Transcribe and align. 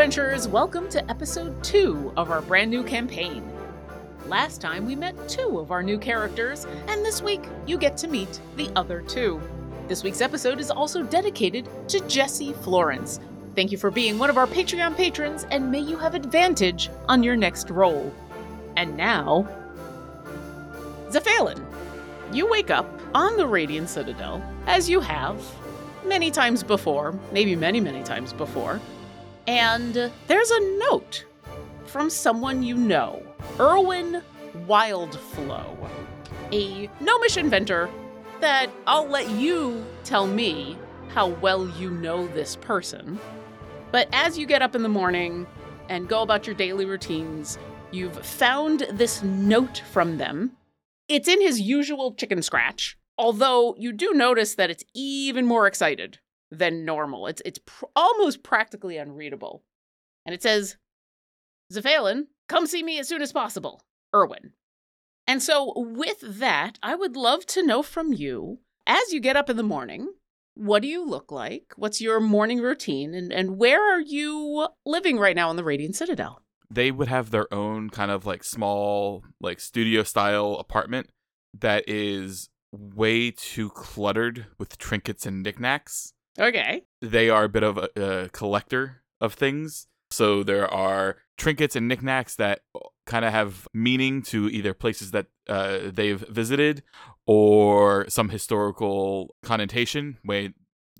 Adventurers, 0.00 0.48
welcome 0.48 0.88
to 0.88 1.10
episode 1.10 1.62
2 1.62 2.14
of 2.16 2.30
our 2.30 2.40
brand 2.40 2.70
new 2.70 2.82
campaign. 2.82 3.46
Last 4.24 4.58
time 4.58 4.86
we 4.86 4.96
met 4.96 5.28
two 5.28 5.58
of 5.58 5.70
our 5.70 5.82
new 5.82 5.98
characters, 5.98 6.66
and 6.88 7.04
this 7.04 7.20
week 7.20 7.42
you 7.66 7.76
get 7.76 7.98
to 7.98 8.08
meet 8.08 8.40
the 8.56 8.70
other 8.76 9.02
two. 9.02 9.38
This 9.88 10.02
week's 10.02 10.22
episode 10.22 10.58
is 10.58 10.70
also 10.70 11.02
dedicated 11.02 11.68
to 11.88 12.00
Jesse 12.08 12.54
Florence. 12.54 13.20
Thank 13.54 13.72
you 13.72 13.76
for 13.76 13.90
being 13.90 14.18
one 14.18 14.30
of 14.30 14.38
our 14.38 14.46
Patreon 14.46 14.96
patrons, 14.96 15.44
and 15.50 15.70
may 15.70 15.80
you 15.80 15.98
have 15.98 16.14
advantage 16.14 16.88
on 17.06 17.22
your 17.22 17.36
next 17.36 17.68
roll. 17.68 18.10
And 18.78 18.96
now, 18.96 19.46
Zefalyn, 21.10 21.62
you 22.32 22.48
wake 22.48 22.70
up 22.70 22.88
on 23.14 23.36
the 23.36 23.46
Radiant 23.46 23.90
Citadel, 23.90 24.42
as 24.66 24.88
you 24.88 25.00
have 25.00 25.44
many 26.06 26.30
times 26.30 26.62
before, 26.62 27.14
maybe 27.32 27.54
many, 27.54 27.80
many 27.80 28.02
times 28.02 28.32
before, 28.32 28.80
and 29.50 30.12
there's 30.28 30.50
a 30.52 30.78
note 30.78 31.24
from 31.84 32.08
someone 32.08 32.62
you 32.62 32.76
know, 32.76 33.20
Erwin 33.58 34.22
Wildflow, 34.68 35.76
a 36.52 36.88
gnomish 37.00 37.36
inventor 37.36 37.90
that 38.38 38.70
I'll 38.86 39.08
let 39.08 39.28
you 39.28 39.84
tell 40.04 40.28
me 40.28 40.78
how 41.08 41.30
well 41.30 41.68
you 41.70 41.90
know 41.90 42.28
this 42.28 42.54
person. 42.54 43.18
But 43.90 44.08
as 44.12 44.38
you 44.38 44.46
get 44.46 44.62
up 44.62 44.76
in 44.76 44.84
the 44.84 44.88
morning 44.88 45.48
and 45.88 46.08
go 46.08 46.22
about 46.22 46.46
your 46.46 46.54
daily 46.54 46.84
routines, 46.84 47.58
you've 47.90 48.24
found 48.24 48.86
this 48.92 49.20
note 49.24 49.82
from 49.90 50.18
them. 50.18 50.52
It's 51.08 51.26
in 51.26 51.40
his 51.40 51.60
usual 51.60 52.14
chicken 52.14 52.40
scratch, 52.42 52.96
although 53.18 53.74
you 53.76 53.92
do 53.92 54.12
notice 54.14 54.54
that 54.54 54.70
it's 54.70 54.84
even 54.94 55.44
more 55.44 55.66
excited 55.66 56.20
than 56.50 56.84
normal. 56.84 57.26
It's 57.26 57.42
it's 57.44 57.60
pr- 57.64 57.86
almost 57.94 58.42
practically 58.42 58.96
unreadable. 58.96 59.62
And 60.26 60.34
it 60.34 60.42
says, 60.42 60.76
Zefalyn, 61.72 62.26
come 62.48 62.66
see 62.66 62.82
me 62.82 62.98
as 62.98 63.08
soon 63.08 63.22
as 63.22 63.32
possible. 63.32 63.82
Erwin. 64.14 64.52
And 65.26 65.42
so, 65.42 65.72
with 65.76 66.20
that, 66.20 66.78
I 66.82 66.94
would 66.94 67.16
love 67.16 67.46
to 67.46 67.64
know 67.64 67.82
from 67.82 68.12
you, 68.12 68.58
as 68.86 69.12
you 69.12 69.20
get 69.20 69.36
up 69.36 69.48
in 69.48 69.56
the 69.56 69.62
morning, 69.62 70.08
what 70.54 70.82
do 70.82 70.88
you 70.88 71.06
look 71.06 71.30
like? 71.30 71.72
What's 71.76 72.00
your 72.00 72.18
morning 72.20 72.60
routine? 72.60 73.14
And, 73.14 73.32
and 73.32 73.56
where 73.56 73.94
are 73.94 74.00
you 74.00 74.66
living 74.84 75.18
right 75.18 75.36
now 75.36 75.50
in 75.50 75.56
the 75.56 75.64
Radiant 75.64 75.94
Citadel? 75.94 76.42
They 76.68 76.90
would 76.90 77.08
have 77.08 77.30
their 77.30 77.52
own 77.54 77.90
kind 77.90 78.10
of 78.10 78.26
like 78.26 78.44
small, 78.44 79.24
like 79.40 79.60
studio 79.60 80.02
style 80.02 80.56
apartment 80.58 81.10
that 81.58 81.84
is 81.88 82.48
way 82.72 83.30
too 83.30 83.70
cluttered 83.70 84.46
with 84.58 84.78
trinkets 84.78 85.26
and 85.26 85.42
knickknacks. 85.42 86.12
Okay. 86.40 86.82
They 87.02 87.28
are 87.28 87.44
a 87.44 87.48
bit 87.48 87.62
of 87.62 87.78
a, 87.78 87.88
a 87.96 88.28
collector 88.30 89.02
of 89.20 89.34
things. 89.34 89.86
So 90.10 90.42
there 90.42 90.72
are 90.72 91.18
trinkets 91.38 91.76
and 91.76 91.86
knickknacks 91.86 92.36
that 92.36 92.60
kind 93.06 93.24
of 93.24 93.32
have 93.32 93.68
meaning 93.72 94.22
to 94.22 94.48
either 94.48 94.74
places 94.74 95.10
that 95.12 95.26
uh, 95.48 95.78
they've 95.92 96.20
visited 96.20 96.82
or 97.26 98.08
some 98.08 98.30
historical 98.30 99.36
connotation. 99.42 100.18
Way, 100.24 100.54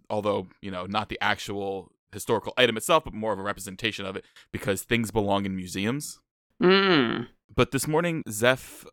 although 0.08 0.48
you 0.61 0.70
know, 0.70 0.86
not 0.86 1.08
the 1.08 1.18
actual 1.20 1.92
historical 2.12 2.52
item 2.56 2.77
itself, 2.77 3.05
but 3.05 3.14
more 3.14 3.33
of 3.33 3.38
a 3.38 3.42
representation 3.42 4.05
of 4.05 4.16
it 4.16 4.24
because 4.52 4.83
things 4.83 5.11
belong 5.11 5.46
in 5.46 5.56
museums. 5.56 6.20
Mm. 6.62 7.28
But 7.55 7.70
this 7.70 7.88
morning, 7.88 8.22
Zeph, 8.28 8.84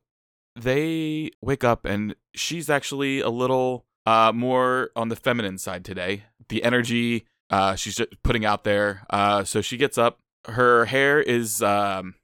they 0.56 1.32
wake 1.42 1.64
up 1.64 1.86
and 1.86 2.16
she's 2.34 2.70
actually 2.70 3.20
a 3.20 3.30
little 3.30 3.86
uh, 4.08 4.32
more 4.34 4.90
on 4.96 5.10
the 5.10 5.16
feminine 5.16 5.58
side 5.58 5.84
today. 5.84 6.24
The 6.50 6.64
energy 6.64 7.26
uh, 7.50 7.76
she's 7.76 8.00
putting 8.24 8.46
out 8.46 8.64
there. 8.64 9.06
Uh, 9.10 9.44
so 9.44 9.62
she 9.62 9.78
gets 9.78 9.98
up. 9.98 10.20
Her 10.46 10.86
hair 10.86 11.22
is 11.22 11.62
um, 11.62 12.16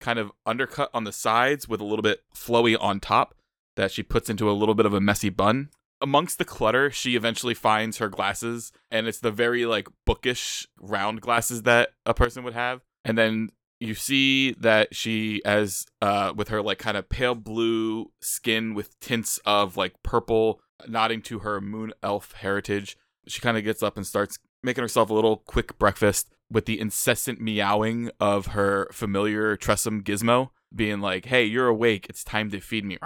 kind 0.00 0.18
of 0.18 0.32
undercut 0.46 0.90
on 0.94 1.04
the 1.04 1.12
sides 1.12 1.68
with 1.68 1.80
a 1.80 1.84
little 1.84 2.02
bit 2.02 2.20
flowy 2.34 2.76
on 2.80 3.00
top 3.00 3.34
that 3.76 3.90
she 3.90 4.02
puts 4.02 4.28
into 4.28 4.50
a 4.50 4.52
little 4.52 4.74
bit 4.74 4.86
of 4.86 4.94
a 4.94 5.00
messy 5.00 5.30
bun. 5.30 5.70
Amongst 6.00 6.38
the 6.38 6.44
clutter, 6.44 6.90
she 6.90 7.14
eventually 7.14 7.54
finds 7.54 7.98
her 7.98 8.08
glasses, 8.08 8.72
and 8.90 9.06
it's 9.06 9.20
the 9.20 9.30
very 9.30 9.66
like 9.66 9.86
bookish 10.04 10.66
round 10.80 11.20
glasses 11.20 11.62
that 11.62 11.90
a 12.04 12.12
person 12.12 12.42
would 12.42 12.54
have. 12.54 12.80
And 13.04 13.16
then 13.16 13.50
you 13.78 13.94
see 13.94 14.52
that 14.52 14.94
she 14.94 15.42
as 15.44 15.86
uh 16.00 16.32
with 16.36 16.48
her 16.48 16.62
like 16.62 16.78
kind 16.78 16.96
of 16.96 17.08
pale 17.08 17.34
blue 17.34 18.12
skin 18.20 18.74
with 18.74 18.98
tints 19.00 19.40
of 19.44 19.76
like 19.76 19.92
purple 20.04 20.60
nodding 20.86 21.20
to 21.20 21.40
her 21.40 21.60
moon 21.60 21.92
elf 22.00 22.32
heritage 22.32 22.96
she 23.26 23.40
kind 23.40 23.56
of 23.56 23.64
gets 23.64 23.82
up 23.82 23.96
and 23.96 24.06
starts 24.06 24.38
making 24.62 24.82
herself 24.82 25.10
a 25.10 25.14
little 25.14 25.38
quick 25.38 25.78
breakfast 25.78 26.28
with 26.50 26.66
the 26.66 26.78
incessant 26.80 27.40
meowing 27.40 28.10
of 28.20 28.46
her 28.48 28.88
familiar 28.92 29.56
Tressym 29.56 30.02
gizmo 30.02 30.50
being 30.74 31.00
like, 31.00 31.26
"Hey, 31.26 31.44
you're 31.44 31.68
awake. 31.68 32.06
It's 32.08 32.24
time 32.24 32.50
to 32.50 32.60
feed 32.60 32.84
me." 32.84 32.98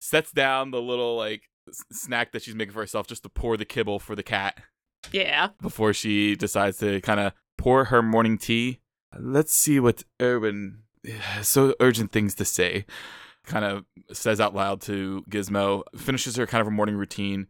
Sets 0.00 0.32
down 0.32 0.70
the 0.70 0.80
little 0.80 1.16
like 1.16 1.42
snack 1.92 2.32
that 2.32 2.42
she's 2.42 2.54
making 2.54 2.72
for 2.72 2.80
herself 2.80 3.06
just 3.06 3.22
to 3.24 3.28
pour 3.28 3.56
the 3.56 3.64
kibble 3.64 3.98
for 3.98 4.16
the 4.16 4.22
cat 4.22 4.58
Yeah. 5.12 5.50
before 5.60 5.92
she 5.92 6.34
decides 6.34 6.78
to 6.78 7.00
kind 7.02 7.20
of 7.20 7.32
pour 7.58 7.86
her 7.86 8.02
morning 8.02 8.38
tea. 8.38 8.80
Let's 9.18 9.52
see 9.52 9.78
what 9.78 10.02
Erwin 10.20 10.82
so 11.42 11.74
urgent 11.80 12.10
things 12.12 12.34
to 12.36 12.44
say. 12.44 12.86
Kind 13.44 13.64
of 13.64 13.84
says 14.12 14.40
out 14.40 14.54
loud 14.54 14.80
to 14.82 15.24
Gizmo, 15.30 15.82
finishes 15.96 16.36
her 16.36 16.46
kind 16.46 16.60
of 16.60 16.66
her 16.66 16.70
morning 16.70 16.96
routine, 16.96 17.46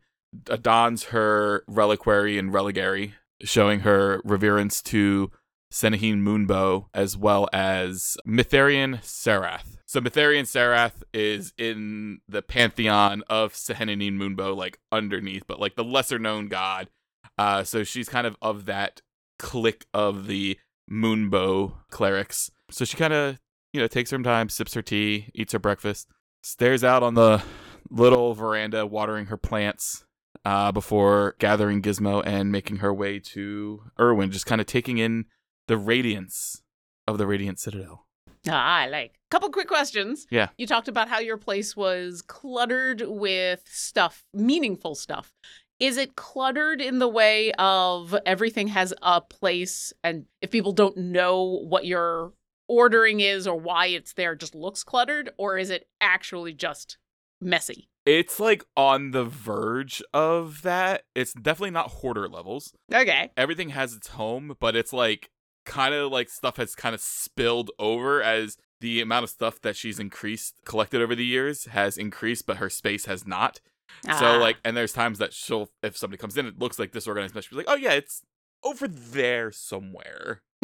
adorns 0.48 1.04
her 1.04 1.64
reliquary 1.66 2.38
and 2.38 2.52
religary, 2.52 3.14
showing 3.42 3.80
her 3.80 4.20
reverence 4.24 4.82
to 4.82 5.30
Sehanine 5.72 6.22
Moonbow 6.22 6.86
as 6.94 7.16
well 7.16 7.48
as 7.52 8.16
Mitharian 8.26 9.00
Sarath. 9.02 9.76
So 9.86 10.00
Mitharian 10.00 10.44
Sarath 10.44 11.02
is 11.12 11.52
in 11.58 12.20
the 12.28 12.42
pantheon 12.42 13.22
of 13.28 13.52
Sehanine 13.52 14.16
Moonbow, 14.16 14.56
like 14.56 14.78
underneath, 14.90 15.44
but 15.46 15.60
like 15.60 15.76
the 15.76 15.84
lesser 15.84 16.18
known 16.18 16.48
god. 16.48 16.88
Uh, 17.36 17.64
so 17.64 17.84
she's 17.84 18.08
kind 18.08 18.26
of 18.26 18.36
of 18.42 18.66
that 18.66 19.02
clique 19.38 19.86
of 19.94 20.26
the 20.26 20.58
Moonbow 20.90 21.74
clerics. 21.90 22.50
So 22.70 22.84
she 22.84 22.96
kind 22.96 23.12
of, 23.12 23.38
you 23.72 23.80
know, 23.80 23.86
takes 23.86 24.10
her 24.10 24.18
time, 24.18 24.48
sips 24.48 24.74
her 24.74 24.82
tea, 24.82 25.30
eats 25.34 25.52
her 25.52 25.58
breakfast, 25.58 26.08
stares 26.42 26.82
out 26.82 27.02
on 27.02 27.14
the 27.14 27.42
little 27.90 28.34
veranda, 28.34 28.86
watering 28.86 29.26
her 29.26 29.36
plants 29.36 30.04
uh, 30.44 30.72
before 30.72 31.34
gathering 31.38 31.82
Gizmo 31.82 32.22
and 32.24 32.50
making 32.52 32.76
her 32.76 32.92
way 32.92 33.18
to 33.20 33.82
Erwin, 33.98 34.30
just 34.30 34.46
kind 34.46 34.60
of 34.60 34.66
taking 34.66 34.98
in 34.98 35.26
the 35.66 35.76
radiance 35.76 36.62
of 37.06 37.18
the 37.18 37.26
Radiant 37.26 37.58
Citadel. 37.58 38.06
Ah, 38.48 38.80
I 38.80 38.86
like. 38.86 39.18
Couple 39.30 39.50
quick 39.50 39.68
questions. 39.68 40.26
Yeah. 40.30 40.48
You 40.56 40.66
talked 40.66 40.88
about 40.88 41.08
how 41.08 41.18
your 41.18 41.36
place 41.36 41.76
was 41.76 42.22
cluttered 42.22 43.02
with 43.02 43.62
stuff, 43.66 44.24
meaningful 44.32 44.94
stuff. 44.94 45.32
Is 45.80 45.96
it 45.96 46.16
cluttered 46.16 46.80
in 46.80 46.98
the 46.98 47.08
way 47.08 47.52
of 47.52 48.14
everything 48.26 48.68
has 48.68 48.92
a 49.02 49.20
place 49.20 49.92
and 50.02 50.26
if 50.40 50.50
people 50.50 50.72
don't 50.72 50.96
know 50.96 51.60
what 51.68 51.86
your 51.86 52.32
ordering 52.68 53.20
is 53.20 53.46
or 53.46 53.56
why 53.56 53.86
it's 53.86 54.12
there 54.14 54.32
it 54.32 54.40
just 54.40 54.54
looks 54.54 54.82
cluttered 54.82 55.30
or 55.38 55.56
is 55.56 55.70
it 55.70 55.88
actually 56.00 56.52
just 56.52 56.98
messy? 57.40 57.88
It's 58.08 58.40
like 58.40 58.64
on 58.74 59.10
the 59.10 59.24
verge 59.24 60.02
of 60.14 60.62
that. 60.62 61.02
It's 61.14 61.34
definitely 61.34 61.72
not 61.72 61.90
hoarder 61.90 62.26
levels. 62.26 62.72
Okay. 62.92 63.30
everything 63.36 63.68
has 63.70 63.92
its 63.94 64.08
home, 64.08 64.56
but 64.58 64.74
it's 64.74 64.94
like 64.94 65.28
kind 65.66 65.92
of 65.94 66.10
like 66.10 66.30
stuff 66.30 66.56
has 66.56 66.74
kind 66.74 66.94
of 66.94 67.02
spilled 67.02 67.70
over 67.78 68.22
as 68.22 68.56
the 68.80 69.02
amount 69.02 69.24
of 69.24 69.30
stuff 69.30 69.60
that 69.60 69.76
she's 69.76 69.98
increased 69.98 70.54
collected 70.64 71.02
over 71.02 71.14
the 71.14 71.24
years 71.26 71.66
has 71.66 71.98
increased, 71.98 72.46
but 72.46 72.56
her 72.56 72.70
space 72.70 73.04
has 73.04 73.26
not. 73.26 73.60
Ah. 74.08 74.18
So 74.18 74.38
like, 74.38 74.56
and 74.64 74.74
there's 74.74 74.94
times 74.94 75.18
that 75.18 75.34
she'll, 75.34 75.68
if 75.82 75.94
somebody 75.96 76.18
comes 76.18 76.38
in, 76.38 76.46
it 76.46 76.58
looks 76.58 76.78
like 76.78 76.92
disorganized 76.92 77.34
mess. 77.34 77.44
She's 77.44 77.58
like, 77.58 77.66
oh 77.68 77.76
yeah, 77.76 77.92
it's 77.92 78.22
over 78.64 78.88
there 78.88 79.52
somewhere. 79.52 80.40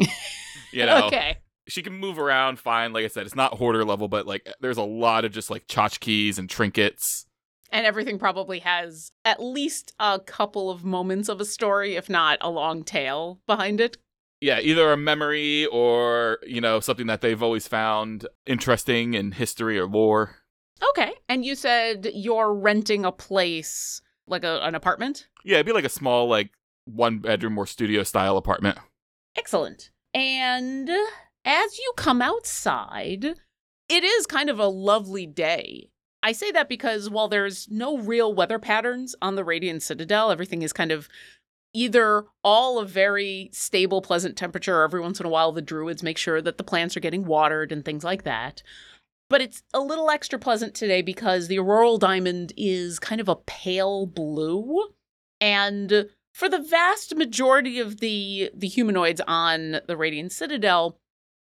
you 0.73 0.85
know, 0.85 1.05
Okay. 1.07 1.37
she 1.67 1.83
can 1.83 1.93
move 1.93 2.17
around 2.17 2.57
fine. 2.57 2.91
Like 2.91 3.05
I 3.05 3.07
said, 3.07 3.27
it's 3.27 3.35
not 3.35 3.53
hoarder 3.53 3.85
level, 3.85 4.07
but 4.07 4.25
like 4.25 4.51
there's 4.61 4.77
a 4.77 4.83
lot 4.83 5.25
of 5.25 5.31
just 5.31 5.51
like 5.51 5.67
tchotchkes 5.67 6.39
and 6.39 6.49
trinkets. 6.49 7.27
And 7.75 7.85
everything 7.85 8.17
probably 8.17 8.59
has 8.59 9.11
at 9.25 9.43
least 9.43 9.93
a 9.99 10.17
couple 10.17 10.69
of 10.69 10.85
moments 10.85 11.27
of 11.27 11.41
a 11.41 11.45
story, 11.45 11.97
if 11.97 12.09
not 12.09 12.37
a 12.39 12.49
long 12.49 12.85
tail 12.85 13.41
behind 13.47 13.81
it. 13.81 13.97
yeah, 14.41 14.59
either 14.59 14.91
a 14.91 14.97
memory 14.97 15.65
or, 15.67 16.39
you 16.45 16.61
know, 16.61 16.79
something 16.79 17.07
that 17.07 17.21
they've 17.21 17.41
always 17.41 17.67
found 17.67 18.27
interesting 18.45 19.13
in 19.13 19.31
history 19.31 19.79
or 19.79 19.87
lore. 19.87 20.35
Okay. 20.89 21.13
And 21.29 21.45
you 21.45 21.55
said 21.55 22.09
you're 22.13 22.53
renting 22.53 23.05
a 23.05 23.11
place, 23.11 24.01
like 24.27 24.43
a, 24.43 24.59
an 24.63 24.75
apartment? 24.75 25.27
Yeah, 25.43 25.55
it'd 25.55 25.65
be 25.65 25.71
like 25.71 25.85
a 25.85 25.89
small, 25.89 26.27
like, 26.27 26.51
one 26.85 27.19
bedroom 27.19 27.57
or 27.57 27.65
studio 27.65 28.03
style 28.03 28.37
apartment. 28.37 28.77
Excellent. 29.35 29.89
And 30.13 30.89
uh, 30.89 31.05
as 31.43 31.79
you 31.79 31.93
come 31.97 32.21
outside, 32.21 33.25
it 33.89 34.03
is 34.03 34.27
kind 34.27 34.49
of 34.49 34.59
a 34.59 34.67
lovely 34.67 35.25
day. 35.25 35.89
I 36.25 36.31
say 36.31 36.51
that 36.53 36.67
because 36.67 37.07
while 37.07 37.27
there's 37.27 37.69
no 37.69 37.99
real 37.99 38.33
weather 38.33 38.57
patterns 38.57 39.15
on 39.21 39.35
the 39.35 39.43
Radiant 39.43 39.83
Citadel, 39.83 40.31
everything 40.31 40.63
is 40.63 40.73
kind 40.73 40.91
of 40.91 41.07
either 41.71 42.25
all 42.43 42.79
a 42.79 42.85
very 42.85 43.51
stable, 43.53 44.01
pleasant 44.01 44.35
temperature. 44.35 44.77
Or 44.77 44.85
every 44.85 45.01
once 45.01 45.19
in 45.19 45.27
a 45.27 45.29
while, 45.29 45.51
the 45.51 45.61
druids 45.61 46.01
make 46.01 46.17
sure 46.17 46.41
that 46.41 46.57
the 46.57 46.63
plants 46.63 46.97
are 46.97 46.99
getting 47.01 47.25
watered 47.25 47.71
and 47.71 47.85
things 47.85 48.03
like 48.03 48.23
that. 48.23 48.63
But 49.29 49.41
it's 49.41 49.61
a 49.71 49.79
little 49.79 50.09
extra 50.09 50.39
pleasant 50.39 50.73
today 50.73 51.03
because 51.03 51.47
the 51.47 51.59
auroral 51.59 51.99
diamond 51.99 52.53
is 52.57 52.97
kind 52.97 53.21
of 53.21 53.29
a 53.29 53.35
pale 53.35 54.07
blue. 54.07 54.95
And 55.39 56.09
for 56.33 56.49
the 56.49 56.57
vast 56.57 57.15
majority 57.15 57.79
of 57.79 57.99
the 57.99 58.49
the 58.51 58.67
humanoids 58.67 59.21
on 59.27 59.79
the 59.85 59.95
Radiant 59.95 60.31
Citadel, 60.31 60.97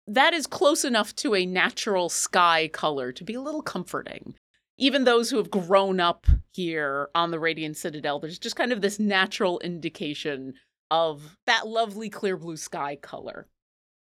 that 0.08 0.34
is 0.34 0.48
close 0.48 0.86
enough 0.86 1.14
to 1.18 1.36
a 1.36 1.46
natural 1.46 2.08
sky 2.08 2.70
color 2.70 3.12
to 3.12 3.26
be 3.26 3.34
a 3.34 3.42
little 3.42 3.62
comforting. 3.62 4.36
Even 4.81 5.04
those 5.04 5.30
who 5.30 5.36
have 5.38 5.52
grown 5.52 6.00
up 6.00 6.26
here 6.54 7.10
on 7.14 7.31
the 7.31 7.40
Radiant 7.40 7.76
Citadel, 7.76 8.18
there's 8.18 8.40
just 8.40 8.56
kind 8.56 8.72
of 8.72 8.81
this 8.81 8.98
natural 8.98 9.60
indication 9.60 10.54
of 10.90 11.38
that 11.46 11.68
lovely 11.68 12.10
clear 12.10 12.38
blue 12.38 12.56
sky 12.56 12.96
color. 12.96 13.48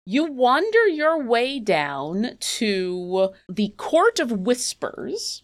You 0.05 0.25
wander 0.25 0.87
your 0.87 1.23
way 1.23 1.59
down 1.59 2.37
to 2.38 3.31
the 3.49 3.75
Court 3.79 4.20
of 4.20 4.31
Whispers, 4.31 5.43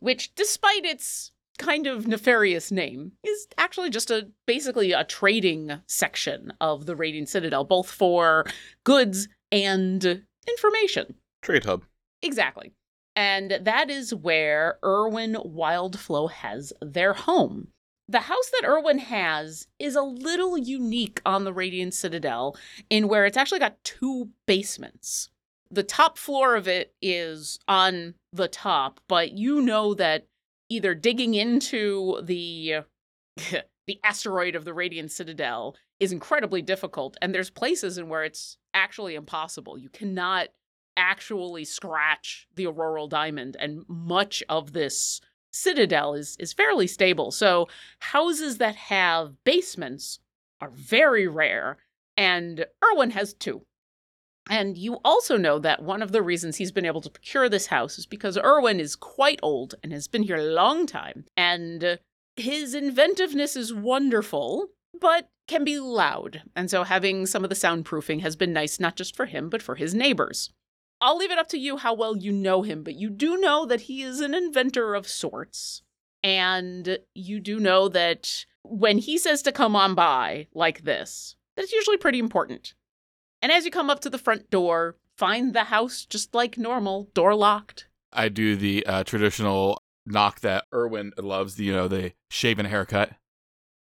which, 0.00 0.34
despite 0.34 0.84
its 0.84 1.30
kind 1.58 1.86
of 1.86 2.08
nefarious 2.08 2.72
name, 2.72 3.12
is 3.24 3.46
actually 3.58 3.90
just 3.90 4.10
a 4.10 4.28
basically 4.44 4.90
a 4.90 5.04
trading 5.04 5.80
section 5.86 6.52
of 6.60 6.86
the 6.86 6.96
Radiant 6.96 7.28
Citadel, 7.28 7.62
both 7.62 7.88
for 7.88 8.44
goods 8.82 9.28
and 9.52 10.24
information. 10.48 11.14
Trade 11.42 11.64
hub. 11.64 11.84
Exactly. 12.22 12.72
And 13.18 13.58
that 13.62 13.90
is 13.90 14.14
where 14.14 14.78
Irwin 14.84 15.34
Wildflow 15.44 16.30
has 16.30 16.72
their 16.80 17.14
home. 17.14 17.66
The 18.08 18.20
house 18.20 18.50
that 18.52 18.64
Irwin 18.64 18.98
has 18.98 19.66
is 19.80 19.96
a 19.96 20.02
little 20.02 20.56
unique 20.56 21.20
on 21.26 21.42
the 21.42 21.52
Radiant 21.52 21.94
Citadel 21.94 22.56
in 22.88 23.08
where 23.08 23.26
it's 23.26 23.36
actually 23.36 23.58
got 23.58 23.82
two 23.82 24.28
basements. 24.46 25.30
The 25.68 25.82
top 25.82 26.16
floor 26.16 26.54
of 26.54 26.68
it 26.68 26.94
is 27.02 27.58
on 27.66 28.14
the 28.32 28.46
top, 28.46 29.00
but 29.08 29.32
you 29.32 29.62
know 29.62 29.94
that 29.94 30.28
either 30.68 30.94
digging 30.94 31.34
into 31.34 32.20
the 32.22 32.82
the 33.88 33.98
asteroid 34.04 34.54
of 34.54 34.64
the 34.64 34.72
Radiant 34.72 35.10
Citadel 35.10 35.74
is 35.98 36.12
incredibly 36.12 36.62
difficult 36.62 37.16
and 37.20 37.34
there's 37.34 37.50
places 37.50 37.98
in 37.98 38.08
where 38.08 38.22
it's 38.22 38.58
actually 38.74 39.16
impossible. 39.16 39.76
You 39.76 39.88
cannot 39.88 40.50
actually 40.98 41.64
scratch 41.64 42.46
the 42.56 42.66
auroral 42.66 43.08
diamond 43.08 43.56
and 43.58 43.84
much 43.88 44.42
of 44.48 44.72
this 44.72 45.20
citadel 45.50 46.12
is 46.14 46.36
is 46.38 46.52
fairly 46.52 46.86
stable. 46.86 47.30
So 47.30 47.68
houses 48.00 48.58
that 48.58 48.76
have 48.76 49.42
basements 49.44 50.18
are 50.60 50.70
very 50.70 51.26
rare 51.26 51.78
and 52.16 52.66
Irwin 52.84 53.12
has 53.12 53.32
two. 53.32 53.62
And 54.50 54.78
you 54.78 54.98
also 55.04 55.36
know 55.36 55.58
that 55.58 55.82
one 55.82 56.02
of 56.02 56.12
the 56.12 56.22
reasons 56.22 56.56
he's 56.56 56.72
been 56.72 56.86
able 56.86 57.02
to 57.02 57.10
procure 57.10 57.48
this 57.48 57.66
house 57.66 57.98
is 57.98 58.06
because 58.06 58.38
Irwin 58.38 58.80
is 58.80 58.96
quite 58.96 59.40
old 59.42 59.74
and 59.82 59.92
has 59.92 60.08
been 60.08 60.22
here 60.22 60.36
a 60.36 60.42
long 60.42 60.86
time. 60.86 61.26
And 61.36 61.98
his 62.36 62.74
inventiveness 62.74 63.56
is 63.56 63.74
wonderful, 63.74 64.68
but 64.98 65.28
can 65.48 65.64
be 65.64 65.78
loud. 65.78 66.42
And 66.56 66.70
so 66.70 66.84
having 66.84 67.26
some 67.26 67.44
of 67.44 67.50
the 67.50 67.56
soundproofing 67.56 68.20
has 68.20 68.36
been 68.36 68.52
nice, 68.52 68.80
not 68.80 68.96
just 68.96 69.14
for 69.14 69.26
him, 69.26 69.50
but 69.50 69.62
for 69.62 69.74
his 69.74 69.94
neighbors. 69.94 70.50
I'll 71.00 71.16
leave 71.16 71.30
it 71.30 71.38
up 71.38 71.48
to 71.48 71.58
you 71.58 71.76
how 71.76 71.94
well 71.94 72.16
you 72.16 72.32
know 72.32 72.62
him, 72.62 72.82
but 72.82 72.94
you 72.94 73.10
do 73.10 73.36
know 73.38 73.66
that 73.66 73.82
he 73.82 74.02
is 74.02 74.20
an 74.20 74.34
inventor 74.34 74.94
of 74.94 75.06
sorts. 75.06 75.82
And 76.22 76.98
you 77.14 77.38
do 77.38 77.60
know 77.60 77.88
that 77.88 78.44
when 78.64 78.98
he 78.98 79.18
says 79.18 79.42
to 79.42 79.52
come 79.52 79.76
on 79.76 79.94
by 79.94 80.48
like 80.52 80.82
this, 80.82 81.36
that's 81.56 81.72
usually 81.72 81.96
pretty 81.96 82.18
important. 82.18 82.74
And 83.40 83.52
as 83.52 83.64
you 83.64 83.70
come 83.70 83.88
up 83.88 84.00
to 84.00 84.10
the 84.10 84.18
front 84.18 84.50
door, 84.50 84.96
find 85.16 85.54
the 85.54 85.64
house 85.64 86.04
just 86.04 86.34
like 86.34 86.58
normal, 86.58 87.08
door 87.14 87.34
locked. 87.34 87.88
I 88.12 88.28
do 88.28 88.56
the 88.56 88.84
uh, 88.84 89.04
traditional 89.04 89.80
knock 90.06 90.40
that 90.40 90.64
Irwin 90.74 91.12
loves, 91.18 91.58
you 91.60 91.72
know, 91.72 91.86
the 91.86 92.12
shaven 92.30 92.66
haircut. 92.66 93.12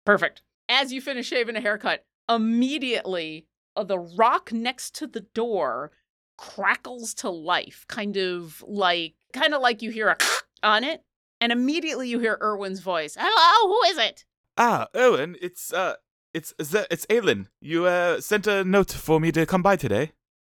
Perfect. 0.06 0.42
As 0.70 0.92
you 0.94 1.02
finish 1.02 1.28
shaving 1.28 1.56
a 1.56 1.62
haircut, 1.62 2.06
immediately 2.30 3.48
uh, 3.76 3.84
the 3.84 4.00
rock 4.00 4.52
next 4.52 4.94
to 4.96 5.08
the 5.08 5.22
door 5.22 5.92
crackles 6.38 7.14
to 7.16 7.30
life, 7.30 7.86
kind 7.88 8.18
of 8.18 8.64
like 8.68 9.16
kind 9.34 9.54
of 9.54 9.62
like 9.62 9.82
you 9.82 9.92
hear 9.92 10.10
a 10.10 10.18
on 10.64 10.84
it, 10.84 11.04
and 11.42 11.52
immediately 11.52 12.10
you 12.10 12.20
hear 12.20 12.38
Irwin's 12.42 12.80
voice. 12.80 13.18
Hello, 13.20 13.74
who 13.74 13.92
is 13.92 13.98
it? 13.98 14.26
Ah, 14.58 14.88
Irwin, 14.96 15.36
it's 15.42 15.74
uh, 15.74 15.96
it's 16.34 16.54
it's 16.60 17.06
Aelin. 17.08 17.48
You 17.62 17.86
uh 17.86 18.22
sent 18.22 18.48
a 18.48 18.64
note 18.64 18.92
for 18.92 19.20
me 19.20 19.32
to 19.34 19.46
come 19.46 19.62
by 19.62 19.76
today. 19.76 20.12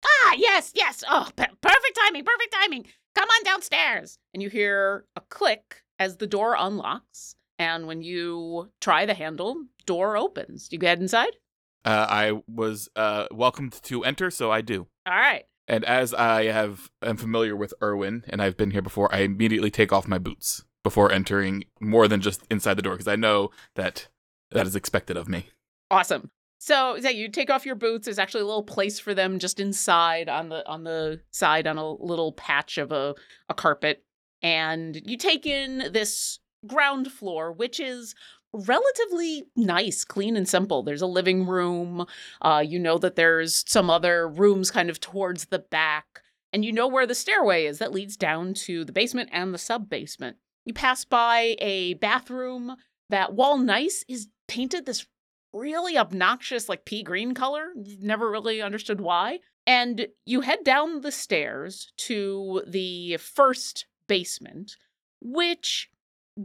Ah, 0.04 0.34
yes, 0.36 0.72
yes. 0.74 1.02
Oh, 1.08 1.28
p- 1.36 1.44
perfect 1.60 1.98
timing, 2.04 2.24
perfect 2.24 2.54
timing. 2.62 2.86
Come 3.14 3.28
on 3.28 3.44
downstairs. 3.44 4.18
And 4.32 4.42
you 4.42 4.48
hear 4.48 5.06
a 5.16 5.20
click 5.22 5.82
as 5.98 6.16
the 6.18 6.26
door 6.26 6.54
unlocks, 6.58 7.34
and 7.58 7.86
when 7.86 8.02
you 8.02 8.70
try 8.80 9.06
the 9.06 9.14
handle, 9.14 9.64
door 9.86 10.16
opens. 10.16 10.68
Do 10.68 10.76
you 10.76 10.80
get 10.80 11.00
inside? 11.00 11.36
Uh, 11.84 12.06
I 12.08 12.42
was 12.46 12.88
uh 12.94 13.26
welcomed 13.32 13.80
to 13.84 14.04
enter, 14.04 14.30
so 14.30 14.50
I 14.52 14.60
do. 14.60 14.86
All 15.06 15.14
right. 15.16 15.44
And 15.68 15.84
as 15.84 16.14
I 16.14 16.44
have 16.44 16.90
am 17.02 17.18
familiar 17.18 17.54
with 17.54 17.74
Irwin 17.82 18.24
and 18.28 18.40
I've 18.40 18.56
been 18.56 18.70
here 18.70 18.82
before, 18.82 19.14
I 19.14 19.18
immediately 19.18 19.70
take 19.70 19.92
off 19.92 20.08
my 20.08 20.18
boots 20.18 20.64
before 20.82 21.12
entering 21.12 21.64
more 21.78 22.08
than 22.08 22.22
just 22.22 22.42
inside 22.50 22.74
the 22.74 22.82
door 22.82 22.94
because 22.94 23.08
I 23.08 23.16
know 23.16 23.50
that 23.74 24.08
that 24.50 24.66
is 24.66 24.74
expected 24.74 25.18
of 25.18 25.28
me. 25.28 25.50
Awesome. 25.90 26.30
So 26.58 26.96
yeah, 26.96 27.10
you 27.10 27.28
take 27.28 27.50
off 27.50 27.66
your 27.66 27.74
boots. 27.74 28.06
There's 28.06 28.18
actually 28.18 28.40
a 28.40 28.46
little 28.46 28.64
place 28.64 28.98
for 28.98 29.12
them 29.12 29.38
just 29.38 29.60
inside 29.60 30.28
on 30.28 30.48
the 30.48 30.66
on 30.66 30.84
the 30.84 31.20
side 31.30 31.66
on 31.66 31.76
a 31.76 31.92
little 31.92 32.32
patch 32.32 32.78
of 32.78 32.90
a, 32.90 33.14
a 33.50 33.54
carpet. 33.54 34.02
And 34.42 35.00
you 35.04 35.18
take 35.18 35.46
in 35.46 35.90
this 35.92 36.38
ground 36.66 37.12
floor, 37.12 37.52
which 37.52 37.78
is 37.78 38.14
relatively 38.52 39.44
nice, 39.56 40.04
clean 40.04 40.36
and 40.36 40.48
simple. 40.48 40.82
There's 40.82 41.02
a 41.02 41.06
living 41.06 41.46
room. 41.46 42.06
Uh, 42.40 42.62
you 42.66 42.78
know 42.78 42.98
that 42.98 43.16
there's 43.16 43.64
some 43.68 43.90
other 43.90 44.28
rooms 44.28 44.70
kind 44.70 44.90
of 44.90 45.00
towards 45.00 45.46
the 45.46 45.58
back. 45.58 46.22
And 46.52 46.64
you 46.64 46.72
know 46.72 46.88
where 46.88 47.06
the 47.06 47.14
stairway 47.14 47.66
is 47.66 47.78
that 47.78 47.92
leads 47.92 48.16
down 48.16 48.54
to 48.54 48.84
the 48.84 48.92
basement 48.92 49.28
and 49.32 49.52
the 49.52 49.58
sub 49.58 49.90
basement. 49.90 50.38
You 50.64 50.72
pass 50.72 51.04
by 51.04 51.56
a 51.60 51.94
bathroom 51.94 52.76
that, 53.10 53.34
while 53.34 53.58
nice, 53.58 54.04
is 54.08 54.28
painted 54.46 54.86
this 54.86 55.06
really 55.52 55.96
obnoxious, 55.96 56.68
like 56.68 56.84
pea 56.84 57.02
green 57.02 57.34
color. 57.34 57.68
Never 58.00 58.30
really 58.30 58.62
understood 58.62 59.00
why. 59.00 59.40
And 59.66 60.08
you 60.24 60.40
head 60.40 60.64
down 60.64 61.02
the 61.02 61.12
stairs 61.12 61.92
to 61.98 62.62
the 62.66 63.18
first 63.18 63.86
basement, 64.06 64.76
which 65.20 65.90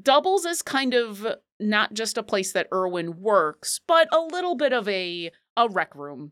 doubles 0.01 0.45
as 0.45 0.61
kind 0.61 0.93
of 0.93 1.25
not 1.59 1.93
just 1.93 2.17
a 2.17 2.23
place 2.23 2.51
that 2.53 2.67
Irwin 2.73 3.21
works, 3.21 3.79
but 3.87 4.07
a 4.13 4.19
little 4.19 4.55
bit 4.55 4.73
of 4.73 4.87
a 4.87 5.31
a 5.55 5.69
rec 5.69 5.95
room. 5.95 6.31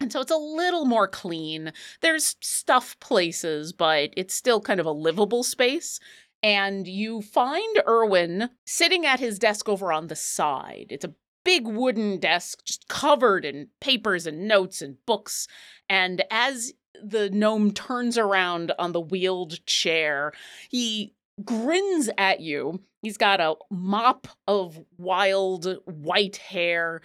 And 0.00 0.12
so 0.12 0.20
it's 0.20 0.30
a 0.30 0.36
little 0.36 0.84
more 0.84 1.06
clean. 1.06 1.72
There's 2.00 2.36
stuff 2.40 2.98
places, 3.00 3.72
but 3.72 4.10
it's 4.16 4.34
still 4.34 4.60
kind 4.60 4.80
of 4.80 4.86
a 4.86 4.92
livable 4.92 5.42
space. 5.42 6.00
And 6.42 6.86
you 6.86 7.22
find 7.22 7.82
Irwin 7.86 8.50
sitting 8.66 9.06
at 9.06 9.20
his 9.20 9.38
desk 9.38 9.68
over 9.68 9.92
on 9.92 10.08
the 10.08 10.16
side. 10.16 10.86
It's 10.90 11.04
a 11.04 11.14
big 11.44 11.66
wooden 11.66 12.18
desk 12.18 12.64
just 12.64 12.88
covered 12.88 13.44
in 13.44 13.68
papers 13.80 14.26
and 14.26 14.48
notes 14.48 14.82
and 14.82 14.96
books. 15.06 15.46
And 15.88 16.22
as 16.30 16.72
the 17.02 17.30
gnome 17.30 17.72
turns 17.72 18.18
around 18.18 18.72
on 18.78 18.92
the 18.92 19.00
wheeled 19.00 19.64
chair, 19.66 20.32
he 20.70 21.14
grins 21.42 22.10
at 22.18 22.40
you. 22.40 22.80
He's 23.02 23.16
got 23.16 23.40
a 23.40 23.54
mop 23.70 24.28
of 24.46 24.80
wild 24.98 25.78
white 25.84 26.36
hair. 26.36 27.00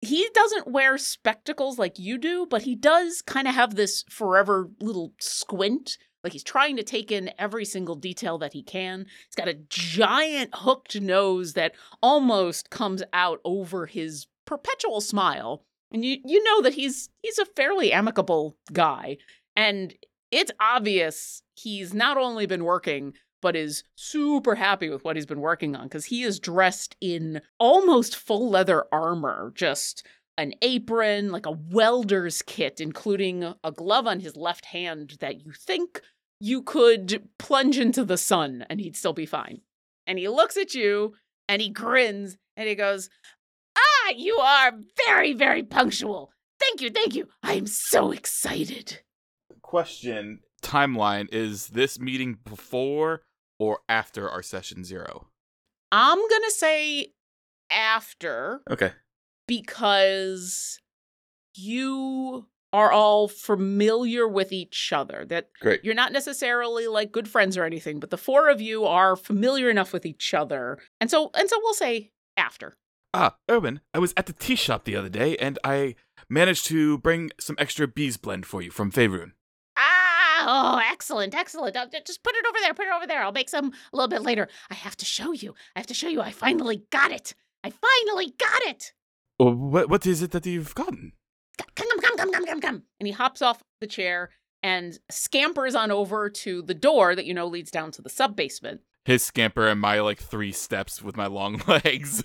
He 0.00 0.28
doesn't 0.32 0.70
wear 0.70 0.98
spectacles 0.98 1.78
like 1.78 1.98
you 1.98 2.18
do, 2.18 2.46
but 2.48 2.62
he 2.62 2.74
does 2.74 3.22
kind 3.22 3.48
of 3.48 3.54
have 3.54 3.74
this 3.74 4.04
forever 4.08 4.70
little 4.80 5.12
squint. 5.18 5.98
Like 6.22 6.32
he's 6.32 6.44
trying 6.44 6.76
to 6.76 6.82
take 6.82 7.10
in 7.10 7.30
every 7.38 7.64
single 7.64 7.94
detail 7.94 8.38
that 8.38 8.52
he 8.52 8.62
can. 8.62 9.06
He's 9.28 9.34
got 9.36 9.48
a 9.48 9.60
giant 9.68 10.50
hooked 10.52 11.00
nose 11.00 11.54
that 11.54 11.72
almost 12.02 12.70
comes 12.70 13.02
out 13.12 13.40
over 13.44 13.86
his 13.86 14.26
perpetual 14.44 15.00
smile. 15.00 15.64
And 15.92 16.04
you 16.04 16.18
you 16.24 16.42
know 16.42 16.60
that 16.62 16.74
he's 16.74 17.08
he's 17.22 17.38
a 17.38 17.46
fairly 17.46 17.92
amicable 17.92 18.56
guy. 18.72 19.18
And 19.56 19.94
it's 20.30 20.52
obvious 20.60 21.42
he's 21.54 21.94
not 21.94 22.18
only 22.18 22.46
been 22.46 22.64
working 22.64 23.14
but 23.40 23.56
is 23.56 23.84
super 23.94 24.54
happy 24.54 24.88
with 24.88 25.04
what 25.04 25.16
he's 25.16 25.26
been 25.26 25.40
working 25.40 25.76
on 25.76 25.84
because 25.84 26.06
he 26.06 26.22
is 26.22 26.40
dressed 26.40 26.96
in 27.00 27.40
almost 27.58 28.16
full 28.16 28.48
leather 28.50 28.84
armor, 28.92 29.52
just 29.54 30.06
an 30.36 30.54
apron, 30.62 31.30
like 31.30 31.46
a 31.46 31.50
welder's 31.50 32.42
kit, 32.42 32.80
including 32.80 33.54
a 33.64 33.72
glove 33.72 34.06
on 34.06 34.20
his 34.20 34.36
left 34.36 34.66
hand 34.66 35.16
that 35.20 35.44
you 35.44 35.52
think 35.52 36.00
you 36.40 36.62
could 36.62 37.28
plunge 37.38 37.78
into 37.78 38.04
the 38.04 38.16
sun 38.16 38.64
and 38.70 38.80
he'd 38.80 38.96
still 38.96 39.12
be 39.12 39.26
fine. 39.26 39.60
And 40.06 40.18
he 40.18 40.28
looks 40.28 40.56
at 40.56 40.74
you 40.74 41.14
and 41.48 41.60
he 41.60 41.70
grins 41.70 42.36
and 42.56 42.68
he 42.68 42.74
goes, 42.74 43.10
Ah, 43.76 44.12
you 44.16 44.36
are 44.36 44.72
very, 45.06 45.32
very 45.32 45.62
punctual. 45.62 46.32
Thank 46.60 46.80
you, 46.80 46.90
thank 46.90 47.14
you. 47.14 47.28
I 47.42 47.54
am 47.54 47.66
so 47.66 48.12
excited. 48.12 49.00
Question 49.62 50.40
timeline 50.62 51.26
is 51.32 51.68
this 51.68 52.00
meeting 52.00 52.38
before 52.44 53.22
or 53.58 53.80
after 53.88 54.28
our 54.28 54.42
session 54.42 54.84
zero? 54.84 55.28
I'm 55.92 56.18
going 56.18 56.42
to 56.44 56.50
say 56.50 57.12
after 57.70 58.60
Okay. 58.70 58.92
because 59.46 60.78
you 61.56 62.46
are 62.72 62.92
all 62.92 63.28
familiar 63.28 64.28
with 64.28 64.52
each 64.52 64.92
other. 64.92 65.24
That 65.26 65.48
Great. 65.60 65.82
you're 65.84 65.94
not 65.94 66.12
necessarily 66.12 66.86
like 66.86 67.10
good 67.12 67.26
friends 67.28 67.56
or 67.56 67.64
anything, 67.64 67.98
but 68.00 68.10
the 68.10 68.18
four 68.18 68.48
of 68.50 68.60
you 68.60 68.84
are 68.84 69.16
familiar 69.16 69.70
enough 69.70 69.92
with 69.92 70.04
each 70.04 70.34
other. 70.34 70.78
And 71.00 71.10
so 71.10 71.30
and 71.34 71.48
so 71.48 71.56
we'll 71.62 71.74
say 71.74 72.10
after. 72.36 72.76
Ah, 73.14 73.36
Urban, 73.48 73.80
I 73.94 73.98
was 73.98 74.12
at 74.18 74.26
the 74.26 74.34
tea 74.34 74.54
shop 74.54 74.84
the 74.84 74.94
other 74.96 75.08
day 75.08 75.34
and 75.38 75.58
I 75.64 75.94
managed 76.28 76.66
to 76.66 76.98
bring 76.98 77.30
some 77.40 77.56
extra 77.58 77.88
bees 77.88 78.18
blend 78.18 78.44
for 78.44 78.60
you 78.60 78.70
from 78.70 78.92
Faerun. 78.92 79.32
Oh, 80.50 80.80
excellent, 80.90 81.34
excellent. 81.34 81.76
Uh, 81.76 81.86
j- 81.92 82.00
just 82.06 82.22
put 82.22 82.34
it 82.34 82.46
over 82.48 82.56
there, 82.62 82.72
put 82.72 82.86
it 82.86 82.92
over 82.94 83.06
there. 83.06 83.22
I'll 83.22 83.32
make 83.32 83.50
some 83.50 83.66
a 83.92 83.96
little 83.96 84.08
bit 84.08 84.22
later. 84.22 84.48
I 84.70 84.74
have 84.74 84.96
to 84.96 85.04
show 85.04 85.32
you. 85.32 85.54
I 85.76 85.80
have 85.80 85.86
to 85.88 85.94
show 85.94 86.08
you. 86.08 86.22
I 86.22 86.30
finally 86.30 86.84
got 86.90 87.12
it. 87.12 87.34
I 87.62 87.70
finally 87.70 88.32
got 88.38 88.62
it. 88.62 88.92
What, 89.36 89.90
what 89.90 90.06
is 90.06 90.22
it 90.22 90.30
that 90.30 90.46
you've 90.46 90.74
gotten? 90.74 91.12
Come, 91.58 91.68
come, 91.76 92.00
come, 92.00 92.16
come, 92.16 92.32
come, 92.32 92.46
come, 92.46 92.60
come. 92.62 92.82
And 92.98 93.06
he 93.06 93.12
hops 93.12 93.42
off 93.42 93.62
the 93.82 93.86
chair 93.86 94.30
and 94.62 94.98
scampers 95.10 95.74
on 95.74 95.90
over 95.90 96.30
to 96.30 96.62
the 96.62 96.74
door 96.74 97.14
that 97.14 97.26
you 97.26 97.34
know 97.34 97.46
leads 97.46 97.70
down 97.70 97.90
to 97.92 98.02
the 98.02 98.08
sub 98.08 98.34
basement. 98.34 98.80
His 99.04 99.22
scamper 99.22 99.68
and 99.68 99.78
my 99.78 100.00
like 100.00 100.18
three 100.18 100.52
steps 100.52 101.02
with 101.02 101.14
my 101.14 101.26
long 101.26 101.60
legs. 101.68 102.24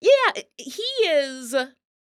Yeah, 0.00 0.42
he 0.58 0.82
is. 1.08 1.56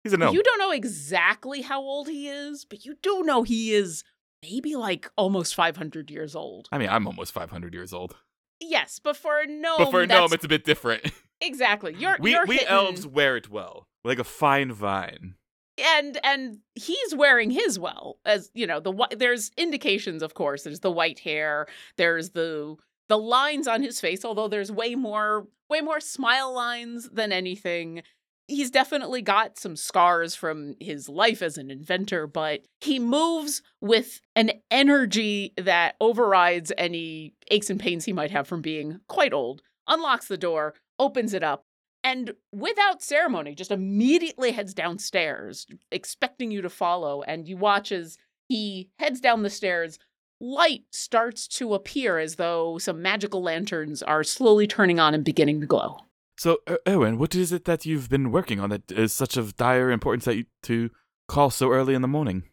He's 0.02 0.12
a 0.14 0.16
gnome. 0.16 0.34
You 0.34 0.42
don't 0.42 0.58
know 0.58 0.70
exactly 0.70 1.60
how 1.60 1.82
old 1.82 2.08
he 2.08 2.26
is, 2.28 2.64
but 2.64 2.86
you 2.86 2.96
do 3.02 3.22
know 3.22 3.42
he 3.42 3.74
is 3.74 4.02
maybe 4.42 4.76
like 4.76 5.10
almost 5.16 5.54
500 5.54 6.10
years 6.10 6.34
old. 6.36 6.68
I 6.72 6.78
mean, 6.78 6.88
I'm 6.88 7.06
almost 7.06 7.32
500 7.32 7.74
years 7.74 7.92
old. 7.92 8.16
Yes, 8.60 8.98
but 9.02 9.16
for 9.16 9.40
a 9.40 9.46
gnome, 9.46 9.78
but 9.78 9.90
for 9.90 10.00
a 10.00 10.04
Oh, 10.04 10.06
that's- 10.06 10.20
gnome, 10.20 10.32
it's 10.32 10.44
a 10.44 10.48
bit 10.48 10.64
different. 10.64 11.10
exactly. 11.40 11.94
You're 11.98 12.16
we 12.20 12.32
you're 12.32 12.46
we 12.46 12.56
hitting- 12.56 12.68
elves 12.68 13.06
wear 13.06 13.36
it 13.36 13.48
well, 13.50 13.86
like 14.04 14.18
a 14.18 14.24
fine 14.24 14.72
vine. 14.72 15.34
and 15.78 16.18
and 16.24 16.58
he's 16.74 17.14
wearing 17.14 17.52
his 17.52 17.78
well 17.78 18.18
as 18.24 18.50
you 18.52 18.66
know 18.66 18.80
the 18.80 18.92
there's 19.16 19.52
indications 19.56 20.22
of 20.24 20.34
course 20.34 20.64
there's 20.64 20.80
the 20.80 20.90
white 20.90 21.20
hair 21.20 21.68
there's 21.96 22.30
the 22.30 22.74
the 23.08 23.16
lines 23.16 23.68
on 23.68 23.80
his 23.80 24.00
face 24.00 24.24
although 24.24 24.48
there's 24.48 24.72
way 24.72 24.96
more 24.96 25.46
way 25.70 25.80
more 25.80 26.00
smile 26.00 26.52
lines 26.52 27.08
than 27.10 27.30
anything 27.30 28.02
he's 28.48 28.70
definitely 28.70 29.20
got 29.22 29.58
some 29.58 29.76
scars 29.76 30.34
from 30.34 30.74
his 30.80 31.08
life 31.08 31.42
as 31.42 31.56
an 31.56 31.70
inventor 31.70 32.26
but 32.26 32.62
he 32.80 32.98
moves 32.98 33.62
with 33.80 34.20
an 34.34 34.50
energy 34.70 35.52
that 35.56 35.94
overrides 36.00 36.72
any 36.76 37.34
aches 37.50 37.70
and 37.70 37.78
pains 37.78 38.06
he 38.06 38.12
might 38.12 38.30
have 38.30 38.48
from 38.48 38.60
being 38.60 38.98
quite 39.06 39.32
old 39.32 39.62
unlocks 39.86 40.26
the 40.26 40.38
door 40.38 40.74
opens 40.98 41.32
it 41.32 41.44
up 41.44 41.64
and 42.02 42.32
without 42.50 43.02
ceremony 43.02 43.54
just 43.54 43.70
immediately 43.70 44.50
heads 44.50 44.74
downstairs 44.74 45.66
expecting 45.92 46.50
you 46.50 46.62
to 46.62 46.70
follow 46.70 47.22
and 47.22 47.46
you 47.46 47.56
watch 47.56 47.92
as 47.92 48.16
he 48.48 48.88
heads 48.98 49.20
down 49.20 49.42
the 49.42 49.50
stairs 49.50 49.98
light 50.40 50.84
starts 50.92 51.48
to 51.48 51.74
appear 51.74 52.18
as 52.18 52.36
though 52.36 52.78
some 52.78 53.02
magical 53.02 53.42
lanterns 53.42 54.02
are 54.02 54.22
slowly 54.22 54.66
turning 54.66 55.00
on 55.00 55.12
and 55.12 55.24
beginning 55.24 55.60
to 55.60 55.66
glow 55.66 55.98
So, 56.38 56.58
Er- 56.68 56.78
Erwin, 56.86 57.18
what 57.18 57.34
is 57.34 57.52
it 57.52 57.64
that 57.64 57.84
you've 57.84 58.08
been 58.08 58.30
working 58.30 58.60
on 58.60 58.70
that 58.70 58.90
is 58.92 59.12
such 59.12 59.36
of 59.36 59.56
dire 59.56 59.90
importance 59.90 60.24
that 60.26 60.36
you 60.36 60.44
to 60.64 60.90
call 61.26 61.50
so 61.50 61.70
early 61.70 61.94
in 61.94 62.02
the 62.02 62.08
morning? 62.08 62.44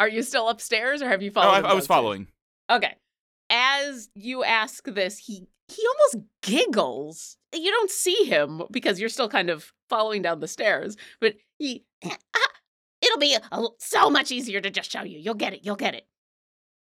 are 0.00 0.08
you 0.08 0.22
still 0.24 0.48
upstairs 0.48 1.00
or 1.02 1.08
have 1.08 1.22
you 1.22 1.30
Oh, 1.30 1.34
followed 1.40 1.64
I, 1.64 1.70
I 1.70 1.74
was 1.74 1.86
following. 1.86 2.26
okay. 2.68 2.96
As 3.48 4.10
you 4.14 4.42
ask 4.42 4.84
this 4.86 5.18
he 5.18 5.46
he 5.68 5.82
almost 5.86 6.26
giggles. 6.42 7.36
You 7.54 7.70
don't 7.70 7.90
see 7.90 8.24
him 8.24 8.62
because 8.70 8.98
you're 8.98 9.08
still 9.08 9.28
kind 9.28 9.50
of 9.50 9.72
following 9.88 10.20
down 10.22 10.40
the 10.40 10.48
stairs 10.48 10.96
but 11.20 11.36
he 11.58 11.84
"Ah, 12.04 12.16
it'll 13.00 13.18
be 13.18 13.34
a, 13.34 13.40
so 13.78 14.10
much 14.10 14.32
easier 14.32 14.60
to 14.60 14.70
just 14.70 14.90
show 14.90 15.04
you. 15.04 15.18
You'll 15.18 15.34
get 15.34 15.52
it. 15.54 15.60
You'll 15.64 15.76
get 15.76 15.94
it. 15.94 16.06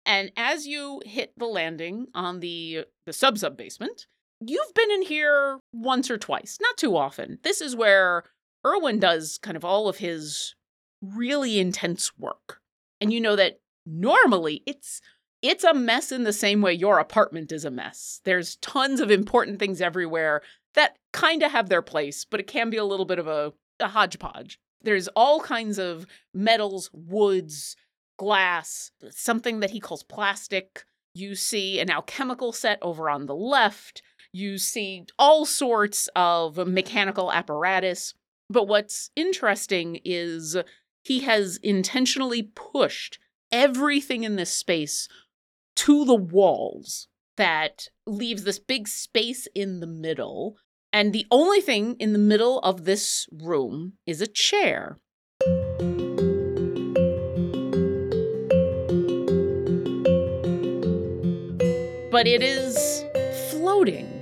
And 0.05 0.31
as 0.37 0.67
you 0.67 1.01
hit 1.07 1.33
the 1.39 1.47
landing 1.47 2.09
on 2.15 2.41
the 2.41 2.85
the 3.07 3.13
sub 3.15 3.39
sub 3.39 3.57
basement 3.57 4.07
you've 4.41 4.75
been 4.75 4.91
in 4.91 5.03
here 5.03 5.59
once 5.73 6.11
or 6.11 6.19
twice 6.19 6.59
not 6.61 6.77
too 6.77 6.97
often 6.97 7.39
this 7.43 7.61
is 7.61 7.77
where 7.77 8.25
Erwin 8.67 8.99
does 8.99 9.39
kind 9.43 9.57
of 9.57 9.65
all 9.65 9.89
of 9.89 9.99
his 9.99 10.55
really 11.01 11.59
intense 11.59 12.17
work 12.19 12.61
and 13.01 13.13
you 13.13 13.21
know 13.21 13.37
that 13.37 13.61
normally 13.87 14.63
it's 14.67 15.01
it's 15.43 15.65
a 15.65 15.75
mess 15.75 16.11
in 16.11 16.25
the 16.25 16.33
same 16.33 16.63
way 16.63 16.73
your 16.73 16.99
apartment 16.99 17.53
is 17.53 17.65
a 17.65 17.71
mess. 17.71 18.21
There's 18.25 18.57
tons 18.57 19.01
of 19.01 19.11
important 19.11 19.59
things 19.59 19.81
everywhere 19.81 20.43
that 20.75 20.97
kind 21.13 21.43
of 21.43 21.53
have 21.53 21.69
their 21.69 21.83
place, 21.83 22.25
but 22.25 22.41
it 22.41 22.47
can 22.47 22.71
be 22.71 22.77
a 22.77 22.85
little 22.85 23.07
bit 23.07 23.19
of 23.19 23.29
a, 23.29 23.53
a 23.81 23.89
hodgepodge. 23.89 24.59
There's 24.83 25.09
all 25.09 25.41
kinds 25.41 25.79
of 25.79 26.07
metals, 26.35 26.91
woods, 26.93 27.77
glass, 28.19 28.91
something 29.11 29.61
that 29.61 29.71
he 29.71 29.81
calls 29.81 30.03
plastic. 30.03 30.85
You 31.15 31.35
see 31.35 31.81
an 31.81 31.91
alchemical 31.91 32.53
set 32.53 32.79
over 32.83 33.09
on 33.09 33.27
the 33.27 33.35
left. 33.35 34.03
You 34.33 34.59
see 34.59 35.07
all 35.19 35.47
sorts 35.47 36.09
of 36.15 36.57
mechanical 36.57 37.33
apparatus. 37.33 38.15
But 38.51 38.69
what's 38.69 39.11
interesting 39.17 40.01
is 40.05 40.57
he 41.03 41.21
has 41.21 41.59
intentionally 41.63 42.43
pushed 42.43 43.19
everything 43.51 44.25
in 44.25 44.37
this 44.37 44.53
space 44.53 45.09
to 45.77 46.05
the 46.05 46.15
walls 46.15 47.09
that 47.37 47.89
leaves 48.07 48.45
this 48.45 48.59
big 48.59 48.89
space 48.89 49.49
in 49.55 49.81
the 49.81 49.87
middle. 49.87 50.57
And 50.93 51.13
the 51.13 51.27
only 51.31 51.61
thing 51.61 51.97
in 51.99 52.13
the 52.13 52.19
middle 52.19 52.59
of 52.61 52.85
this 52.85 53.29
room 53.33 53.95
is 54.07 54.21
a 54.21 54.27
chair. 54.27 54.99
But 62.11 62.27
it 62.27 62.43
is 62.43 63.05
floating 63.51 64.18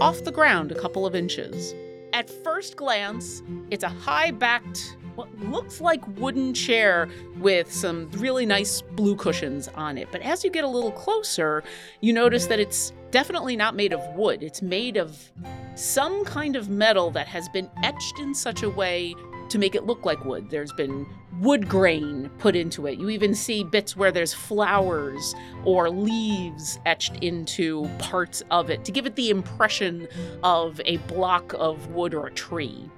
off 0.00 0.24
the 0.24 0.32
ground 0.32 0.72
a 0.72 0.74
couple 0.74 1.06
of 1.06 1.14
inches. 1.14 1.74
At 2.12 2.28
first 2.28 2.76
glance, 2.76 3.42
it's 3.70 3.84
a 3.84 3.88
high 3.88 4.30
backed, 4.30 4.96
what 5.14 5.28
looks 5.40 5.80
like 5.80 6.06
wooden 6.18 6.52
chair 6.52 7.08
with 7.38 7.72
some 7.72 8.10
really 8.12 8.44
nice 8.44 8.82
blue 8.82 9.16
cushions 9.16 9.68
on 9.68 9.96
it. 9.96 10.08
But 10.12 10.22
as 10.22 10.44
you 10.44 10.50
get 10.50 10.64
a 10.64 10.68
little 10.68 10.92
closer, 10.92 11.64
you 12.00 12.12
notice 12.12 12.46
that 12.46 12.60
it's 12.60 12.92
definitely 13.10 13.56
not 13.56 13.74
made 13.74 13.92
of 13.92 14.00
wood. 14.14 14.42
It's 14.42 14.60
made 14.60 14.96
of 14.96 15.32
some 15.74 16.24
kind 16.24 16.56
of 16.56 16.68
metal 16.68 17.10
that 17.12 17.26
has 17.28 17.48
been 17.48 17.70
etched 17.82 18.18
in 18.18 18.34
such 18.34 18.62
a 18.62 18.70
way 18.70 19.14
to 19.50 19.58
make 19.58 19.74
it 19.74 19.86
look 19.86 20.04
like 20.04 20.24
wood. 20.24 20.50
There's 20.50 20.72
been 20.72 21.06
wood 21.40 21.68
grain 21.68 22.30
put 22.38 22.56
into 22.56 22.86
it. 22.86 22.98
You 22.98 23.10
even 23.10 23.34
see 23.34 23.64
bits 23.64 23.96
where 23.96 24.10
there's 24.10 24.34
flowers 24.34 25.34
or 25.64 25.90
leaves 25.90 26.78
etched 26.86 27.16
into 27.22 27.88
parts 27.98 28.42
of 28.50 28.70
it 28.70 28.84
to 28.84 28.92
give 28.92 29.06
it 29.06 29.16
the 29.16 29.30
impression 29.30 30.08
of 30.42 30.80
a 30.84 30.96
block 30.98 31.54
of 31.58 31.88
wood 31.88 32.14
or 32.14 32.28
a 32.28 32.32
tree. 32.32 32.88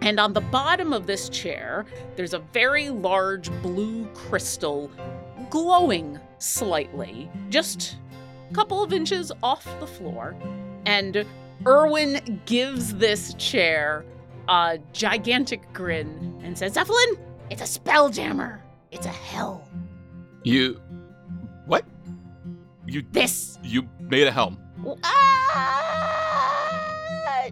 And 0.00 0.20
on 0.20 0.32
the 0.32 0.40
bottom 0.40 0.92
of 0.92 1.06
this 1.06 1.28
chair, 1.28 1.84
there's 2.16 2.34
a 2.34 2.38
very 2.38 2.88
large 2.88 3.50
blue 3.62 4.06
crystal 4.14 4.90
glowing 5.50 6.18
slightly, 6.38 7.30
just 7.50 7.96
a 8.50 8.54
couple 8.54 8.82
of 8.82 8.92
inches 8.92 9.32
off 9.42 9.66
the 9.80 9.86
floor. 9.86 10.36
And 10.86 11.26
Erwin 11.66 12.40
gives 12.46 12.94
this 12.94 13.34
chair 13.34 14.04
a 14.48 14.78
gigantic 14.92 15.72
grin 15.72 16.40
and 16.42 16.56
says, 16.56 16.74
Zefalyn, 16.74 17.18
it's 17.50 17.62
a 17.62 17.80
spelljammer. 17.80 18.60
It's 18.90 19.06
a 19.06 19.10
hell. 19.10 19.68
You, 20.42 20.80
what? 21.66 21.84
You 22.86 23.02
This 23.12 23.58
you 23.62 23.86
made 24.00 24.26
a 24.26 24.32
helm. 24.32 24.58
Ah! 25.04 25.98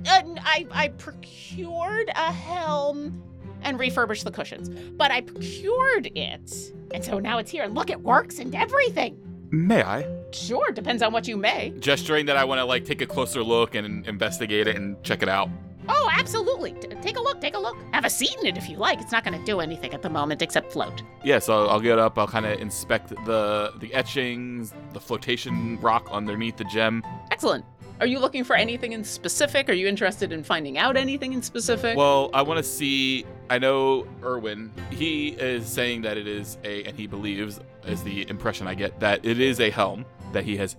and 0.06 0.38
I, 0.42 0.66
I 0.70 0.88
procured 0.88 2.08
a 2.14 2.32
helm 2.32 3.22
and 3.62 3.78
refurbished 3.78 4.24
the 4.24 4.30
cushions, 4.30 4.68
but 4.96 5.10
I 5.10 5.22
procured 5.22 6.10
it, 6.14 6.72
and 6.92 7.04
so 7.04 7.18
now 7.18 7.38
it's 7.38 7.50
here. 7.50 7.64
And 7.64 7.74
look, 7.74 7.90
it 7.90 8.00
works 8.00 8.38
and 8.38 8.54
everything. 8.54 9.18
May 9.50 9.82
I? 9.82 10.06
Sure, 10.32 10.70
depends 10.72 11.02
on 11.02 11.12
what 11.12 11.26
you 11.26 11.36
may. 11.36 11.72
Gesturing 11.78 12.26
that 12.26 12.36
I 12.36 12.44
want 12.44 12.58
to 12.58 12.64
like 12.64 12.84
take 12.84 13.00
a 13.00 13.06
closer 13.06 13.42
look 13.42 13.74
and 13.74 14.06
investigate 14.06 14.66
it 14.66 14.76
and 14.76 15.02
check 15.02 15.22
it 15.22 15.28
out. 15.28 15.48
Oh, 15.88 16.10
absolutely. 16.12 16.72
T- 16.72 16.88
take 17.02 17.16
a 17.16 17.20
look. 17.20 17.40
Take 17.40 17.54
a 17.54 17.58
look. 17.58 17.76
Have 17.92 18.04
a 18.04 18.10
seat 18.10 18.36
in 18.40 18.46
it 18.46 18.56
if 18.56 18.68
you 18.68 18.76
like. 18.76 19.00
It's 19.00 19.12
not 19.12 19.24
going 19.24 19.38
to 19.38 19.44
do 19.44 19.60
anything 19.60 19.92
at 19.94 20.02
the 20.02 20.10
moment 20.10 20.42
except 20.42 20.72
float. 20.72 21.02
Yeah, 21.24 21.38
so 21.38 21.66
I'll 21.66 21.80
get 21.80 21.98
up. 21.98 22.18
I'll 22.18 22.26
kind 22.26 22.46
of 22.46 22.60
inspect 22.60 23.10
the 23.24 23.72
the 23.78 23.92
etchings, 23.94 24.72
the 24.92 25.00
flotation 25.00 25.78
rock 25.80 26.08
underneath 26.10 26.56
the 26.56 26.64
gem. 26.64 27.02
Excellent. 27.30 27.64
Are 27.98 28.06
you 28.06 28.18
looking 28.18 28.44
for 28.44 28.54
anything 28.54 28.92
in 28.92 29.04
specific? 29.04 29.70
Are 29.70 29.72
you 29.72 29.86
interested 29.86 30.30
in 30.30 30.44
finding 30.44 30.76
out 30.76 30.98
anything 30.98 31.32
in 31.32 31.40
specific? 31.40 31.96
Well, 31.96 32.28
I 32.34 32.42
want 32.42 32.58
to 32.58 32.62
see. 32.62 33.24
I 33.48 33.58
know 33.58 34.06
Erwin. 34.22 34.70
He 34.90 35.28
is 35.28 35.66
saying 35.66 36.02
that 36.02 36.18
it 36.18 36.26
is 36.26 36.58
a, 36.62 36.84
and 36.84 36.94
he 36.98 37.06
believes, 37.06 37.58
is 37.86 38.02
the 38.02 38.28
impression 38.28 38.66
I 38.66 38.74
get, 38.74 39.00
that 39.00 39.24
it 39.24 39.40
is 39.40 39.60
a 39.60 39.70
helm 39.70 40.04
that 40.32 40.44
he 40.44 40.58
has, 40.58 40.76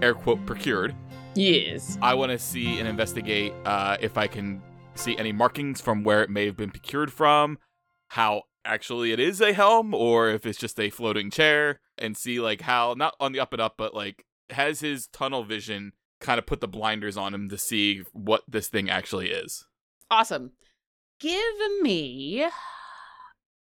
air 0.00 0.14
quote, 0.14 0.46
procured. 0.46 0.94
Yes. 1.34 1.98
I 2.02 2.14
want 2.14 2.32
to 2.32 2.38
see 2.38 2.78
and 2.78 2.88
investigate 2.88 3.52
uh, 3.64 3.96
if 4.00 4.16
I 4.18 4.26
can 4.26 4.62
see 4.94 5.16
any 5.18 5.32
markings 5.32 5.80
from 5.80 6.04
where 6.04 6.22
it 6.22 6.30
may 6.30 6.46
have 6.46 6.56
been 6.56 6.70
procured 6.70 7.12
from, 7.12 7.58
how 8.08 8.42
actually 8.64 9.12
it 9.12 9.20
is 9.20 9.40
a 9.40 9.52
helm, 9.52 9.94
or 9.94 10.30
if 10.30 10.46
it's 10.46 10.58
just 10.58 10.78
a 10.80 10.90
floating 10.90 11.30
chair, 11.30 11.80
and 11.98 12.16
see 12.16 12.40
like 12.40 12.62
how 12.62 12.94
not 12.96 13.14
on 13.20 13.32
the 13.32 13.40
up 13.40 13.52
and 13.52 13.60
up, 13.60 13.74
but 13.76 13.94
like 13.94 14.24
has 14.50 14.80
his 14.80 15.06
tunnel 15.08 15.44
vision 15.44 15.92
kind 16.20 16.38
of 16.38 16.46
put 16.46 16.60
the 16.60 16.68
blinders 16.68 17.16
on 17.16 17.34
him 17.34 17.48
to 17.48 17.58
see 17.58 18.02
what 18.12 18.42
this 18.48 18.68
thing 18.68 18.88
actually 18.88 19.30
is. 19.30 19.66
Awesome. 20.10 20.52
Give 21.20 21.42
me. 21.80 22.46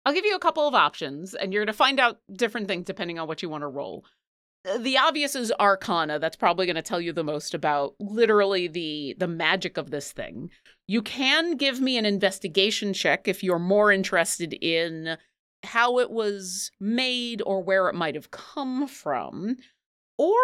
I'll 0.05 0.13
give 0.13 0.25
you 0.25 0.35
a 0.35 0.39
couple 0.39 0.67
of 0.67 0.73
options, 0.73 1.33
and 1.33 1.51
you're 1.51 1.61
going 1.61 1.67
to 1.67 1.73
find 1.73 1.99
out 1.99 2.19
different 2.31 2.67
things 2.67 2.85
depending 2.85 3.19
on 3.19 3.27
what 3.27 3.41
you 3.41 3.49
want 3.49 3.63
to 3.63 3.67
roll. 3.67 4.05
The 4.79 4.97
obvious 4.97 5.35
is 5.35 5.53
Arcana. 5.59 6.19
That's 6.19 6.35
probably 6.35 6.65
going 6.65 6.75
to 6.75 6.81
tell 6.81 6.99
you 6.99 7.13
the 7.13 7.23
most 7.23 7.53
about 7.53 7.95
literally 7.99 8.67
the 8.67 9.15
the 9.17 9.27
magic 9.27 9.77
of 9.77 9.91
this 9.91 10.11
thing. 10.11 10.49
You 10.87 11.01
can 11.01 11.55
give 11.55 11.79
me 11.79 11.97
an 11.97 12.05
investigation 12.05 12.93
check 12.93 13.27
if 13.27 13.43
you're 13.43 13.59
more 13.59 13.91
interested 13.91 14.53
in 14.53 15.17
how 15.63 15.99
it 15.99 16.11
was 16.11 16.71
made 16.79 17.41
or 17.45 17.61
where 17.61 17.87
it 17.89 17.95
might 17.95 18.15
have 18.15 18.31
come 18.31 18.87
from. 18.87 19.57
Or 20.17 20.35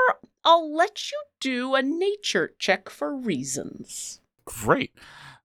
I'll 0.43 0.73
let 0.75 1.11
you 1.11 1.21
do 1.39 1.75
a 1.75 1.81
nature 1.81 2.53
check 2.59 2.89
for 2.89 3.15
reasons. 3.15 4.21
Great. 4.45 4.91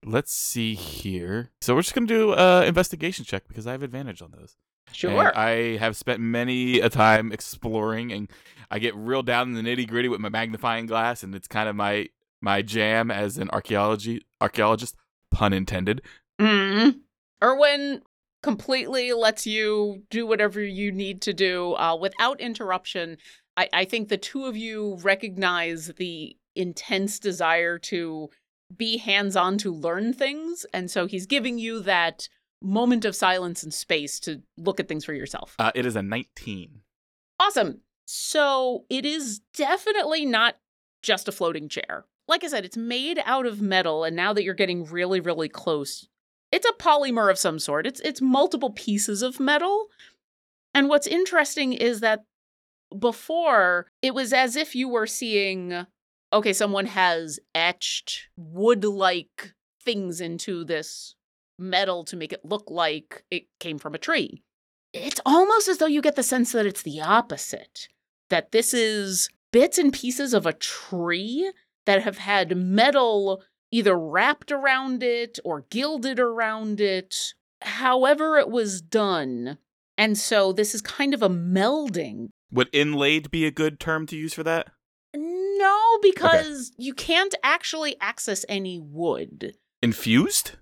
Let's 0.04 0.32
see 0.32 0.74
here. 0.74 1.50
So 1.60 1.74
we're 1.74 1.82
just 1.82 1.94
gonna 1.94 2.06
do 2.06 2.34
an 2.34 2.64
investigation 2.64 3.24
check 3.24 3.48
because 3.48 3.66
I 3.66 3.72
have 3.72 3.82
advantage 3.82 4.22
on 4.22 4.32
those. 4.36 4.56
Sure. 4.92 5.28
And 5.28 5.36
I 5.36 5.76
have 5.76 5.96
spent 5.96 6.20
many 6.20 6.80
a 6.80 6.88
time 6.88 7.32
exploring, 7.32 8.12
and 8.12 8.30
I 8.70 8.78
get 8.78 8.94
real 8.94 9.22
down 9.22 9.48
in 9.48 9.54
the 9.54 9.62
nitty 9.62 9.88
gritty 9.88 10.08
with 10.08 10.20
my 10.20 10.28
magnifying 10.28 10.86
glass, 10.86 11.22
and 11.22 11.34
it's 11.34 11.48
kind 11.48 11.68
of 11.68 11.76
my 11.76 12.08
my 12.40 12.62
jam 12.62 13.10
as 13.10 13.38
an 13.38 13.50
archaeology 13.50 14.22
archaeologist, 14.40 14.94
pun 15.30 15.52
intended. 15.52 16.02
Mm. 16.40 17.00
Erwin 17.42 18.02
completely 18.42 19.12
lets 19.12 19.46
you 19.46 20.02
do 20.10 20.26
whatever 20.26 20.62
you 20.62 20.92
need 20.92 21.22
to 21.22 21.32
do 21.32 21.74
uh, 21.74 21.96
without 21.96 22.40
interruption. 22.40 23.16
I, 23.56 23.68
I 23.72 23.84
think 23.84 24.08
the 24.08 24.16
two 24.16 24.44
of 24.44 24.56
you 24.56 24.98
recognize 25.02 25.88
the 25.96 26.36
intense 26.54 27.18
desire 27.18 27.78
to 27.78 28.30
be 28.76 28.98
hands 28.98 29.36
on 29.36 29.58
to 29.58 29.72
learn 29.72 30.12
things. 30.12 30.66
And 30.72 30.90
so 30.90 31.06
he's 31.06 31.26
giving 31.26 31.58
you 31.58 31.80
that 31.82 32.28
moment 32.60 33.04
of 33.04 33.16
silence 33.16 33.62
and 33.62 33.72
space 33.72 34.20
to 34.20 34.42
look 34.56 34.80
at 34.80 34.88
things 34.88 35.04
for 35.04 35.14
yourself. 35.14 35.54
Uh, 35.58 35.72
it 35.74 35.86
is 35.86 35.96
a 35.96 36.02
19. 36.02 36.80
Awesome. 37.40 37.80
So 38.10 38.86
it 38.88 39.04
is 39.04 39.40
definitely 39.54 40.24
not 40.24 40.56
just 41.02 41.28
a 41.28 41.32
floating 41.32 41.68
chair. 41.68 42.06
Like 42.26 42.42
I 42.42 42.46
said, 42.46 42.64
it's 42.64 42.74
made 42.74 43.20
out 43.26 43.44
of 43.44 43.60
metal, 43.60 44.02
and 44.02 44.16
now 44.16 44.32
that 44.32 44.44
you're 44.44 44.54
getting 44.54 44.86
really, 44.86 45.20
really 45.20 45.50
close, 45.50 46.08
it's 46.50 46.66
a 46.66 46.72
polymer 46.82 47.30
of 47.30 47.38
some 47.38 47.58
sort. 47.58 47.86
It's 47.86 48.00
it's 48.00 48.22
multiple 48.22 48.70
pieces 48.70 49.20
of 49.20 49.38
metal. 49.38 49.88
And 50.72 50.88
what's 50.88 51.06
interesting 51.06 51.74
is 51.74 52.00
that 52.00 52.24
before 52.98 53.88
it 54.00 54.14
was 54.14 54.32
as 54.32 54.56
if 54.56 54.74
you 54.74 54.88
were 54.88 55.06
seeing 55.06 55.84
okay, 56.32 56.54
someone 56.54 56.86
has 56.86 57.38
etched 57.54 58.28
wood-like 58.38 59.52
things 59.84 60.22
into 60.22 60.64
this 60.64 61.14
metal 61.58 62.04
to 62.04 62.16
make 62.16 62.32
it 62.32 62.42
look 62.42 62.70
like 62.70 63.24
it 63.30 63.44
came 63.60 63.76
from 63.76 63.94
a 63.94 63.98
tree 63.98 64.42
it's 64.92 65.20
almost 65.26 65.68
as 65.68 65.78
though 65.78 65.86
you 65.86 66.00
get 66.00 66.16
the 66.16 66.22
sense 66.22 66.52
that 66.52 66.66
it's 66.66 66.82
the 66.82 67.00
opposite 67.00 67.88
that 68.30 68.52
this 68.52 68.72
is 68.74 69.28
bits 69.52 69.78
and 69.78 69.92
pieces 69.92 70.34
of 70.34 70.46
a 70.46 70.52
tree 70.52 71.50
that 71.86 72.02
have 72.02 72.18
had 72.18 72.56
metal 72.56 73.42
either 73.70 73.98
wrapped 73.98 74.50
around 74.52 75.02
it 75.02 75.38
or 75.44 75.64
gilded 75.70 76.18
around 76.18 76.80
it 76.80 77.34
however 77.62 78.38
it 78.38 78.50
was 78.50 78.80
done 78.80 79.58
and 79.96 80.16
so 80.16 80.52
this 80.52 80.74
is 80.74 80.80
kind 80.82 81.12
of 81.14 81.22
a 81.22 81.28
melding 81.28 82.28
Would 82.52 82.68
inlaid 82.72 83.30
be 83.30 83.44
a 83.46 83.50
good 83.50 83.80
term 83.80 84.06
to 84.06 84.16
use 84.16 84.32
for 84.34 84.42
that? 84.44 84.68
no 85.14 85.98
because 86.02 86.72
you 86.78 86.94
can't 86.94 87.34
actually 87.42 87.96
access 88.00 88.44
any 88.48 88.78
wood 88.78 89.54
Infused? 89.82 90.52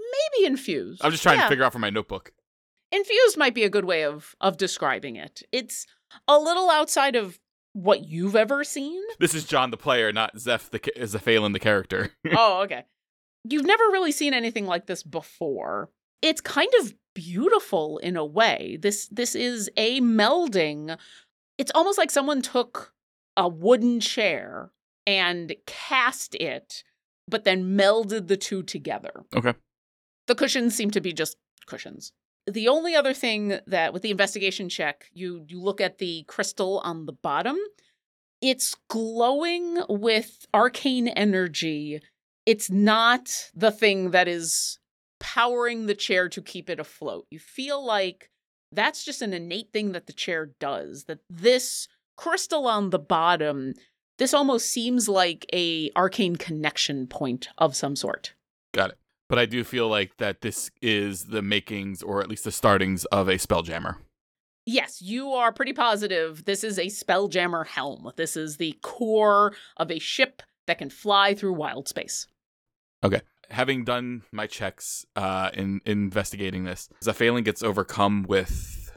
maybe 0.00 0.46
infused 0.46 1.00
I'm 1.04 1.10
just 1.12 1.22
trying 1.22 1.38
Yeah. 1.38 1.44
to 1.44 1.48
figure 1.50 1.64
out 1.64 1.72
from 1.72 1.82
my 1.82 1.90
notebook. 1.90 2.32
infused 2.90 3.36
might 3.36 3.54
be 3.54 3.64
a 3.64 3.70
good 3.70 3.84
way 3.84 4.04
of 4.04 4.34
of 4.40 4.56
describing 4.56 5.16
it 5.16 5.42
it's 5.52 5.86
a 6.28 6.38
little 6.38 6.70
outside 6.70 7.16
of 7.16 7.38
what 7.72 8.06
you've 8.06 8.36
ever 8.36 8.64
seen? 8.64 9.02
This 9.18 9.34
is 9.34 9.44
John 9.44 9.70
the 9.70 9.76
player, 9.76 10.12
not 10.12 10.38
Zeph 10.38 10.70
the 10.70 10.78
Zefalyn 10.78 11.52
the 11.52 11.58
character. 11.58 12.12
oh 12.36 12.62
okay. 12.62 12.84
You've 13.48 13.66
never 13.66 13.84
really 13.84 14.12
seen 14.12 14.32
anything 14.32 14.66
like 14.66 14.86
this 14.86 15.02
before. 15.02 15.90
It's 16.22 16.40
kind 16.40 16.70
of 16.80 16.94
beautiful 17.14 17.98
in 17.98 18.16
a 18.16 18.24
way. 18.24 18.78
This 18.80 19.08
this 19.08 19.34
is 19.34 19.70
a 19.76 20.00
melding. 20.00 20.96
It's 21.58 21.72
almost 21.74 21.98
like 21.98 22.10
someone 22.10 22.42
took 22.42 22.92
a 23.36 23.48
wooden 23.48 24.00
chair 24.00 24.70
and 25.06 25.54
cast 25.66 26.34
it 26.36 26.84
but 27.28 27.44
then 27.44 27.76
melded 27.76 28.28
the 28.28 28.36
two 28.36 28.62
together. 28.62 29.24
Okay. 29.34 29.54
the 30.26 30.34
cushions 30.34 30.74
seem 30.74 30.90
to 30.90 31.00
be 31.00 31.12
just 31.12 31.36
cushions 31.66 32.12
the 32.46 32.68
only 32.68 32.94
other 32.94 33.14
thing 33.14 33.58
that 33.66 33.92
with 33.92 34.02
the 34.02 34.10
investigation 34.10 34.68
check 34.68 35.06
you 35.12 35.44
you 35.48 35.60
look 35.60 35.80
at 35.80 35.98
the 35.98 36.24
crystal 36.28 36.80
on 36.84 37.06
the 37.06 37.12
bottom 37.12 37.58
it's 38.44 38.76
glowing 38.88 39.78
with 39.88 40.46
arcane 40.52 41.08
energy. 41.08 42.02
It's 42.44 42.70
not 42.70 43.50
the 43.54 43.70
thing 43.70 44.10
that 44.10 44.28
is 44.28 44.78
powering 45.18 45.86
the 45.86 45.94
chair 45.94 46.28
to 46.28 46.42
keep 46.42 46.68
it 46.68 46.78
afloat. 46.78 47.26
You 47.30 47.38
feel 47.38 47.82
like 47.82 48.30
that's 48.70 49.02
just 49.02 49.22
an 49.22 49.32
innate 49.32 49.72
thing 49.72 49.92
that 49.92 50.06
the 50.06 50.12
chair 50.12 50.50
does 50.60 51.04
that 51.04 51.20
this 51.30 51.88
crystal 52.18 52.66
on 52.66 52.90
the 52.90 52.98
bottom 52.98 53.72
this 54.18 54.34
almost 54.34 54.70
seems 54.70 55.08
like 55.08 55.46
a 55.52 55.90
arcane 55.96 56.36
connection 56.36 57.06
point 57.06 57.48
of 57.56 57.74
some 57.74 57.96
sort. 57.96 58.34
Got 58.72 58.90
it. 58.90 58.98
But 59.28 59.38
I 59.38 59.46
do 59.46 59.64
feel 59.64 59.88
like 59.88 60.16
that 60.18 60.42
this 60.42 60.70
is 60.82 61.26
the 61.26 61.42
makings, 61.42 62.02
or 62.02 62.20
at 62.20 62.28
least 62.28 62.44
the 62.44 62.52
startings, 62.52 63.04
of 63.06 63.28
a 63.28 63.34
spelljammer. 63.34 63.96
Yes, 64.66 65.02
you 65.02 65.30
are 65.32 65.52
pretty 65.52 65.74
positive 65.74 66.44
this 66.46 66.64
is 66.64 66.78
a 66.78 66.86
Spelljammer 66.86 67.66
helm. 67.66 68.10
This 68.16 68.36
is 68.36 68.56
the 68.56 68.78
core 68.82 69.54
of 69.76 69.90
a 69.90 69.98
ship 69.98 70.42
that 70.66 70.78
can 70.78 70.88
fly 70.88 71.34
through 71.34 71.52
wild 71.52 71.86
space. 71.88 72.26
Okay. 73.02 73.20
Having 73.50 73.84
done 73.84 74.22
my 74.32 74.46
checks 74.46 75.04
uh, 75.16 75.50
in 75.52 75.82
investigating 75.84 76.64
this, 76.64 76.88
Zefalyn 77.02 77.44
gets 77.44 77.62
overcome 77.62 78.24
with 78.26 78.90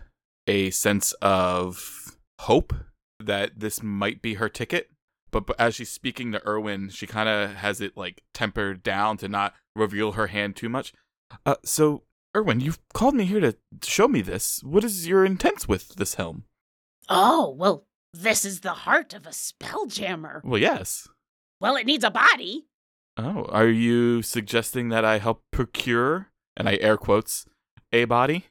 a 0.47 0.69
sense 0.69 1.11
of 1.21 2.17
hope 2.39 2.73
that 3.19 3.59
this 3.59 3.83
might 3.83 4.21
be 4.21 4.35
her 4.35 4.47
ticket. 4.47 4.89
But, 5.31 5.45
but 5.45 5.59
as 5.59 5.75
she's 5.75 5.91
speaking 5.91 6.31
to 6.31 6.47
Erwin, 6.47 6.89
she 6.89 7.05
kind 7.07 7.27
of 7.27 7.55
has 7.55 7.81
it 7.81 7.97
like 7.97 8.23
tempered 8.33 8.83
down 8.83 9.17
to 9.17 9.27
not 9.27 9.53
reveal 9.75 10.13
her 10.13 10.27
hand 10.27 10.55
too 10.55 10.69
much. 10.69 10.93
Uh, 11.45 11.55
so, 11.63 12.03
Erwin, 12.35 12.59
you've 12.59 12.79
called 12.93 13.15
me 13.15 13.25
here 13.25 13.41
to 13.41 13.57
show 13.83 14.07
me 14.07 14.21
this. 14.21 14.63
What 14.63 14.83
is 14.83 15.07
your 15.07 15.25
intent 15.25 15.67
with 15.67 15.95
this 15.95 16.15
helm? 16.15 16.45
Oh, 17.09 17.55
well, 17.57 17.85
this 18.13 18.45
is 18.45 18.61
the 18.61 18.73
heart 18.73 19.13
of 19.13 19.25
a 19.25 19.31
Spelljammer. 19.31 20.43
Well, 20.43 20.59
yes. 20.59 21.07
Well, 21.59 21.75
it 21.75 21.85
needs 21.85 22.03
a 22.03 22.11
body. 22.11 22.67
Oh, 23.17 23.45
are 23.49 23.67
you 23.67 24.21
suggesting 24.21 24.89
that 24.89 25.03
I 25.03 25.17
help 25.17 25.41
procure, 25.51 26.27
and 26.55 26.69
I 26.69 26.75
air 26.77 26.97
quotes, 26.97 27.45
a 27.91 28.05
body? 28.05 28.45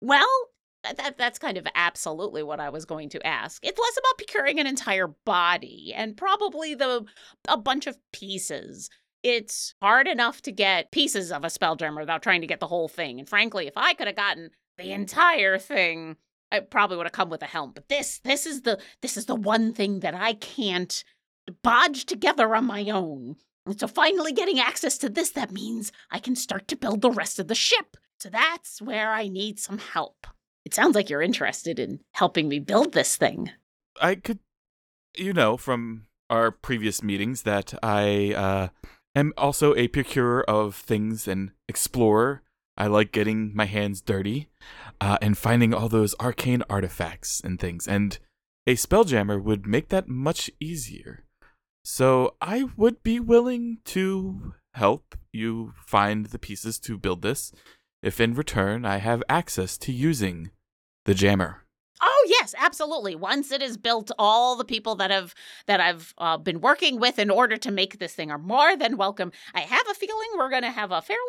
Well, 0.00 0.28
that, 0.82 1.18
that's 1.18 1.38
kind 1.38 1.56
of 1.56 1.66
absolutely 1.74 2.42
what 2.42 2.60
I 2.60 2.70
was 2.70 2.84
going 2.84 3.08
to 3.10 3.26
ask. 3.26 3.64
It's 3.64 3.78
less 3.78 3.98
about 3.98 4.18
procuring 4.18 4.58
an 4.60 4.66
entire 4.66 5.08
body 5.08 5.92
and 5.94 6.16
probably 6.16 6.74
the 6.74 7.04
a 7.48 7.56
bunch 7.56 7.86
of 7.86 7.98
pieces. 8.12 8.90
It's 9.22 9.74
hard 9.82 10.08
enough 10.08 10.40
to 10.42 10.52
get 10.52 10.92
pieces 10.92 11.30
of 11.30 11.44
a 11.44 11.48
spelljammer 11.48 12.00
without 12.00 12.22
trying 12.22 12.40
to 12.40 12.46
get 12.46 12.60
the 12.60 12.66
whole 12.66 12.88
thing. 12.88 13.18
And 13.18 13.28
frankly, 13.28 13.66
if 13.66 13.76
I 13.76 13.92
could 13.92 14.06
have 14.06 14.16
gotten 14.16 14.50
the 14.78 14.92
entire 14.92 15.58
thing, 15.58 16.16
I 16.50 16.60
probably 16.60 16.96
would 16.96 17.06
have 17.06 17.12
come 17.12 17.28
with 17.28 17.42
a 17.42 17.46
helm. 17.46 17.72
But 17.74 17.88
this 17.88 18.18
this 18.20 18.46
is 18.46 18.62
the 18.62 18.78
this 19.02 19.16
is 19.16 19.26
the 19.26 19.34
one 19.34 19.72
thing 19.74 20.00
that 20.00 20.14
I 20.14 20.32
can't 20.34 21.04
bodge 21.62 22.06
together 22.06 22.54
on 22.54 22.64
my 22.64 22.88
own. 22.88 23.36
And 23.66 23.78
so 23.78 23.86
finally 23.86 24.32
getting 24.32 24.58
access 24.58 24.96
to 24.98 25.10
this, 25.10 25.30
that 25.32 25.52
means 25.52 25.92
I 26.10 26.18
can 26.18 26.34
start 26.34 26.66
to 26.68 26.76
build 26.76 27.02
the 27.02 27.10
rest 27.10 27.38
of 27.38 27.48
the 27.48 27.54
ship. 27.54 27.96
So 28.18 28.30
that's 28.30 28.80
where 28.80 29.12
I 29.12 29.28
need 29.28 29.58
some 29.58 29.78
help. 29.78 30.26
It 30.64 30.74
sounds 30.74 30.94
like 30.94 31.10
you're 31.10 31.22
interested 31.22 31.78
in 31.78 32.00
helping 32.12 32.48
me 32.48 32.58
build 32.58 32.92
this 32.92 33.16
thing. 33.16 33.50
I 34.00 34.14
could, 34.14 34.38
you 35.16 35.32
know, 35.32 35.56
from 35.56 36.06
our 36.28 36.50
previous 36.50 37.02
meetings 37.02 37.42
that 37.42 37.74
I 37.82 38.34
uh, 38.34 38.68
am 39.14 39.32
also 39.36 39.74
a 39.74 39.88
procurer 39.88 40.48
of 40.48 40.76
things 40.76 41.26
and 41.26 41.50
explorer. 41.68 42.42
I 42.76 42.86
like 42.86 43.12
getting 43.12 43.54
my 43.54 43.66
hands 43.66 44.00
dirty 44.00 44.48
uh, 45.00 45.18
and 45.20 45.36
finding 45.36 45.74
all 45.74 45.88
those 45.88 46.14
arcane 46.20 46.62
artifacts 46.70 47.40
and 47.40 47.58
things. 47.58 47.86
And 47.86 48.18
a 48.66 48.74
spelljammer 48.74 49.42
would 49.42 49.66
make 49.66 49.88
that 49.88 50.08
much 50.08 50.50
easier. 50.60 51.24
So 51.84 52.36
I 52.40 52.68
would 52.76 53.02
be 53.02 53.18
willing 53.18 53.78
to 53.86 54.54
help 54.74 55.16
you 55.32 55.72
find 55.86 56.26
the 56.26 56.38
pieces 56.38 56.78
to 56.78 56.96
build 56.96 57.22
this 57.22 57.52
if 58.02 58.20
in 58.20 58.34
return 58.34 58.84
I 58.84 58.98
have 58.98 59.22
access 59.28 59.76
to 59.78 59.92
using 59.92 60.50
the 61.04 61.14
jammer. 61.14 61.64
Oh 62.02 62.26
yes, 62.28 62.54
absolutely. 62.58 63.14
Once 63.14 63.52
it 63.52 63.62
is 63.62 63.76
built, 63.76 64.10
all 64.18 64.56
the 64.56 64.64
people 64.64 64.94
that 64.96 65.10
have 65.10 65.34
that 65.66 65.80
I've 65.80 66.14
uh, 66.18 66.38
been 66.38 66.60
working 66.60 66.98
with 66.98 67.18
in 67.18 67.30
order 67.30 67.56
to 67.58 67.70
make 67.70 67.98
this 67.98 68.14
thing 68.14 68.30
are 68.30 68.38
more 68.38 68.76
than 68.76 68.96
welcome. 68.96 69.32
I 69.54 69.60
have 69.60 69.88
a 69.90 69.94
feeling 69.94 70.28
we're 70.36 70.50
going 70.50 70.62
to 70.62 70.70
have 70.70 70.92
a 70.92 71.02
fairly 71.02 71.20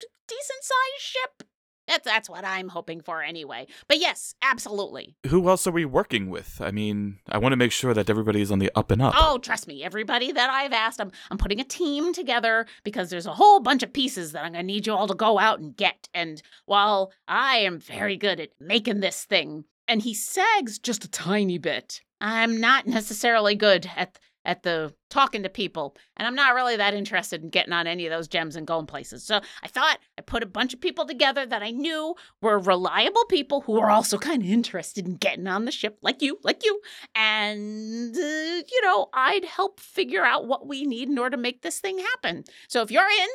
d- 0.00 0.06
decent 0.28 0.62
sized 0.62 1.00
ship. 1.00 1.48
That's 1.92 2.06
that's 2.06 2.30
what 2.30 2.42
I'm 2.42 2.70
hoping 2.70 3.02
for 3.02 3.22
anyway. 3.22 3.66
But 3.86 3.98
yes, 3.98 4.34
absolutely. 4.40 5.14
Who 5.26 5.46
else 5.50 5.66
are 5.66 5.72
we 5.72 5.84
working 5.84 6.30
with? 6.30 6.58
I 6.58 6.70
mean, 6.70 7.18
I 7.28 7.36
want 7.36 7.52
to 7.52 7.56
make 7.58 7.70
sure 7.70 7.92
that 7.92 8.08
everybody 8.08 8.40
is 8.40 8.50
on 8.50 8.60
the 8.60 8.72
up 8.74 8.90
and 8.90 9.02
up. 9.02 9.12
Oh, 9.14 9.36
trust 9.36 9.68
me, 9.68 9.84
everybody 9.84 10.32
that 10.32 10.48
I've 10.48 10.72
asked, 10.72 11.02
I'm 11.02 11.12
I'm 11.30 11.36
putting 11.36 11.60
a 11.60 11.64
team 11.64 12.14
together 12.14 12.64
because 12.82 13.10
there's 13.10 13.26
a 13.26 13.34
whole 13.34 13.60
bunch 13.60 13.82
of 13.82 13.92
pieces 13.92 14.32
that 14.32 14.42
I'm 14.42 14.52
gonna 14.52 14.62
need 14.62 14.86
you 14.86 14.94
all 14.94 15.06
to 15.06 15.14
go 15.14 15.38
out 15.38 15.60
and 15.60 15.76
get. 15.76 16.08
And 16.14 16.40
while 16.64 17.12
I 17.28 17.56
am 17.58 17.78
very 17.78 18.16
good 18.16 18.40
at 18.40 18.52
making 18.58 19.00
this 19.00 19.24
thing, 19.24 19.64
and 19.86 20.00
he 20.00 20.14
sags 20.14 20.78
just 20.78 21.04
a 21.04 21.10
tiny 21.10 21.58
bit, 21.58 22.00
I'm 22.22 22.58
not 22.58 22.86
necessarily 22.86 23.54
good 23.54 23.90
at 23.96 24.18
at 24.44 24.62
the 24.62 24.94
talking 25.10 25.42
to 25.42 25.48
people, 25.48 25.96
and 26.16 26.26
I'm 26.26 26.34
not 26.34 26.54
really 26.54 26.76
that 26.76 26.94
interested 26.94 27.42
in 27.42 27.50
getting 27.50 27.72
on 27.72 27.86
any 27.86 28.06
of 28.06 28.10
those 28.10 28.28
gems 28.28 28.56
and 28.56 28.66
going 28.66 28.86
places. 28.86 29.24
So 29.24 29.40
I 29.62 29.68
thought 29.68 29.98
I 30.18 30.22
put 30.22 30.42
a 30.42 30.46
bunch 30.46 30.74
of 30.74 30.80
people 30.80 31.06
together 31.06 31.46
that 31.46 31.62
I 31.62 31.70
knew 31.70 32.14
were 32.40 32.58
reliable 32.58 33.24
people 33.26 33.60
who 33.62 33.72
were 33.72 33.90
also 33.90 34.18
kind 34.18 34.42
of 34.42 34.48
interested 34.48 35.06
in 35.06 35.16
getting 35.16 35.46
on 35.46 35.64
the 35.64 35.72
ship, 35.72 35.98
like 36.02 36.22
you, 36.22 36.38
like 36.42 36.64
you, 36.64 36.80
and 37.14 38.16
uh, 38.16 38.20
you 38.20 38.80
know 38.82 39.08
I'd 39.14 39.44
help 39.44 39.80
figure 39.80 40.24
out 40.24 40.46
what 40.46 40.66
we 40.66 40.84
need 40.84 41.08
in 41.08 41.18
order 41.18 41.36
to 41.36 41.42
make 41.42 41.62
this 41.62 41.80
thing 41.80 41.98
happen. 41.98 42.44
So 42.68 42.82
if 42.82 42.90
you're 42.90 43.02
in, 43.02 43.28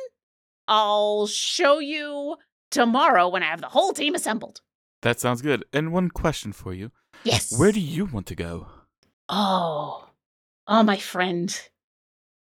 I'll 0.66 1.26
show 1.26 1.78
you 1.78 2.36
tomorrow 2.70 3.28
when 3.28 3.42
I 3.42 3.46
have 3.46 3.60
the 3.60 3.68
whole 3.68 3.92
team 3.92 4.14
assembled. 4.14 4.60
That 5.02 5.20
sounds 5.20 5.42
good. 5.42 5.64
And 5.72 5.92
one 5.92 6.10
question 6.10 6.52
for 6.52 6.74
you 6.74 6.90
Yes. 7.24 7.58
Where 7.58 7.72
do 7.72 7.80
you 7.80 8.04
want 8.04 8.26
to 8.26 8.34
go? 8.34 8.66
Oh, 9.28 10.07
oh, 10.68 10.82
my 10.82 10.98
friend. 10.98 11.60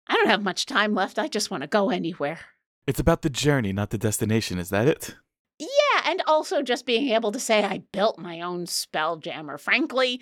I 0.07 0.15
don't 0.15 0.29
have 0.29 0.43
much 0.43 0.67
time 0.67 0.95
left. 0.95 1.19
I 1.19 1.29
just 1.29 1.51
want 1.51 1.63
to 1.63 1.69
go 1.69 1.91
anywhere. 1.91 2.41
It's 2.87 3.01
about 3.01 3.23
the 3.23 3.31
journey, 3.31 3.73
not 3.73 3.91
the 3.91 3.99
destination. 3.99 4.59
Is 4.59 4.71
that 4.71 4.89
it? 4.89 5.15
Yeah, 5.59 6.03
and 6.05 6.23
also 6.27 6.63
just 6.63 6.87
being 6.87 7.09
able 7.11 7.33
to 7.33 7.41
say 7.41 7.63
I 7.63 7.83
built 7.93 8.19
my 8.19 8.41
own 8.41 8.67
spell 8.67 9.17
jammer. 9.17 9.59
Frankly, 9.59 10.21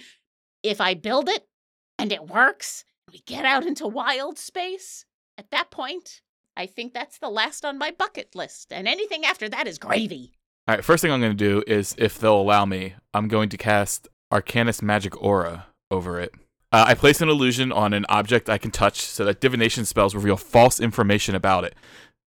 if 0.63 0.81
I 0.81 0.95
build 0.95 1.29
it 1.29 1.47
and 1.99 2.13
it 2.13 2.29
works, 2.29 2.85
we 3.13 3.23
get 3.27 3.45
out 3.45 3.65
into 3.65 3.87
wild 3.87 4.39
space, 4.39 5.05
at 5.39 5.51
that 5.51 5.71
point, 5.71 6.23
I 6.57 6.67
think 6.67 6.93
that's 6.93 7.19
the 7.19 7.29
last 7.29 7.65
on 7.65 7.79
my 7.79 7.91
bucket 7.91 8.35
list. 8.35 8.73
And 8.73 8.89
anything 8.89 9.25
after 9.25 9.49
that 9.49 9.69
is 9.69 9.79
gravy. 9.79 10.33
All 10.67 10.75
right, 10.75 10.85
first 10.85 11.03
thing 11.03 11.13
I'm 11.13 11.21
going 11.21 11.37
to 11.37 11.37
do 11.37 11.63
is, 11.67 11.95
if 11.99 12.19
they'll 12.19 12.41
allow 12.41 12.65
me, 12.65 12.95
I'm 13.15 13.29
going 13.29 13.51
to 13.51 13.57
cast 13.57 14.09
Arcanist's 14.33 14.83
Magic 14.83 15.23
Aura 15.23 15.67
over 15.91 16.19
it. 16.19 16.35
Uh, 16.73 16.85
I 16.89 16.95
place 16.95 17.21
an 17.21 17.29
illusion 17.29 17.73
on 17.73 17.93
an 17.93 18.05
object 18.09 18.51
I 18.51 18.59
can 18.59 18.71
touch 18.71 19.01
so 19.03 19.25
that 19.25 19.41
divination 19.41 19.85
spells 19.85 20.15
reveal 20.15 20.37
false 20.37 20.81
information 20.81 21.35
about 21.35 21.65
it. 21.65 21.75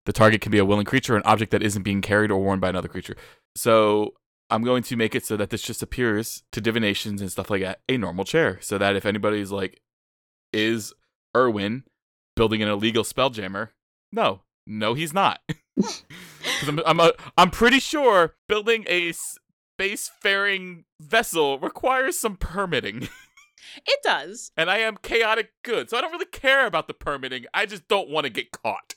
The 0.07 0.13
target 0.13 0.41
can 0.41 0.53
be 0.53 0.59
a 0.59 0.65
willing 0.65 0.85
creature 0.85 1.15
or 1.15 1.17
an 1.17 1.23
object 1.25 1.51
that 1.53 1.63
isn't 1.63 1.83
being 1.83 2.01
carried 2.01 2.31
or 2.31 2.43
worn 2.43 2.61
by 2.61 2.69
another 2.69 2.89
creature. 2.89 3.17
So 3.57 4.15
I'm 4.51 4.63
going 4.63 4.83
to 4.85 4.97
make 4.97 5.15
it 5.15 5.25
so 5.25 5.37
that 5.37 5.51
this 5.51 5.63
just 5.63 5.83
appears 5.83 6.43
to 6.53 6.61
divinations 6.61 7.21
and 7.21 7.31
stuff 7.31 7.49
like 7.49 7.63
that 7.63 7.81
a 7.89 7.97
normal 7.97 8.25
chair. 8.25 8.59
So 8.61 8.77
that 8.79 8.97
if 8.97 9.07
anybody's 9.07 9.51
like, 9.51 9.81
is 10.53 10.93
Erwin 11.37 11.85
building 12.37 12.63
an 12.63 12.69
illegal 12.69 13.05
spell 13.05 13.31
jammer? 13.31 13.73
No, 14.13 14.43
no, 14.67 14.95
he's 14.95 15.13
not. 15.13 15.41
I'm 16.67 16.81
I'm, 16.87 17.01
a, 17.01 17.13
I'm 17.37 17.51
pretty 17.51 17.81
sure 17.81 18.35
building 18.49 18.85
a 18.89 19.13
spacefaring 19.81 20.85
vessel 21.01 21.59
requires 21.59 22.19
some 22.19 22.37
permitting, 22.37 23.09
It 23.77 24.01
does. 24.03 24.53
and 24.57 24.71
I 24.71 24.79
am 24.79 24.97
chaotic 24.97 25.51
good, 25.63 25.91
so 25.91 25.97
I 25.97 26.01
don't 26.01 26.13
really 26.13 26.27
care 26.27 26.67
about 26.67 26.89
the 26.89 26.95
permitting. 26.95 27.47
I 27.53 27.67
just 27.67 27.89
don't 27.89 28.11
want 28.11 28.25
to 28.25 28.31
get 28.31 28.53
caught. 28.53 28.95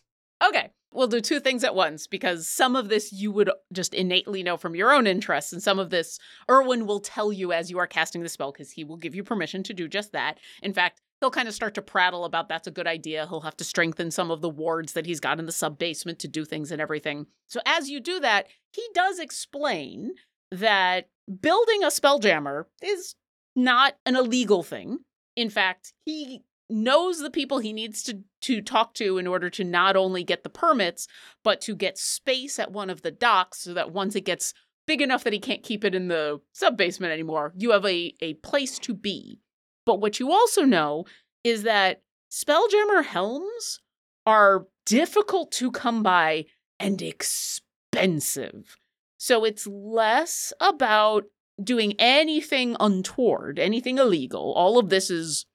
Okay, 0.48 0.70
we'll 0.92 1.08
do 1.08 1.22
two 1.22 1.40
things 1.40 1.64
at 1.64 1.76
once 1.76 2.08
because 2.08 2.48
some 2.48 2.76
of 2.76 2.90
this 2.90 3.12
you 3.12 3.32
would 3.32 3.50
just 3.74 3.94
innately 3.94 4.44
know 4.44 4.58
from 4.58 4.76
your 4.76 4.92
own 4.92 5.08
interests, 5.08 5.52
and 5.54 5.64
some 5.64 5.80
of 5.80 5.90
this 5.90 6.20
Erwin 6.50 6.86
will 6.86 7.00
tell 7.00 7.32
you 7.34 7.52
as 7.52 7.72
you 7.72 7.80
are 7.80 7.88
casting 7.88 8.22
the 8.22 8.30
spell 8.30 8.52
because 8.52 8.72
he 8.72 8.84
will 8.84 8.98
give 8.98 9.16
you 9.16 9.24
permission 9.24 9.64
to 9.64 9.74
do 9.74 9.88
just 9.88 10.12
that. 10.12 10.38
In 10.62 10.74
fact, 10.74 11.02
he'll 11.20 11.32
kind 11.32 11.48
of 11.48 11.54
start 11.54 11.74
to 11.76 11.82
prattle 11.82 12.26
about 12.26 12.50
that's 12.50 12.68
a 12.68 12.72
good 12.72 12.88
idea. 12.88 13.26
He'll 13.28 13.42
have 13.42 13.58
to 13.58 13.64
strengthen 13.64 14.12
some 14.12 14.32
of 14.32 14.42
the 14.42 14.50
wards 14.50 14.94
that 14.94 15.06
he's 15.06 15.20
got 15.20 15.40
in 15.40 15.46
the 15.46 15.52
sub 15.52 15.78
basement 15.80 16.20
to 16.20 16.28
do 16.28 16.46
things 16.46 16.72
and 16.72 16.82
everything. 16.82 17.28
So 17.48 17.60
as 17.66 17.90
you 17.90 18.00
do 18.00 18.20
that, 18.20 18.48
he 18.72 18.84
does 18.94 19.20
explain 19.20 20.12
that 20.52 21.10
building 21.42 21.84
a 21.84 21.88
spelljammer 21.88 22.66
is 22.82 23.16
not 23.58 23.96
an 24.06 24.16
illegal 24.16 24.64
thing. 24.64 25.00
In 25.36 25.50
fact, 25.50 25.94
he 26.06 26.44
knows 26.70 27.20
the 27.20 27.32
people 27.32 27.60
he 27.60 27.74
needs 27.74 28.04
to 28.04 28.20
to 28.42 28.62
talk 28.62 28.94
to 28.94 29.18
in 29.18 29.26
order 29.26 29.50
to 29.50 29.64
not 29.64 29.96
only 29.96 30.24
get 30.24 30.44
the 30.44 30.50
permits 30.50 31.08
but 31.44 31.62
to 31.62 31.76
get 31.76 31.98
space 31.98 32.60
at 32.60 32.72
one 32.72 32.90
of 32.90 33.02
the 33.02 33.12
docks 33.12 33.62
so 33.62 33.74
that 33.74 33.92
once 33.94 34.16
it 34.16 34.26
gets 34.26 34.54
big 34.86 35.02
enough 35.02 35.24
that 35.24 35.34
he 35.34 35.40
can't 35.40 35.64
keep 35.64 35.86
it 35.86 35.96
in 35.96 36.10
the 36.10 36.40
sub 36.52 36.76
basement 36.76 37.14
anymore 37.14 37.54
you 37.56 37.72
have 37.72 37.86
a 37.86 38.14
a 38.22 38.34
place 38.36 38.78
to 38.80 38.94
be 38.94 39.40
but 39.86 40.02
what 40.02 40.20
you 40.20 40.30
also 40.30 40.64
know 40.64 41.06
is 41.44 41.64
that 41.64 42.02
spelljammer 42.30 43.04
helms 43.04 43.80
are 44.26 44.68
difficult 44.86 45.52
to 45.54 45.72
come 45.72 46.04
by 46.04 46.46
and 46.82 47.02
expensive 47.02 48.78
so 49.18 49.46
it's 49.46 49.66
less 49.68 50.52
about 50.60 51.24
doing 51.64 51.94
anything 52.00 52.76
untoward 52.80 53.58
anything 53.58 53.98
illegal 53.98 54.54
all 54.54 54.78
of 54.78 54.90
this 54.90 55.10
is 55.10 55.46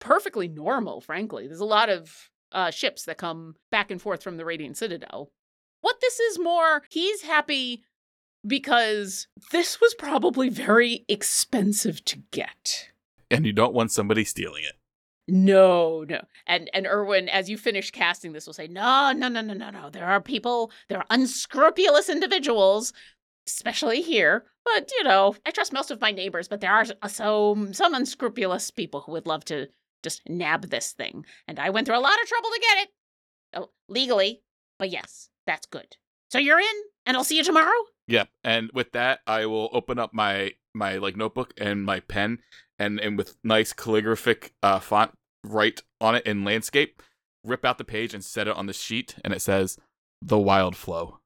perfectly 0.00 0.48
normal, 0.48 1.00
frankly. 1.00 1.46
There's 1.46 1.60
a 1.60 1.64
lot 1.64 1.88
of 1.88 2.30
uh, 2.50 2.70
ships 2.72 3.04
that 3.04 3.18
come 3.18 3.54
back 3.70 3.90
and 3.90 4.02
forth 4.02 4.22
from 4.22 4.36
the 4.36 4.44
Radiant 4.44 4.76
Citadel. 4.76 5.30
What 5.82 6.00
this 6.00 6.18
is 6.18 6.38
more, 6.38 6.82
he's 6.90 7.22
happy 7.22 7.84
because 8.44 9.28
this 9.52 9.80
was 9.80 9.94
probably 9.94 10.48
very 10.48 11.04
expensive 11.08 12.04
to 12.06 12.22
get. 12.32 12.88
And 13.30 13.46
you 13.46 13.52
don't 13.52 13.74
want 13.74 13.92
somebody 13.92 14.24
stealing 14.24 14.64
it. 14.64 14.74
No, 15.28 16.04
no. 16.08 16.22
And 16.46 16.68
and 16.74 16.86
Erwin, 16.86 17.28
as 17.28 17.48
you 17.48 17.56
finish 17.56 17.92
casting 17.92 18.32
this, 18.32 18.46
will 18.46 18.54
say, 18.54 18.66
No, 18.66 19.12
no, 19.12 19.28
no, 19.28 19.42
no, 19.42 19.54
no, 19.54 19.70
no. 19.70 19.88
There 19.88 20.06
are 20.06 20.20
people, 20.20 20.72
there 20.88 20.98
are 20.98 21.06
unscrupulous 21.08 22.08
individuals, 22.08 22.92
especially 23.46 24.02
here. 24.02 24.46
But 24.64 24.90
you 24.96 25.04
know, 25.04 25.34
I 25.46 25.50
trust 25.50 25.72
most 25.72 25.90
of 25.90 26.00
my 26.00 26.10
neighbors, 26.10 26.48
but 26.48 26.60
there 26.60 26.72
are 26.72 26.84
so 27.08 27.68
some 27.72 27.94
unscrupulous 27.94 28.70
people 28.70 29.02
who 29.02 29.12
would 29.12 29.26
love 29.26 29.44
to 29.46 29.68
just 30.02 30.22
nab 30.28 30.70
this 30.70 30.92
thing. 30.92 31.24
And 31.48 31.58
I 31.58 31.70
went 31.70 31.86
through 31.86 31.98
a 31.98 32.00
lot 32.00 32.20
of 32.20 32.28
trouble 32.28 32.50
to 32.50 32.60
get 32.60 32.78
it. 32.78 32.88
Oh, 33.54 33.70
legally. 33.88 34.42
But 34.78 34.90
yes, 34.90 35.28
that's 35.46 35.66
good. 35.66 35.96
So 36.30 36.38
you're 36.38 36.60
in, 36.60 36.82
and 37.06 37.16
I'll 37.16 37.24
see 37.24 37.36
you 37.36 37.44
tomorrow? 37.44 37.72
Yep. 38.06 38.28
And 38.44 38.70
with 38.72 38.92
that, 38.92 39.20
I 39.26 39.46
will 39.46 39.68
open 39.72 39.98
up 39.98 40.14
my 40.14 40.52
my 40.74 40.96
like 40.96 41.16
notebook 41.16 41.52
and 41.58 41.84
my 41.84 42.00
pen, 42.00 42.38
and 42.78 43.00
and 43.00 43.18
with 43.18 43.36
nice 43.42 43.72
calligraphic 43.72 44.52
uh, 44.62 44.78
font 44.78 45.12
write 45.44 45.82
on 46.00 46.14
it 46.14 46.26
in 46.26 46.44
landscape, 46.44 47.02
rip 47.44 47.64
out 47.64 47.78
the 47.78 47.84
page 47.84 48.14
and 48.14 48.24
set 48.24 48.48
it 48.48 48.56
on 48.56 48.66
the 48.66 48.72
sheet, 48.72 49.16
and 49.24 49.32
it 49.32 49.40
says 49.40 49.78
the 50.22 50.38
wild 50.38 50.76
flow. 50.76 51.19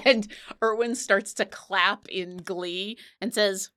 And 0.04 0.26
Erwin 0.62 0.94
starts 0.94 1.34
to 1.34 1.44
clap 1.44 2.08
in 2.08 2.38
glee 2.38 2.98
and 3.20 3.34
says, 3.34 3.70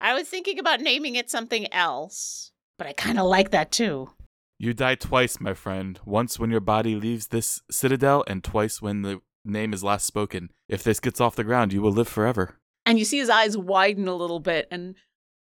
I 0.00 0.14
was 0.14 0.28
thinking 0.28 0.58
about 0.58 0.80
naming 0.80 1.14
it 1.14 1.30
something 1.30 1.72
else, 1.72 2.52
but 2.78 2.86
I 2.86 2.92
kind 2.92 3.18
of 3.18 3.26
like 3.26 3.50
that 3.50 3.70
too. 3.72 4.10
You 4.58 4.74
die 4.74 4.94
twice, 4.94 5.40
my 5.40 5.54
friend. 5.54 5.98
Once 6.04 6.38
when 6.38 6.50
your 6.50 6.60
body 6.60 6.94
leaves 6.94 7.28
this 7.28 7.62
citadel, 7.70 8.24
and 8.26 8.44
twice 8.44 8.82
when 8.82 9.02
the 9.02 9.20
name 9.44 9.72
is 9.72 9.82
last 9.82 10.06
spoken. 10.06 10.50
If 10.68 10.82
this 10.82 11.00
gets 11.00 11.20
off 11.20 11.36
the 11.36 11.44
ground, 11.44 11.72
you 11.72 11.80
will 11.80 11.92
live 11.92 12.08
forever. 12.08 12.56
And 12.84 12.98
you 12.98 13.04
see 13.04 13.18
his 13.18 13.30
eyes 13.30 13.56
widen 13.56 14.08
a 14.08 14.14
little 14.14 14.40
bit 14.40 14.68
and 14.70 14.96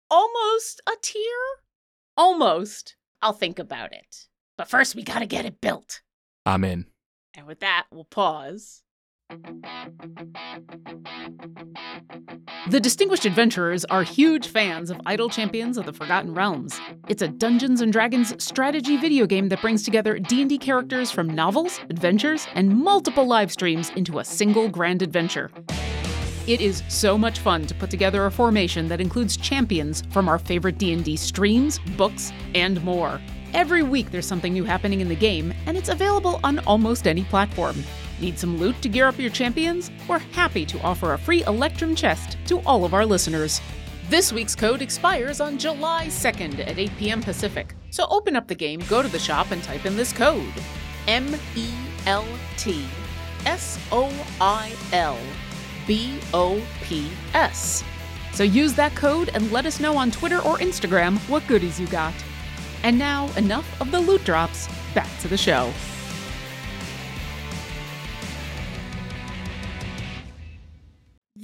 almost 0.10 0.82
a 0.88 0.94
tear? 1.02 1.24
Almost. 2.18 2.96
I'll 3.22 3.34
think 3.34 3.60
about 3.60 3.94
it. 3.94 4.28
But 4.58 4.70
first, 4.70 4.96
we 4.96 5.04
gotta 5.04 5.26
get 5.26 5.46
it 5.46 5.62
built. 5.62 6.02
I'm 6.46 6.64
in. 6.64 6.86
And 7.36 7.48
with 7.48 7.60
that, 7.62 7.86
we'll 7.92 8.06
pause. 8.06 8.84
The 12.70 12.80
Distinguished 12.80 13.26
Adventurers 13.26 13.86
are 13.86 14.04
huge 14.04 14.48
fans 14.48 14.90
of 14.90 15.00
Idle 15.06 15.30
Champions 15.30 15.78
of 15.78 15.86
the 15.86 15.94
Forgotten 15.94 16.34
Realms. 16.34 16.80
It's 17.08 17.22
a 17.22 17.28
Dungeons 17.28 17.82
and 17.82 17.92
Dragons 17.92 18.34
strategy 18.44 18.98
video 18.98 19.26
game 19.28 19.50
that 19.50 19.62
brings 19.62 19.84
together 19.84 20.18
D&D 20.18 20.58
characters 20.58 21.12
from 21.12 21.28
novels, 21.28 21.80
adventures, 21.90 22.48
and 22.56 22.70
multiple 22.76 23.26
live 23.26 23.52
streams 23.52 23.92
into 23.92 24.20
a 24.20 24.26
single 24.26 24.68
grand 24.68 25.02
adventure. 25.02 25.52
It 26.48 26.62
is 26.62 26.82
so 26.88 27.18
much 27.18 27.40
fun 27.40 27.68
to 27.68 27.76
put 27.76 27.92
together 27.92 28.26
a 28.26 28.32
formation 28.32 28.88
that 28.88 29.02
includes 29.02 29.38
champions 29.38 30.04
from 30.10 30.28
our 30.28 30.40
favorite 30.40 30.80
D&D 30.80 31.18
streams, 31.18 31.80
books, 31.98 32.32
and 32.56 32.84
more. 32.84 33.22
Every 33.54 33.84
week 33.84 34.10
there's 34.12 34.28
something 34.28 34.54
new 34.54 34.64
happening 34.64 35.02
in 35.02 35.08
the 35.10 35.16
game, 35.16 35.54
and 35.66 35.78
it's 35.78 35.90
available 35.90 36.40
on 36.44 36.60
almost 36.60 37.08
any 37.08 37.24
platform. 37.26 37.84
Need 38.22 38.38
some 38.38 38.58
loot 38.58 38.82
to 38.82 38.90
gear 38.90 39.08
up 39.08 39.18
your 39.18 39.30
champions? 39.30 39.92
We're 40.08 40.20
happy 40.20 40.66
to 40.66 40.82
offer 40.82 41.14
a 41.14 41.18
free 41.18 41.44
Electrum 41.46 41.96
chest 41.96 42.38
to 42.48 42.60
all 42.62 42.84
of 42.84 42.94
our 42.94 43.06
listeners. 43.06 43.62
This 44.10 44.34
week's 44.34 44.56
code 44.56 44.82
expires 44.82 45.40
on 45.40 45.58
July 45.58 46.08
2nd 46.08 46.68
at 46.68 46.78
8 46.78 46.92
p.m. 46.98 47.22
Pacific. 47.22 47.76
So 47.92 48.08
open 48.10 48.36
up 48.36 48.48
the 48.48 48.56
game, 48.56 48.82
go 48.90 49.02
to 49.02 49.08
the 49.08 49.20
shop, 49.20 49.52
and 49.52 49.64
type 49.64 49.86
in 49.86 49.96
this 49.96 50.12
code 50.12 50.54
M 51.08 51.36
E 51.56 51.70
L 52.08 52.26
T 52.58 52.86
S 53.46 53.80
O 53.92 54.12
I 54.42 54.74
L 54.92 55.18
B 55.88 56.20
O 56.34 56.62
P 56.84 57.10
S. 57.34 57.84
So 58.34 58.44
use 58.44 58.74
that 58.74 58.96
code 58.96 59.30
and 59.34 59.52
let 59.52 59.66
us 59.66 59.80
know 59.80 59.98
on 59.98 60.12
Twitter 60.12 60.40
or 60.40 60.58
Instagram 60.58 61.18
what 61.30 61.48
goodies 61.48 61.80
you 61.80 61.88
got. 61.88 62.14
And 62.84 62.98
now, 62.98 63.30
enough 63.36 63.82
of 63.82 63.92
the 63.92 64.00
loot 64.00 64.24
drops. 64.24 64.68
Back 64.94 65.10
to 65.20 65.28
the 65.28 65.38
show. 65.38 65.72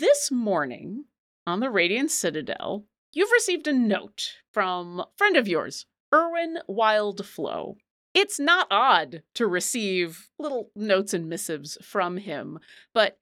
This 0.07 0.29
morning 0.29 1.05
on 1.47 1.61
the 1.61 1.71
Radiant 1.71 2.11
Citadel, 2.11 2.85
you've 3.11 3.31
received 3.31 3.67
a 3.67 3.73
note 3.73 4.33
from 4.53 4.99
a 4.99 5.07
friend 5.17 5.35
of 5.35 5.47
yours, 5.47 5.87
Erwin 6.13 6.59
Wildflow. 6.69 7.77
It's 8.13 8.39
not 8.39 8.67
odd 8.69 9.23
to 9.33 9.47
receive 9.47 10.29
little 10.37 10.69
notes 10.75 11.15
and 11.15 11.27
missives 11.27 11.79
from 11.81 12.17
him, 12.17 12.59
but 12.93 13.17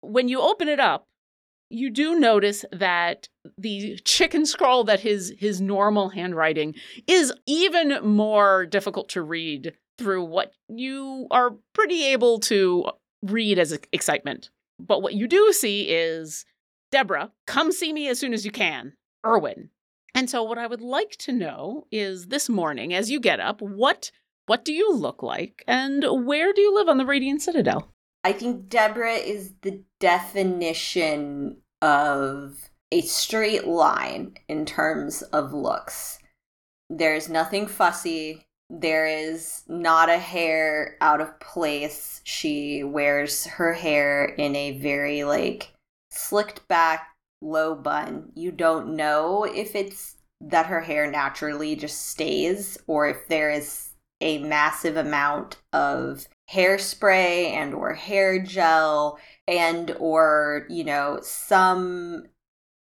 when 0.00 0.28
you 0.28 0.40
open 0.40 0.68
it 0.68 0.78
up, 0.78 1.08
you 1.70 1.90
do 1.90 2.20
notice 2.20 2.64
that 2.70 3.28
the 3.58 3.98
chicken 4.04 4.46
scroll 4.46 4.84
that 4.84 5.00
his 5.00 5.34
his 5.40 5.60
normal 5.60 6.10
handwriting 6.10 6.76
is 7.08 7.32
even 7.46 7.98
more 8.06 8.64
difficult 8.64 9.08
to 9.08 9.22
read 9.22 9.72
through 9.98 10.22
what 10.22 10.52
you 10.68 11.26
are 11.32 11.56
pretty 11.72 12.04
able 12.04 12.38
to 12.38 12.84
read 13.24 13.58
as 13.58 13.76
excitement. 13.92 14.50
But 14.78 15.02
what 15.02 15.14
you 15.14 15.26
do 15.26 15.52
see 15.52 15.88
is 15.88 16.44
Deborah, 16.90 17.32
come 17.46 17.72
see 17.72 17.92
me 17.92 18.08
as 18.08 18.18
soon 18.18 18.32
as 18.32 18.44
you 18.44 18.50
can. 18.50 18.94
Erwin. 19.26 19.70
And 20.14 20.30
so 20.30 20.42
what 20.42 20.58
I 20.58 20.66
would 20.66 20.80
like 20.80 21.16
to 21.18 21.32
know 21.32 21.86
is 21.90 22.28
this 22.28 22.48
morning 22.48 22.94
as 22.94 23.10
you 23.10 23.20
get 23.20 23.40
up, 23.40 23.60
what 23.60 24.10
what 24.46 24.64
do 24.64 24.72
you 24.72 24.94
look 24.94 25.22
like 25.22 25.62
and 25.68 26.04
where 26.26 26.54
do 26.54 26.62
you 26.62 26.74
live 26.74 26.88
on 26.88 26.96
the 26.96 27.04
Radiant 27.04 27.42
Citadel? 27.42 27.92
I 28.24 28.32
think 28.32 28.68
Deborah 28.68 29.12
is 29.12 29.52
the 29.60 29.82
definition 30.00 31.58
of 31.82 32.70
a 32.90 33.02
straight 33.02 33.66
line 33.66 34.34
in 34.48 34.64
terms 34.64 35.22
of 35.22 35.52
looks. 35.52 36.18
There's 36.88 37.28
nothing 37.28 37.66
fussy. 37.66 38.47
There 38.70 39.06
is 39.06 39.62
not 39.66 40.08
a 40.08 40.18
hair 40.18 40.96
out 41.00 41.20
of 41.20 41.40
place. 41.40 42.20
She 42.24 42.84
wears 42.84 43.46
her 43.46 43.72
hair 43.72 44.24
in 44.24 44.54
a 44.54 44.78
very 44.78 45.24
like 45.24 45.72
slicked 46.10 46.66
back 46.68 47.14
low 47.40 47.74
bun. 47.74 48.32
You 48.34 48.52
don't 48.52 48.94
know 48.94 49.44
if 49.44 49.74
it's 49.74 50.16
that 50.40 50.66
her 50.66 50.82
hair 50.82 51.10
naturally 51.10 51.74
just 51.76 52.08
stays 52.08 52.78
or 52.86 53.08
if 53.08 53.26
there 53.28 53.50
is 53.50 53.90
a 54.20 54.38
massive 54.38 54.96
amount 54.96 55.56
of 55.72 56.26
hairspray 56.50 57.50
and 57.52 57.74
or 57.74 57.94
hair 57.94 58.40
gel 58.42 59.18
and 59.46 59.94
or 59.98 60.66
you 60.68 60.82
know 60.82 61.18
some 61.22 62.24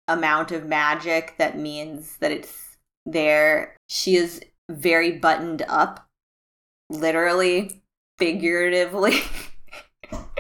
amount 0.08 0.52
of 0.52 0.66
magic 0.66 1.36
that 1.38 1.58
means 1.58 2.18
that 2.18 2.32
it's 2.32 2.78
there 3.06 3.76
she 3.88 4.16
is 4.16 4.42
very 4.70 5.12
buttoned 5.12 5.64
up, 5.68 6.08
literally, 6.90 7.84
figuratively. 8.18 9.22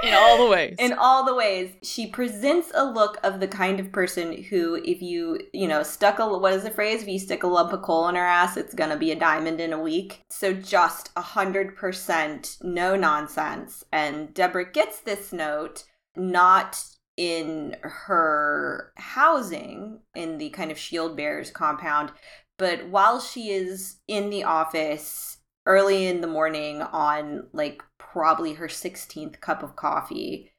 In 0.03 0.13
all 0.13 0.37
the 0.37 0.51
ways. 0.51 0.75
In 0.79 0.93
all 0.93 1.25
the 1.25 1.33
ways. 1.33 1.71
She 1.81 2.07
presents 2.07 2.71
a 2.75 2.83
look 2.83 3.19
of 3.23 3.39
the 3.39 3.47
kind 3.47 3.79
of 3.79 3.91
person 3.91 4.43
who, 4.43 4.75
if 4.83 5.01
you, 5.01 5.39
you 5.53 5.67
know, 5.67 5.81
stuck 5.81 6.19
a, 6.19 6.27
what 6.27 6.53
is 6.53 6.63
the 6.63 6.71
phrase? 6.71 7.01
If 7.01 7.07
you 7.07 7.19
stick 7.19 7.43
a 7.43 7.47
lump 7.47 7.71
of 7.71 7.83
coal 7.83 8.09
in 8.09 8.15
her 8.15 8.25
ass, 8.25 8.57
it's 8.57 8.73
gonna 8.73 8.97
be 8.97 9.11
a 9.11 9.19
diamond 9.19 9.61
in 9.61 9.71
a 9.71 9.79
week. 9.79 10.21
So 10.29 10.53
just 10.53 11.11
a 11.15 11.21
hundred 11.21 11.77
percent 11.77 12.57
no 12.61 12.97
nonsense. 12.97 13.85
And 13.93 14.33
Deborah 14.33 14.69
gets 14.69 14.99
this 14.99 15.31
note 15.31 15.85
not 16.17 16.83
in 17.15 17.75
her 17.81 18.91
housing 18.97 19.99
in 20.15 20.37
the 20.37 20.49
kind 20.49 20.71
of 20.71 20.77
shield 20.77 21.15
bearers 21.15 21.51
compound, 21.51 22.11
but 22.57 22.87
while 22.87 23.19
she 23.19 23.51
is 23.51 23.97
in 24.07 24.29
the 24.29 24.43
office 24.43 25.37
early 25.65 26.05
in 26.05 26.21
the 26.21 26.27
morning 26.27 26.81
on 26.81 27.47
like 27.53 27.81
probably 27.97 28.53
her 28.53 28.67
16th 28.67 29.39
cup 29.39 29.63
of 29.63 29.75
coffee, 29.75 30.51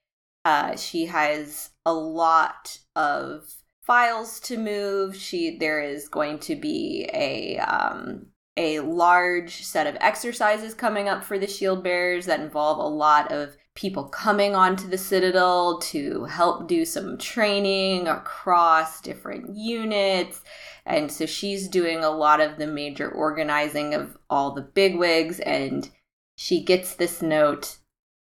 uh, 0.45 0.77
she 0.77 1.07
has 1.07 1.71
a 1.87 1.93
lot 1.93 2.79
of 2.97 3.45
files 3.83 4.41
to 4.41 4.57
move. 4.59 5.17
She 5.17 5.59
there 5.59 5.83
is 5.83 6.09
going 6.09 6.39
to 6.41 6.57
be 6.57 7.09
a 7.13 7.59
um, 7.59 8.27
a 8.57 8.81
large 8.81 9.63
set 9.65 9.87
of 9.87 9.97
exercises 10.01 10.75
coming 10.75 11.09
up 11.09 11.25
for 11.25 11.39
the 11.39 11.47
shield 11.47 11.83
bearers 11.83 12.27
that 12.27 12.41
involve 12.41 12.79
a 12.79 12.83
lot 12.83 13.33
of 13.33 13.57
people 13.75 14.05
coming 14.05 14.55
onto 14.55 14.89
the 14.89 14.99
citadel 14.99 15.81
to 15.81 16.25
help 16.25 16.69
do 16.69 16.85
some 16.85 17.19
training 17.19 18.07
across 18.07 19.01
different 19.01 19.57
units 19.57 20.43
and 20.87 21.11
so 21.11 21.27
she's 21.27 21.68
doing 21.68 22.05
a 22.05 22.11
lot 22.11 22.40
of 22.40 22.59
the 22.59 22.66
major 22.66 23.11
organizing 23.11 23.94
of 23.94 24.18
all 24.29 24.51
the 24.51 24.62
bigwigs. 24.62 25.40
And 25.40 25.88
she 26.37 26.62
gets 26.62 26.94
this 26.94 27.23
note 27.23 27.79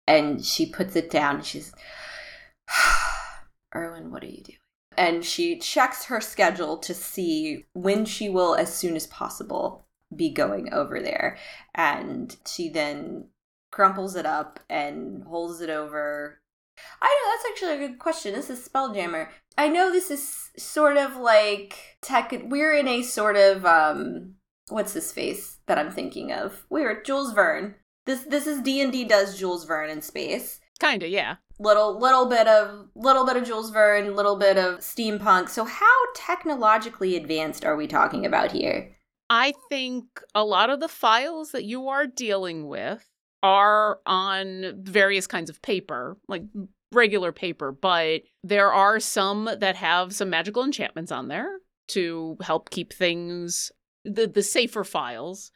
and 0.05 0.45
she 0.45 0.65
puts 0.65 0.95
it 0.95 1.09
down. 1.09 1.41
she's, 1.41 1.73
Erwin, 3.75 4.11
what 4.11 4.23
are 4.23 4.27
you 4.27 4.43
doing? 4.43 4.57
And 4.95 5.25
she 5.25 5.57
checks 5.57 6.05
her 6.05 6.21
schedule 6.21 6.77
to 6.77 6.93
see 6.93 7.65
when 7.73 8.05
she 8.05 8.29
will, 8.29 8.53
as 8.53 8.71
soon 8.71 8.95
as 8.95 9.07
possible, 9.07 9.87
be 10.15 10.29
going 10.29 10.71
over 10.71 11.01
there. 11.01 11.37
And 11.73 12.35
she 12.45 12.69
then 12.69 13.29
crumples 13.71 14.15
it 14.15 14.27
up 14.27 14.59
and 14.69 15.23
holds 15.23 15.61
it 15.61 15.71
over 15.71 16.42
I 17.01 17.07
know 17.07 17.31
that's 17.31 17.51
actually 17.51 17.83
a 17.83 17.87
good 17.87 17.99
question. 17.99 18.33
This 18.33 18.49
is 18.49 18.67
Spelljammer. 18.67 19.29
I 19.57 19.67
know 19.67 19.91
this 19.91 20.09
is 20.09 20.51
sort 20.57 20.97
of 20.97 21.15
like 21.17 21.97
tech. 22.01 22.33
We're 22.45 22.75
in 22.75 22.87
a 22.87 23.03
sort 23.03 23.35
of 23.35 23.65
um, 23.65 24.35
what's 24.69 24.93
this 24.93 25.11
face 25.11 25.59
that 25.67 25.77
I'm 25.77 25.91
thinking 25.91 26.31
of? 26.31 26.65
We're 26.69 27.01
Jules 27.03 27.33
Verne. 27.33 27.75
This 28.05 28.23
this 28.23 28.47
is 28.47 28.61
D 28.61 28.81
and 28.81 28.91
D 28.91 29.05
does 29.05 29.37
Jules 29.37 29.65
Verne 29.65 29.89
in 29.89 30.01
space. 30.01 30.59
Kinda, 30.79 31.07
yeah. 31.07 31.35
Little 31.59 31.97
little 31.97 32.25
bit 32.25 32.47
of 32.47 32.87
little 32.95 33.25
bit 33.25 33.37
of 33.37 33.45
Jules 33.45 33.69
Verne, 33.69 34.15
little 34.15 34.37
bit 34.37 34.57
of 34.57 34.79
steampunk. 34.79 35.49
So 35.49 35.65
how 35.65 35.97
technologically 36.15 37.15
advanced 37.15 37.63
are 37.63 37.75
we 37.75 37.87
talking 37.87 38.25
about 38.25 38.51
here? 38.51 38.95
I 39.29 39.53
think 39.69 40.05
a 40.35 40.43
lot 40.43 40.69
of 40.69 40.79
the 40.79 40.87
files 40.87 41.51
that 41.51 41.63
you 41.63 41.87
are 41.87 42.05
dealing 42.05 42.67
with 42.67 43.07
are 43.43 43.99
on 44.05 44.73
various 44.81 45.27
kinds 45.27 45.49
of 45.49 45.61
paper, 45.61 46.17
like 46.27 46.43
regular 46.93 47.31
paper, 47.31 47.71
but 47.71 48.21
there 48.43 48.71
are 48.71 48.99
some 48.99 49.49
that 49.59 49.75
have 49.75 50.15
some 50.15 50.29
magical 50.29 50.63
enchantments 50.63 51.11
on 51.11 51.27
there 51.27 51.59
to 51.89 52.37
help 52.41 52.69
keep 52.69 52.93
things 52.93 53.71
the 54.05 54.27
the 54.27 54.41
safer 54.41 54.83
files. 54.83 55.51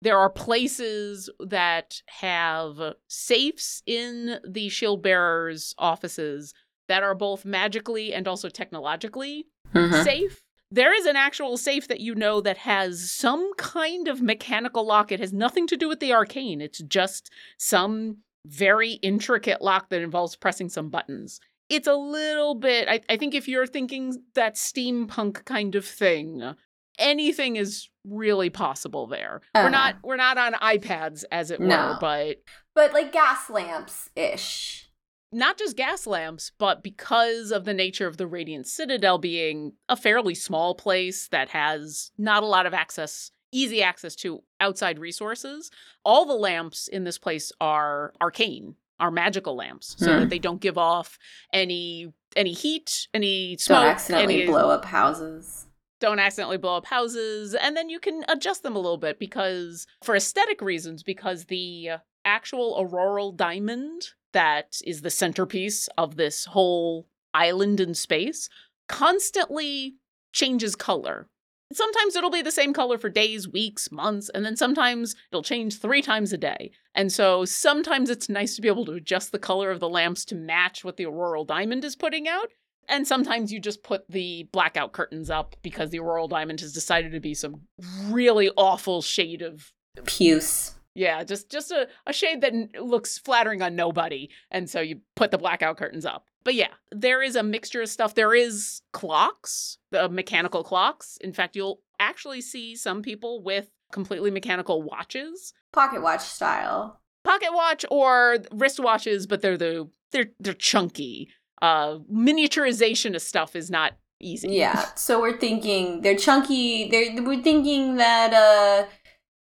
There 0.00 0.18
are 0.18 0.30
places 0.30 1.30
that 1.38 2.02
have 2.06 2.94
safes 3.08 3.82
in 3.86 4.40
the 4.48 4.68
shield 4.68 5.02
bearers' 5.02 5.74
offices 5.78 6.54
that 6.88 7.02
are 7.02 7.14
both 7.14 7.44
magically 7.44 8.12
and 8.12 8.26
also 8.26 8.48
technologically 8.48 9.46
mm-hmm. 9.72 10.02
safe 10.02 10.41
there 10.72 10.94
is 10.94 11.04
an 11.04 11.16
actual 11.16 11.58
safe 11.58 11.86
that 11.88 12.00
you 12.00 12.14
know 12.14 12.40
that 12.40 12.56
has 12.56 13.10
some 13.12 13.52
kind 13.58 14.08
of 14.08 14.22
mechanical 14.22 14.86
lock. 14.86 15.12
It 15.12 15.20
has 15.20 15.32
nothing 15.32 15.66
to 15.66 15.76
do 15.76 15.86
with 15.86 16.00
the 16.00 16.14
arcane. 16.14 16.62
It's 16.62 16.82
just 16.82 17.30
some 17.58 18.18
very 18.46 18.92
intricate 18.92 19.60
lock 19.60 19.90
that 19.90 20.00
involves 20.00 20.34
pressing 20.34 20.70
some 20.70 20.88
buttons. 20.88 21.40
It's 21.68 21.86
a 21.86 21.94
little 21.94 22.54
bit, 22.54 22.88
I, 22.88 23.00
I 23.08 23.18
think 23.18 23.34
if 23.34 23.48
you're 23.48 23.66
thinking 23.66 24.14
that 24.34 24.54
steampunk 24.54 25.44
kind 25.44 25.74
of 25.74 25.84
thing, 25.84 26.54
anything 26.98 27.56
is 27.56 27.90
really 28.04 28.48
possible 28.48 29.06
there. 29.06 29.42
Uh, 29.54 29.62
we're 29.64 29.70
not 29.70 29.96
we're 30.02 30.16
not 30.16 30.38
on 30.38 30.54
iPads 30.54 31.24
as 31.30 31.50
it 31.50 31.60
no. 31.60 31.66
were, 31.68 31.98
but 32.00 32.36
but 32.74 32.92
like 32.92 33.12
gas 33.12 33.48
lamps 33.48 34.08
ish. 34.16 34.90
Not 35.32 35.58
just 35.58 35.76
gas 35.76 36.06
lamps, 36.06 36.52
but 36.58 36.82
because 36.82 37.50
of 37.50 37.64
the 37.64 37.74
nature 37.74 38.06
of 38.06 38.16
the 38.18 38.26
Radiant 38.26 38.66
Citadel 38.66 39.18
being 39.18 39.72
a 39.88 39.96
fairly 39.96 40.34
small 40.34 40.74
place 40.74 41.28
that 41.28 41.48
has 41.50 42.10
not 42.18 42.42
a 42.42 42.46
lot 42.46 42.66
of 42.66 42.74
access, 42.74 43.30
easy 43.50 43.82
access 43.82 44.14
to 44.16 44.42
outside 44.60 44.98
resources, 44.98 45.70
all 46.04 46.24
the 46.26 46.34
lamps 46.34 46.86
in 46.88 47.04
this 47.04 47.18
place 47.18 47.50
are 47.60 48.12
arcane, 48.20 48.76
are 49.00 49.10
magical 49.10 49.56
lamps, 49.56 49.96
so 49.98 50.12
Hmm. 50.14 50.20
that 50.20 50.28
they 50.30 50.38
don't 50.38 50.60
give 50.60 50.78
off 50.78 51.18
any 51.52 52.12
any 52.34 52.52
heat, 52.52 53.08
any 53.12 53.58
smoke, 53.58 53.80
Don't 53.82 53.86
accidentally 53.88 54.34
any, 54.42 54.46
blow 54.46 54.70
up 54.70 54.86
houses. 54.86 55.66
don't 56.00 56.18
accidentally 56.18 56.56
blow 56.56 56.78
up 56.78 56.86
houses 56.86 57.54
and 57.54 57.76
then 57.76 57.90
you 57.90 58.00
can 58.00 58.24
adjust 58.26 58.62
them 58.62 58.74
a 58.74 58.78
little 58.78 58.96
bit 58.96 59.18
because 59.18 59.86
for 60.02 60.16
aesthetic 60.16 60.62
reasons 60.62 61.02
because 61.02 61.44
the 61.44 61.90
actual 62.24 62.74
auroral 62.80 63.32
diamond 63.32 64.08
that 64.32 64.76
is 64.84 65.02
the 65.02 65.10
centerpiece 65.10 65.88
of 65.98 66.16
this 66.16 66.46
whole 66.46 67.06
island 67.34 67.80
in 67.80 67.94
space 67.94 68.48
constantly 68.88 69.96
changes 70.32 70.74
color 70.74 71.28
sometimes 71.72 72.14
it'll 72.14 72.30
be 72.30 72.42
the 72.42 72.50
same 72.50 72.72
color 72.72 72.98
for 72.98 73.08
days 73.08 73.48
weeks 73.48 73.90
months 73.90 74.28
and 74.34 74.44
then 74.44 74.56
sometimes 74.56 75.14
it'll 75.30 75.42
change 75.42 75.78
three 75.78 76.02
times 76.02 76.32
a 76.32 76.38
day 76.38 76.70
and 76.94 77.10
so 77.12 77.44
sometimes 77.44 78.10
it's 78.10 78.28
nice 78.28 78.54
to 78.54 78.62
be 78.62 78.68
able 78.68 78.84
to 78.84 78.92
adjust 78.92 79.32
the 79.32 79.38
color 79.38 79.70
of 79.70 79.80
the 79.80 79.88
lamps 79.88 80.24
to 80.24 80.34
match 80.34 80.84
what 80.84 80.96
the 80.96 81.06
auroral 81.06 81.44
diamond 81.44 81.84
is 81.84 81.96
putting 81.96 82.28
out 82.28 82.50
and 82.88 83.06
sometimes 83.06 83.52
you 83.52 83.60
just 83.60 83.82
put 83.82 84.04
the 84.10 84.48
blackout 84.52 84.92
curtains 84.92 85.30
up 85.30 85.56
because 85.62 85.90
the 85.90 85.98
auroral 85.98 86.28
diamond 86.28 86.60
has 86.60 86.72
decided 86.72 87.12
to 87.12 87.20
be 87.20 87.34
some 87.34 87.62
really 88.10 88.50
awful 88.56 89.00
shade 89.00 89.40
of 89.40 89.72
Puce. 90.06 90.74
Yeah, 90.94 91.24
just 91.24 91.50
just 91.50 91.70
a, 91.70 91.88
a 92.06 92.12
shade 92.12 92.40
that 92.42 92.52
looks 92.82 93.18
flattering 93.18 93.62
on 93.62 93.74
nobody. 93.76 94.28
And 94.50 94.68
so 94.68 94.80
you 94.80 95.00
put 95.16 95.30
the 95.30 95.38
blackout 95.38 95.76
curtains 95.76 96.04
up. 96.04 96.26
But 96.44 96.54
yeah, 96.54 96.72
there 96.90 97.22
is 97.22 97.36
a 97.36 97.42
mixture 97.42 97.82
of 97.82 97.88
stuff. 97.88 98.14
There 98.14 98.34
is 98.34 98.82
clocks, 98.92 99.78
the 99.90 100.08
mechanical 100.08 100.64
clocks. 100.64 101.16
In 101.20 101.32
fact, 101.32 101.56
you'll 101.56 101.80
actually 102.00 102.40
see 102.40 102.74
some 102.76 103.02
people 103.02 103.42
with 103.42 103.68
completely 103.92 104.30
mechanical 104.30 104.82
watches. 104.82 105.52
Pocket 105.72 106.02
watch 106.02 106.22
style. 106.22 107.00
Pocket 107.24 107.52
watch 107.52 107.84
or 107.90 108.38
wristwatches, 108.52 109.28
but 109.28 109.40
they're 109.40 109.56
the 109.56 109.88
they're 110.10 110.30
they're 110.40 110.54
chunky. 110.54 111.28
Uh 111.60 111.98
miniaturization 112.12 113.14
of 113.14 113.22
stuff 113.22 113.54
is 113.54 113.70
not 113.70 113.92
easy. 114.20 114.48
Yeah. 114.48 114.86
So 114.94 115.20
we're 115.20 115.38
thinking 115.38 116.02
they're 116.02 116.16
chunky. 116.16 116.90
They're 116.90 117.22
we're 117.22 117.42
thinking 117.42 117.96
that 117.96 118.32
uh 118.34 118.88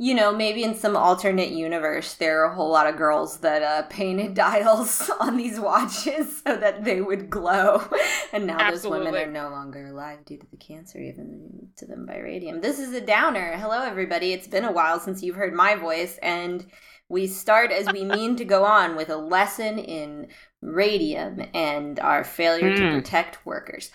you 0.02 0.16
know, 0.16 0.32
maybe 0.34 0.64
in 0.64 0.76
some 0.76 0.96
alternate 0.96 1.52
universe 1.52 2.14
there 2.16 2.42
are 2.42 2.52
a 2.52 2.56
whole 2.56 2.72
lot 2.72 2.88
of 2.88 2.96
girls 2.96 3.40
that 3.40 3.62
uh 3.62 3.84
painted 3.90 4.34
dials 4.46 5.10
on 5.20 5.36
these 5.38 5.60
watches 5.60 6.42
so 6.48 6.56
that 6.56 6.84
they 6.86 7.02
would 7.02 7.30
glow. 7.30 7.84
And 8.32 8.46
now 8.46 8.70
those 8.70 8.86
women 8.88 9.16
are 9.16 9.26
no 9.26 9.50
longer 9.50 9.88
alive 9.88 10.24
due 10.24 10.38
to 10.38 10.46
the 10.52 10.58
cancer 10.58 11.00
given 11.00 11.70
to 11.78 11.86
them 11.88 12.06
by 12.06 12.18
radium. 12.20 12.62
This 12.62 12.78
is 12.80 12.94
a 12.94 13.02
downer. 13.02 13.58
Hello 13.58 13.82
everybody. 13.82 14.34
It's 14.34 14.48
been 14.48 14.66
a 14.66 14.72
while 14.72 15.00
since 15.00 15.22
you've 15.24 15.36
heard 15.36 15.54
my 15.54 15.76
voice 15.76 16.18
and 16.22 16.66
we 17.10 17.26
start 17.26 17.72
as 17.72 17.92
we 17.92 18.06
mean 18.06 18.36
to 18.36 18.46
go 18.46 18.64
on 18.64 18.96
with 18.96 19.10
a 19.10 19.18
lesson 19.18 19.80
in 19.80 20.28
radium 20.62 21.42
and 21.56 22.00
our 22.00 22.24
failure 22.24 22.74
to 22.76 22.88
Hmm. 22.90 22.96
protect 22.96 23.46
workers. 23.46 23.90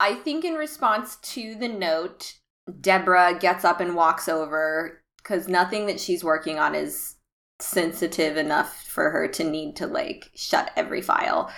I 0.00 0.14
think 0.14 0.44
in 0.44 0.54
response 0.54 1.16
to 1.34 1.54
the 1.54 1.68
note, 1.68 2.34
Deborah 2.80 3.38
gets 3.38 3.64
up 3.64 3.78
and 3.80 3.94
walks 3.94 4.26
over 4.28 5.02
because 5.26 5.48
nothing 5.48 5.86
that 5.86 5.98
she's 5.98 6.22
working 6.22 6.58
on 6.58 6.74
is 6.74 7.16
sensitive 7.58 8.36
enough 8.36 8.84
for 8.84 9.10
her 9.10 9.26
to 9.26 9.42
need 9.42 9.74
to 9.76 9.86
like 9.86 10.30
shut 10.34 10.70
every 10.76 11.02
file. 11.02 11.50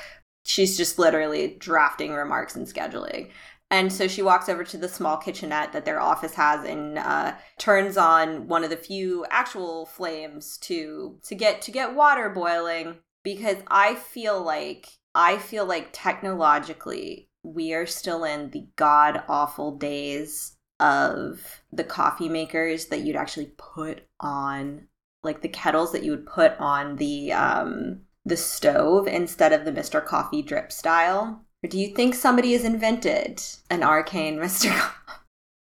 She's 0.44 0.76
just 0.76 0.98
literally 0.98 1.56
drafting 1.58 2.12
remarks 2.12 2.56
and 2.56 2.66
scheduling. 2.66 3.30
And 3.70 3.92
so 3.92 4.08
she 4.08 4.22
walks 4.22 4.48
over 4.48 4.64
to 4.64 4.78
the 4.78 4.88
small 4.88 5.18
kitchenette 5.18 5.74
that 5.74 5.84
their 5.84 6.00
office 6.00 6.34
has 6.34 6.64
and 6.64 6.98
uh, 6.98 7.34
turns 7.58 7.98
on 7.98 8.48
one 8.48 8.64
of 8.64 8.70
the 8.70 8.76
few 8.76 9.26
actual 9.28 9.84
flames 9.84 10.56
to 10.58 11.18
to 11.24 11.34
get 11.34 11.60
to 11.62 11.70
get 11.70 11.94
water 11.94 12.30
boiling 12.30 12.96
because 13.22 13.58
I 13.66 13.96
feel 13.96 14.42
like 14.42 14.88
I 15.14 15.36
feel 15.36 15.66
like 15.66 15.90
technologically 15.92 17.28
we 17.42 17.74
are 17.74 17.84
still 17.84 18.24
in 18.24 18.50
the 18.50 18.66
god 18.76 19.22
awful 19.28 19.76
days 19.76 20.57
of 20.80 21.62
the 21.72 21.84
coffee 21.84 22.28
makers 22.28 22.86
that 22.86 23.00
you'd 23.00 23.16
actually 23.16 23.52
put 23.56 24.02
on 24.20 24.86
like 25.22 25.42
the 25.42 25.48
kettles 25.48 25.92
that 25.92 26.04
you 26.04 26.12
would 26.12 26.26
put 26.26 26.58
on 26.58 26.96
the 26.96 27.32
um 27.32 28.00
the 28.24 28.36
stove 28.36 29.06
instead 29.06 29.52
of 29.52 29.64
the 29.64 29.72
Mr. 29.72 30.04
Coffee 30.04 30.42
drip 30.42 30.70
style. 30.70 31.44
Or 31.64 31.68
do 31.68 31.78
you 31.78 31.94
think 31.94 32.14
somebody 32.14 32.52
has 32.52 32.64
invented 32.64 33.42
an 33.70 33.82
arcane 33.82 34.36
Mr. 34.38 34.92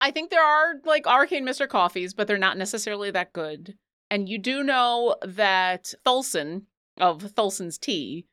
I 0.01 0.11
think 0.11 0.31
there 0.31 0.45
are 0.45 0.75
like 0.85 1.07
arcane 1.07 1.47
Mr. 1.47 1.69
Coffees, 1.69 2.15
but 2.15 2.27
they're 2.27 2.39
not 2.39 2.59
necessarily 2.59 3.11
that 3.11 3.33
good. 3.33 3.77
And 4.11 4.29
you 4.29 4.39
do 4.39 4.63
know 4.63 5.17
that 5.23 5.93
Thulson 6.05 6.63
of 6.99 7.23
Thulson's 7.35 7.79
Tea, 7.79 8.27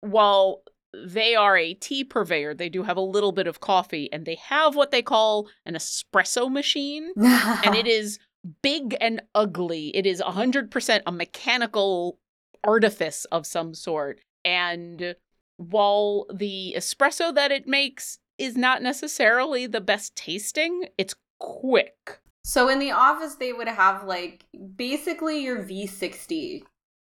while 0.00 0.61
they 0.94 1.34
are 1.34 1.56
a 1.56 1.74
tea 1.74 2.04
purveyor, 2.04 2.54
they 2.54 2.68
do 2.68 2.82
have 2.82 2.96
a 2.96 3.02
little 3.02 3.32
bit 3.32 3.46
of 3.46 3.60
coffee 3.60 4.08
and 4.12 4.26
they 4.26 4.36
have 4.36 4.76
what 4.76 4.90
they 4.90 5.02
call 5.02 5.48
an 5.64 5.74
espresso 5.74 6.50
machine. 6.50 7.12
And 7.16 7.74
it 7.74 7.86
is 7.86 8.18
big 8.62 8.96
and 9.00 9.22
ugly. 9.34 9.94
It 9.96 10.06
is 10.06 10.20
100% 10.20 11.02
a 11.06 11.12
mechanical 11.12 12.18
artifice 12.64 13.24
of 13.26 13.46
some 13.46 13.74
sort. 13.74 14.20
And 14.44 15.14
while 15.56 16.26
the 16.32 16.74
espresso 16.76 17.34
that 17.34 17.52
it 17.52 17.66
makes 17.66 18.18
is 18.38 18.56
not 18.56 18.82
necessarily 18.82 19.66
the 19.66 19.80
best 19.80 20.16
tasting, 20.16 20.86
it's 20.98 21.14
quick. 21.38 22.20
So 22.44 22.68
in 22.68 22.80
the 22.80 22.90
office, 22.90 23.36
they 23.36 23.52
would 23.52 23.68
have 23.68 24.04
like 24.04 24.46
basically 24.74 25.44
your 25.44 25.62
V60 25.62 26.62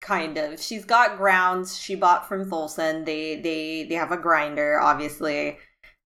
kind 0.05 0.37
of. 0.37 0.61
She's 0.61 0.85
got 0.85 1.17
grounds 1.17 1.77
she 1.79 1.95
bought 1.95 2.27
from 2.27 2.49
Tholson. 2.49 3.05
They 3.05 3.39
they 3.41 3.85
they 3.89 3.95
have 3.95 4.11
a 4.11 4.17
grinder, 4.17 4.79
obviously. 4.79 5.57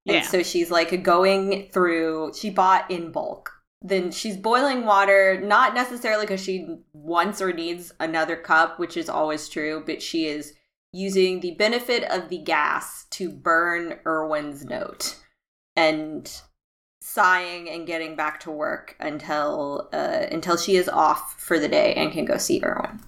And 0.07 0.17
Yeah. 0.17 0.21
so 0.21 0.41
she's 0.43 0.71
like 0.71 1.03
going 1.03 1.69
through. 1.71 2.33
She 2.39 2.49
bought 2.49 2.89
in 2.89 3.11
bulk. 3.11 3.51
Then 3.81 4.11
she's 4.11 4.35
boiling 4.37 4.85
water, 4.85 5.39
not 5.41 5.73
necessarily 5.73 6.25
because 6.25 6.43
she 6.43 6.79
wants 6.93 7.41
or 7.41 7.53
needs 7.53 7.93
another 7.99 8.35
cup, 8.35 8.79
which 8.79 8.97
is 8.97 9.09
always 9.09 9.47
true, 9.47 9.83
but 9.85 10.01
she 10.01 10.27
is 10.27 10.53
using 10.91 11.39
the 11.39 11.55
benefit 11.55 12.03
of 12.05 12.29
the 12.29 12.39
gas 12.39 13.05
to 13.11 13.29
burn 13.29 13.99
Irwin's 14.05 14.65
note 14.65 15.17
and 15.75 16.41
sighing 17.01 17.69
and 17.69 17.87
getting 17.87 18.15
back 18.15 18.39
to 18.41 18.51
work 18.51 18.95
until 18.99 19.89
uh, 19.93 20.25
until 20.31 20.57
she 20.57 20.75
is 20.75 20.89
off 20.89 21.35
for 21.39 21.59
the 21.59 21.67
day 21.67 21.93
and 21.93 22.11
can 22.11 22.25
go 22.25 22.37
see 22.37 22.61
Irwin. 22.63 22.99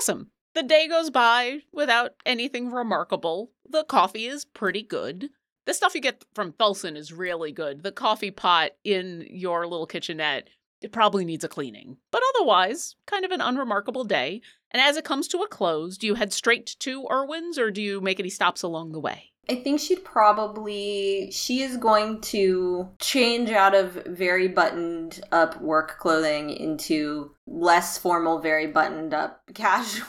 Awesome. 0.00 0.30
The 0.54 0.62
day 0.62 0.88
goes 0.88 1.10
by 1.10 1.58
without 1.74 2.12
anything 2.24 2.70
remarkable. 2.70 3.50
The 3.68 3.84
coffee 3.84 4.24
is 4.24 4.46
pretty 4.46 4.82
good. 4.82 5.28
The 5.66 5.74
stuff 5.74 5.94
you 5.94 6.00
get 6.00 6.24
from 6.34 6.52
Thulson 6.52 6.96
is 6.96 7.12
really 7.12 7.52
good. 7.52 7.82
The 7.82 7.92
coffee 7.92 8.30
pot 8.30 8.70
in 8.82 9.26
your 9.28 9.66
little 9.66 9.86
kitchenette, 9.86 10.48
it 10.80 10.90
probably 10.90 11.26
needs 11.26 11.44
a 11.44 11.48
cleaning. 11.48 11.98
But 12.10 12.22
otherwise, 12.34 12.96
kind 13.04 13.26
of 13.26 13.30
an 13.30 13.42
unremarkable 13.42 14.04
day. 14.04 14.40
And 14.70 14.80
as 14.80 14.96
it 14.96 15.04
comes 15.04 15.28
to 15.28 15.42
a 15.42 15.48
close, 15.48 15.98
do 15.98 16.06
you 16.06 16.14
head 16.14 16.32
straight 16.32 16.76
to 16.78 17.06
Irwin's 17.10 17.58
or 17.58 17.70
do 17.70 17.82
you 17.82 18.00
make 18.00 18.18
any 18.18 18.30
stops 18.30 18.62
along 18.62 18.92
the 18.92 19.00
way? 19.00 19.29
I 19.50 19.56
think 19.56 19.80
she'd 19.80 20.04
probably 20.04 21.28
she 21.32 21.62
is 21.62 21.76
going 21.76 22.20
to 22.20 22.88
change 23.00 23.50
out 23.50 23.74
of 23.74 23.94
very 24.06 24.46
buttoned 24.46 25.20
up 25.32 25.60
work 25.60 25.98
clothing 25.98 26.50
into 26.50 27.32
less 27.48 27.98
formal, 27.98 28.38
very 28.38 28.68
buttoned 28.68 29.12
up 29.12 29.42
casual. 29.54 30.06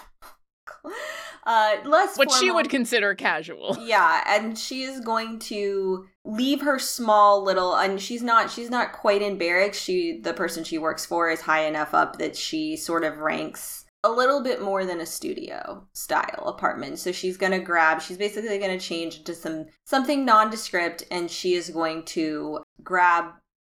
uh 1.48 1.78
less 1.86 2.18
What 2.18 2.32
she 2.32 2.52
would 2.52 2.70
consider 2.70 3.16
casual. 3.16 3.76
yeah 3.82 4.24
and 4.28 4.56
she 4.58 4.84
is 4.84 5.00
going 5.00 5.40
to 5.40 6.06
leave 6.24 6.62
her 6.62 6.78
small 6.78 7.44
little 7.44 7.76
and 7.76 8.00
she's 8.00 8.22
not 8.22 8.52
she's 8.52 8.70
not 8.70 8.94
quite 8.94 9.24
in 9.24 9.40
barracks 9.40 9.80
she 9.80 10.20
the 10.22 10.34
person 10.34 10.64
she 10.64 10.78
works 10.78 11.04
for 11.04 11.32
is 11.32 11.42
high 11.42 11.66
enough 11.66 11.96
up 11.96 12.20
that 12.20 12.36
she 12.36 12.78
sort 12.78 13.04
of 13.04 13.18
ranks 13.18 13.81
a 14.04 14.12
little 14.12 14.42
bit 14.42 14.62
more 14.62 14.86
than 14.86 15.00
a 15.00 15.06
studio 15.06 15.88
style 15.94 16.46
apartment. 16.48 17.00
So 17.00 17.12
she's 17.12 17.38
going 17.38 17.52
to 17.52 17.60
grab 17.60 18.02
she's 18.02 18.18
basically 18.18 18.58
going 18.58 18.78
to 18.78 18.86
change 18.86 19.18
into 19.18 19.36
some 19.36 19.68
something 19.86 20.26
nondescript 20.26 21.04
and 21.12 21.30
she 21.30 21.54
is 21.54 21.70
going 21.70 22.04
to 22.06 22.64
grab 22.84 23.26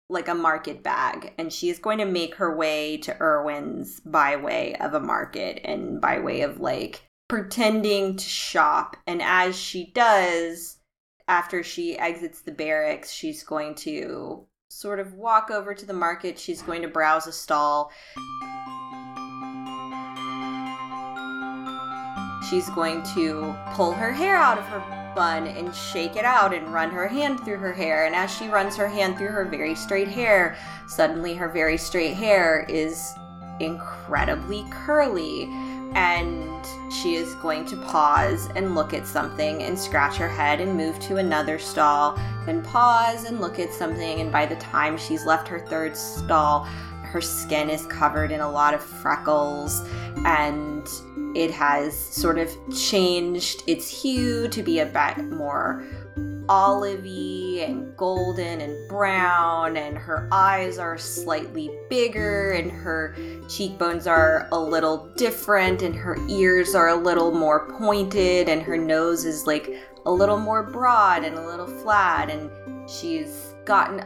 like 0.09 0.29
a 0.29 0.35
market 0.35 0.83
bag 0.83 1.33
and 1.39 1.53
she 1.53 1.69
is 1.69 1.79
going 1.79 1.99
to 1.99 2.05
make 2.05 2.35
her 2.37 2.57
way 2.57 2.97
to 2.99 3.17
Irwin's 3.21 4.01
by 4.01 4.37
way 4.37 4.75
of 4.77 4.95
a 4.95 5.01
market 5.01 5.61
and 5.65 6.01
by 6.01 6.19
way 6.19 6.43
of 6.43 6.61
like 6.61 7.03
pretending 7.29 8.17
to 8.17 8.25
shop. 8.25 8.97
And 9.07 9.21
as 9.23 9.57
she 9.57 9.93
does 9.93 10.79
after 11.29 11.63
she 11.63 11.99
exits 11.99 12.41
the 12.41 12.53
barracks 12.53 13.11
she's 13.11 13.43
going 13.43 13.75
to 13.75 14.47
sort 14.69 15.01
of 15.01 15.15
walk 15.15 15.51
over 15.51 15.75
to 15.75 15.87
the 15.87 15.93
market. 15.93 16.39
She's 16.39 16.63
going 16.63 16.83
to 16.83 16.89
browse 16.89 17.27
a 17.27 17.33
stall 17.33 17.91
She's 22.49 22.69
going 22.71 23.03
to 23.15 23.57
pull 23.73 23.93
her 23.93 24.13
hair 24.13 24.37
out 24.37 24.59
of 24.59 24.65
her 24.67 25.13
bun 25.17 25.47
and 25.47 25.75
shake 25.75 26.15
it 26.17 26.25
out 26.25 26.55
and 26.55 26.73
run 26.73 26.91
her 26.91 27.09
hand 27.09 27.41
through 27.41 27.59
her 27.59 27.73
hair. 27.73 28.05
And 28.05 28.15
as 28.15 28.31
she 28.31 28.49
runs 28.49 28.77
her 28.77 28.87
hand 28.87 29.17
through 29.17 29.29
her 29.29 29.45
very 29.45 29.75
straight 29.75 30.09
hair, 30.09 30.57
suddenly 30.87 31.35
her 31.35 31.49
very 31.49 31.77
straight 31.77 32.15
hair 32.15 32.67
is 32.69 33.15
incredibly 33.59 34.65
curly. 34.71 35.45
And 35.95 36.67
she 36.93 37.15
is 37.15 37.35
going 37.37 37.65
to 37.67 37.77
pause 37.77 38.49
and 38.55 38.75
look 38.75 38.93
at 38.93 39.07
something 39.07 39.63
and 39.63 39.79
scratch 39.79 40.17
her 40.17 40.29
head 40.29 40.61
and 40.61 40.77
move 40.77 41.01
to 41.01 41.17
another 41.17 41.59
stall, 41.59 42.19
then 42.45 42.63
pause 42.63 43.25
and 43.25 43.41
look 43.41 43.59
at 43.59 43.73
something. 43.73 44.21
And 44.21 44.31
by 44.31 44.45
the 44.45 44.57
time 44.57 44.99
she's 44.99 45.25
left 45.25 45.49
her 45.49 45.59
third 45.59 45.97
stall, 45.97 46.69
her 47.17 47.23
skin 47.23 47.71
is 47.71 47.87
covered 47.87 48.31
in 48.31 48.41
a 48.41 48.51
lot 48.51 48.75
of 48.75 48.83
freckles 48.83 49.89
and 50.27 50.87
it 51.35 51.51
has 51.51 51.99
sort 51.99 52.37
of 52.37 52.55
changed 52.77 53.63
its 53.67 53.89
hue 53.89 54.47
to 54.49 54.63
be 54.63 54.81
a 54.81 54.85
bit 54.85 55.25
more 55.31 55.83
olivey 56.51 57.67
and 57.67 57.97
golden 57.97 58.61
and 58.61 58.89
brown, 58.89 59.79
and 59.79 59.97
her 59.97 60.29
eyes 60.31 60.79
are 60.79 60.97
slightly 60.99 61.71
bigger, 61.89 62.53
and 62.53 62.71
her 62.71 63.17
cheekbones 63.49 64.07
are 64.07 64.47
a 64.53 64.61
little 64.61 65.09
different, 65.17 65.83
and 65.83 65.97
her 65.97 66.17
ears 66.29 66.75
are 66.75 66.91
a 66.91 66.95
little 66.95 67.33
more 67.33 67.67
pointed, 67.79 68.49
and 68.49 68.63
her 68.63 68.77
nose 68.77 69.25
is 69.25 69.47
like 69.47 69.75
a 70.05 70.11
little 70.13 70.39
more 70.39 70.63
broad 70.63 71.25
and 71.25 71.37
a 71.37 71.47
little 71.47 71.67
flat, 71.67 72.31
and 72.31 72.51
she's 72.89 73.55
gotten 73.65 74.05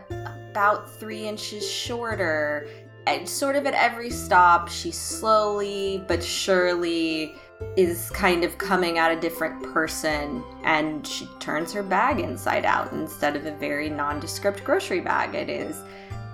about 0.50 0.90
three 0.90 1.26
inches 1.26 1.68
shorter 1.68 2.66
and 3.06 3.28
sort 3.28 3.56
of 3.56 3.66
at 3.66 3.74
every 3.74 4.10
stop, 4.10 4.68
she 4.68 4.90
slowly 4.90 6.04
but 6.06 6.22
surely 6.22 7.34
is 7.76 8.10
kind 8.10 8.42
of 8.44 8.56
coming 8.58 8.98
out 8.98 9.12
a 9.12 9.20
different 9.20 9.62
person 9.74 10.42
and 10.64 11.06
she 11.06 11.28
turns 11.38 11.72
her 11.72 11.82
bag 11.82 12.20
inside 12.20 12.64
out 12.64 12.92
instead 12.92 13.36
of 13.36 13.46
a 13.46 13.52
very 13.56 13.90
nondescript 13.90 14.64
grocery 14.64 15.00
bag. 15.00 15.34
It 15.34 15.50
is 15.50 15.82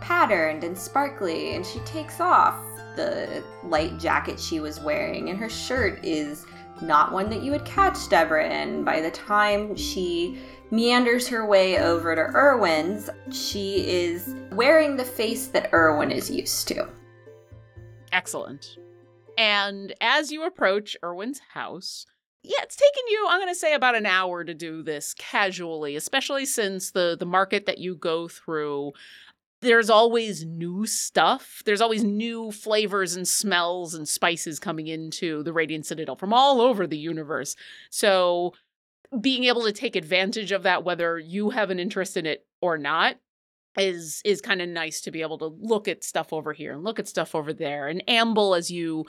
patterned 0.01 0.63
and 0.63 0.79
sparkly, 0.79 1.57
and 1.57 1.67
she 1.67 1.81
takes 1.81 2.21
off 2.21 2.55
the 2.95 3.43
light 3.65 3.99
jacket 3.99 4.39
she 4.39 4.61
was 4.61 4.81
wearing, 4.81 5.31
and 5.31 5.39
her 5.39 5.49
shirt 5.49 6.05
is 6.05 6.47
not 6.81 7.13
one 7.13 7.29
that 7.31 7.43
you 7.43 7.51
would 7.51 7.65
catch 7.65 8.09
Deborah 8.09 8.49
in. 8.49 8.85
By 8.85 9.01
the 9.01 9.11
time 9.11 9.75
she 9.75 10.39
meanders 10.71 11.29
her 11.29 11.47
way 11.47 11.79
over 11.79 12.15
to 12.15 12.21
Erwin's, 12.21 13.11
she 13.31 13.87
is 13.87 14.35
wearing 14.53 14.97
the 14.97 15.05
face 15.05 15.47
that 15.49 15.71
Erwin 15.73 16.11
is 16.11 16.31
used 16.31 16.69
to. 16.69 16.89
Excellent. 18.13 18.79
And 19.39 19.95
as 20.01 20.33
you 20.33 20.45
approach 20.45 20.97
Erwin's 21.03 21.41
house, 21.53 22.07
yeah, 22.43 22.63
it's 22.63 22.77
taken 22.77 23.03
you, 23.09 23.27
I'm 23.29 23.41
going 23.41 23.53
to 23.53 23.59
say, 23.59 23.75
about 23.75 23.97
an 23.97 24.07
hour 24.07 24.45
to 24.45 24.55
do 24.55 24.83
this 24.83 25.15
casually, 25.19 25.97
especially 25.97 26.47
since 26.47 26.93
the, 26.93 27.17
the 27.19 27.27
market 27.27 27.67
that 27.67 27.79
you 27.79 27.97
go 27.97 28.29
through, 28.29 28.93
there's 29.63 29.91
always 29.91 30.45
new 30.45 30.87
stuff. 30.87 31.63
There's 31.65 31.81
always 31.81 32.05
new 32.05 32.53
flavors 32.53 33.17
and 33.17 33.27
smells 33.27 33.95
and 33.95 34.09
spices 34.09 34.61
coming 34.61 34.87
into 34.87 35.43
the 35.43 35.53
Radiant 35.53 35.87
Citadel 35.87 36.15
from 36.15 36.33
all 36.33 36.61
over 36.61 36.87
the 36.87 36.99
universe. 36.99 37.57
So 37.91 38.53
being 39.21 39.45
able 39.45 39.65
to 39.65 39.73
take 39.73 39.97
advantage 39.97 40.53
of 40.53 40.63
that 40.65 40.85
whether 40.85 41.19
you 41.19 41.51
have 41.51 41.71
an 41.71 41.79
interest 41.79 42.17
in 42.17 42.27
it 42.27 42.47
or 42.61 42.77
not 42.79 43.17
is 43.79 44.23
is 44.25 44.41
kind 44.41 44.63
of 44.63 44.69
nice 44.69 45.01
to 45.03 45.11
be 45.11 45.23
able 45.23 45.39
to 45.39 45.55
look 45.61 45.87
at 45.89 46.05
stuff 46.05 46.33
over 46.33 46.53
here 46.53 46.73
and 46.73 46.85
look 46.85 46.99
at 46.99 47.09
stuff 47.09 47.35
over 47.35 47.53
there 47.53 47.89
and 47.89 48.03
amble 48.09 48.55
as 48.55 48.71
you 48.71 49.05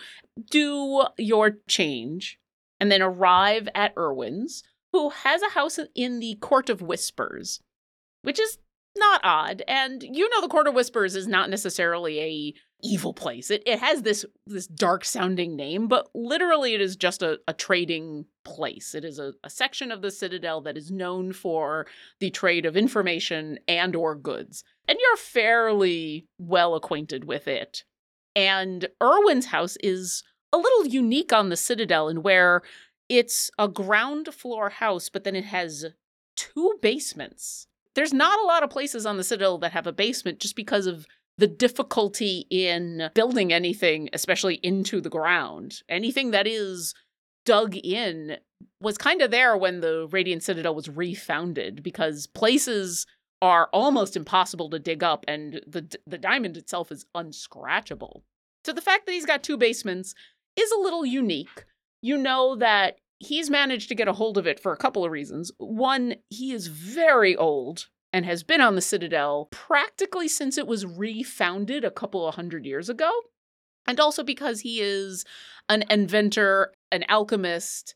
do 0.49 1.05
your 1.17 1.57
change 1.67 2.37
and 2.79 2.91
then 2.91 3.01
arrive 3.01 3.67
at 3.73 3.93
Irwin's 3.97 4.63
who 4.91 5.09
has 5.09 5.41
a 5.41 5.49
house 5.49 5.79
in 5.95 6.19
the 6.19 6.35
Court 6.41 6.69
of 6.69 6.81
Whispers 6.81 7.61
which 8.23 8.39
is 8.39 8.57
not 8.97 9.21
odd 9.23 9.63
and 9.67 10.03
you 10.03 10.29
know 10.29 10.41
the 10.41 10.47
Court 10.47 10.67
of 10.67 10.73
Whispers 10.73 11.15
is 11.15 11.27
not 11.27 11.49
necessarily 11.49 12.19
a 12.19 12.53
evil 12.83 13.13
place. 13.13 13.49
It 13.49 13.63
it 13.65 13.79
has 13.79 14.03
this 14.03 14.25
this 14.45 14.67
dark 14.67 15.03
sounding 15.03 15.55
name, 15.55 15.87
but 15.87 16.09
literally 16.13 16.73
it 16.73 16.81
is 16.81 16.95
just 16.95 17.21
a, 17.21 17.39
a 17.47 17.53
trading 17.53 18.25
place. 18.43 18.93
It 18.93 19.03
is 19.03 19.19
a, 19.19 19.33
a 19.43 19.49
section 19.49 19.91
of 19.91 20.01
the 20.01 20.11
Citadel 20.11 20.61
that 20.61 20.77
is 20.77 20.91
known 20.91 21.33
for 21.33 21.87
the 22.19 22.29
trade 22.29 22.65
of 22.65 22.77
information 22.77 23.59
and 23.67 23.95
or 23.95 24.15
goods. 24.15 24.63
And 24.87 24.97
you're 25.01 25.17
fairly 25.17 26.27
well 26.37 26.75
acquainted 26.75 27.25
with 27.25 27.47
it. 27.47 27.83
And 28.35 28.87
Erwin's 29.01 29.47
house 29.47 29.77
is 29.81 30.23
a 30.53 30.57
little 30.57 30.85
unique 30.85 31.33
on 31.33 31.49
the 31.49 31.57
Citadel 31.57 32.07
in 32.07 32.21
where 32.21 32.61
it's 33.09 33.49
a 33.57 33.67
ground 33.67 34.33
floor 34.33 34.69
house, 34.69 35.09
but 35.09 35.23
then 35.23 35.35
it 35.35 35.45
has 35.45 35.85
two 36.35 36.77
basements. 36.81 37.67
There's 37.95 38.13
not 38.13 38.39
a 38.39 38.45
lot 38.45 38.63
of 38.63 38.69
places 38.69 39.05
on 39.05 39.17
the 39.17 39.23
Citadel 39.23 39.57
that 39.59 39.71
have 39.71 39.87
a 39.87 39.91
basement 39.91 40.39
just 40.39 40.55
because 40.55 40.85
of 40.85 41.07
the 41.37 41.47
difficulty 41.47 42.47
in 42.49 43.09
building 43.13 43.53
anything, 43.53 44.09
especially 44.13 44.55
into 44.55 45.01
the 45.01 45.09
ground, 45.09 45.81
anything 45.87 46.31
that 46.31 46.47
is 46.47 46.93
dug 47.45 47.75
in, 47.75 48.37
was 48.81 48.97
kind 48.97 49.21
of 49.21 49.31
there 49.31 49.55
when 49.55 49.79
the 49.79 50.07
Radiant 50.11 50.43
Citadel 50.43 50.75
was 50.75 50.89
refounded 50.89 51.83
because 51.83 52.27
places 52.27 53.05
are 53.41 53.69
almost 53.71 54.15
impossible 54.15 54.69
to 54.71 54.79
dig 54.79 55.03
up 55.03 55.23
and 55.27 55.61
the 55.67 55.87
the 56.07 56.17
diamond 56.17 56.57
itself 56.57 56.91
is 56.91 57.05
unscratchable. 57.15 58.21
So 58.65 58.73
the 58.73 58.81
fact 58.81 59.05
that 59.05 59.11
he's 59.11 59.25
got 59.25 59.43
two 59.43 59.57
basements 59.57 60.15
is 60.55 60.71
a 60.71 60.79
little 60.79 61.05
unique. 61.05 61.65
You 62.01 62.17
know 62.17 62.55
that 62.55 62.97
he's 63.19 63.49
managed 63.49 63.89
to 63.89 63.95
get 63.95 64.07
a 64.07 64.13
hold 64.13 64.37
of 64.37 64.47
it 64.47 64.59
for 64.59 64.73
a 64.73 64.77
couple 64.77 65.05
of 65.05 65.11
reasons. 65.11 65.51
One, 65.57 66.15
he 66.29 66.51
is 66.51 66.67
very 66.67 67.35
old 67.35 67.87
and 68.13 68.25
has 68.25 68.43
been 68.43 68.61
on 68.61 68.75
the 68.75 68.81
Citadel 68.81 69.47
practically 69.51 70.27
since 70.27 70.57
it 70.57 70.67
was 70.67 70.85
refounded 70.85 71.83
a 71.83 71.91
couple 71.91 72.27
of 72.27 72.35
hundred 72.35 72.65
years 72.65 72.89
ago. 72.89 73.11
And 73.85 73.99
also 73.99 74.23
because 74.23 74.61
he 74.61 74.81
is 74.81 75.23
an 75.69 75.83
inventor, 75.89 76.73
an 76.91 77.05
alchemist, 77.09 77.95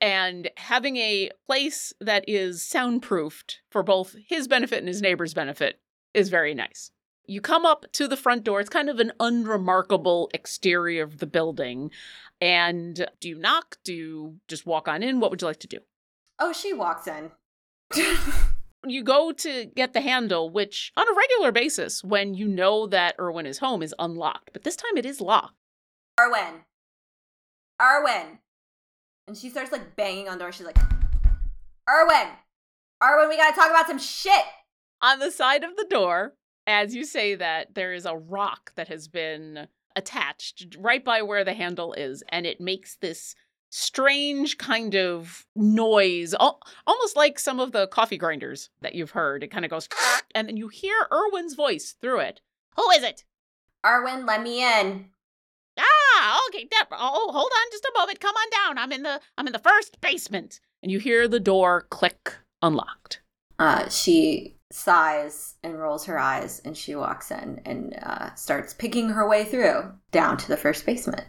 and 0.00 0.50
having 0.56 0.96
a 0.96 1.30
place 1.46 1.92
that 2.00 2.24
is 2.28 2.62
soundproofed 2.62 3.60
for 3.70 3.82
both 3.82 4.16
his 4.28 4.48
benefit 4.48 4.78
and 4.78 4.88
his 4.88 5.02
neighbor's 5.02 5.34
benefit 5.34 5.80
is 6.12 6.28
very 6.28 6.54
nice. 6.54 6.90
You 7.26 7.40
come 7.40 7.64
up 7.64 7.86
to 7.92 8.06
the 8.06 8.16
front 8.16 8.44
door. 8.44 8.60
It's 8.60 8.68
kind 8.68 8.90
of 8.90 9.00
an 9.00 9.12
unremarkable 9.18 10.30
exterior 10.34 11.02
of 11.02 11.18
the 11.18 11.26
building. 11.26 11.90
And 12.40 13.06
do 13.20 13.28
you 13.28 13.38
knock? 13.38 13.78
Do 13.82 13.94
you 13.94 14.36
just 14.46 14.66
walk 14.66 14.88
on 14.88 15.02
in? 15.02 15.20
What 15.20 15.30
would 15.30 15.40
you 15.40 15.48
like 15.48 15.60
to 15.60 15.66
do? 15.66 15.78
Oh, 16.38 16.52
she 16.52 16.72
walks 16.74 17.06
in. 17.06 17.30
you 18.86 19.02
go 19.02 19.32
to 19.32 19.66
get 19.74 19.92
the 19.92 20.00
handle, 20.00 20.50
which 20.50 20.92
on 20.96 21.06
a 21.08 21.16
regular 21.16 21.52
basis, 21.52 22.02
when 22.02 22.34
you 22.34 22.48
know 22.48 22.86
that 22.86 23.16
Erwin 23.18 23.46
is 23.46 23.58
home, 23.58 23.82
is 23.82 23.94
unlocked. 23.98 24.50
But 24.52 24.64
this 24.64 24.76
time 24.76 24.96
it 24.96 25.06
is 25.06 25.20
locked. 25.20 25.54
Erwin. 26.20 26.62
Erwin. 27.80 28.38
And 29.26 29.36
she 29.36 29.48
starts 29.50 29.72
like 29.72 29.96
banging 29.96 30.28
on 30.28 30.38
the 30.38 30.44
door. 30.44 30.52
She's 30.52 30.66
like, 30.66 30.78
Erwin. 31.88 32.28
Erwin, 33.02 33.28
we 33.28 33.36
gotta 33.36 33.54
talk 33.54 33.70
about 33.70 33.86
some 33.86 33.98
shit. 33.98 34.44
On 35.02 35.18
the 35.18 35.30
side 35.30 35.64
of 35.64 35.76
the 35.76 35.86
door, 35.88 36.34
as 36.66 36.94
you 36.94 37.04
say 37.04 37.34
that, 37.34 37.74
there 37.74 37.92
is 37.92 38.06
a 38.06 38.16
rock 38.16 38.72
that 38.76 38.88
has 38.88 39.08
been 39.08 39.68
attached 39.96 40.76
right 40.78 41.04
by 41.04 41.22
where 41.22 41.44
the 41.44 41.54
handle 41.54 41.92
is, 41.92 42.22
and 42.28 42.46
it 42.46 42.60
makes 42.60 42.96
this 42.96 43.34
strange 43.74 44.56
kind 44.56 44.94
of 44.94 45.46
noise, 45.56 46.32
almost 46.34 47.16
like 47.16 47.40
some 47.40 47.58
of 47.58 47.72
the 47.72 47.88
coffee 47.88 48.16
grinders 48.16 48.70
that 48.82 48.94
you've 48.94 49.10
heard. 49.10 49.42
It 49.42 49.50
kind 49.50 49.64
of 49.64 49.70
goes, 49.70 49.88
and 50.34 50.48
then 50.48 50.56
you 50.56 50.68
hear 50.68 51.08
Erwin's 51.12 51.54
voice 51.54 51.96
through 52.00 52.20
it. 52.20 52.40
Who 52.76 52.88
is 52.90 53.02
it? 53.02 53.24
Erwin, 53.84 54.26
let 54.26 54.42
me 54.42 54.62
in. 54.62 55.06
Ah, 55.78 56.40
okay, 56.48 56.68
Deborah. 56.70 56.98
Oh, 57.00 57.30
hold 57.32 57.50
on 57.52 57.70
just 57.72 57.84
a 57.84 57.98
moment. 57.98 58.20
Come 58.20 58.36
on 58.36 58.50
down. 58.50 58.78
I'm 58.78 58.92
in 58.92 59.02
the 59.02 59.20
I'm 59.36 59.48
in 59.48 59.52
the 59.52 59.58
first 59.58 60.00
basement. 60.00 60.60
And 60.82 60.92
you 60.92 60.98
hear 60.98 61.26
the 61.26 61.40
door 61.40 61.86
click 61.90 62.36
unlocked. 62.62 63.22
Uh, 63.58 63.88
she 63.88 64.56
sighs 64.70 65.54
and 65.64 65.80
rolls 65.80 66.04
her 66.06 66.18
eyes, 66.18 66.60
and 66.64 66.76
she 66.76 66.94
walks 66.94 67.30
in 67.30 67.60
and 67.64 67.98
uh, 68.02 68.34
starts 68.34 68.72
picking 68.72 69.10
her 69.10 69.28
way 69.28 69.44
through 69.44 69.92
down 70.12 70.36
to 70.36 70.48
the 70.48 70.56
first 70.56 70.86
basement. 70.86 71.26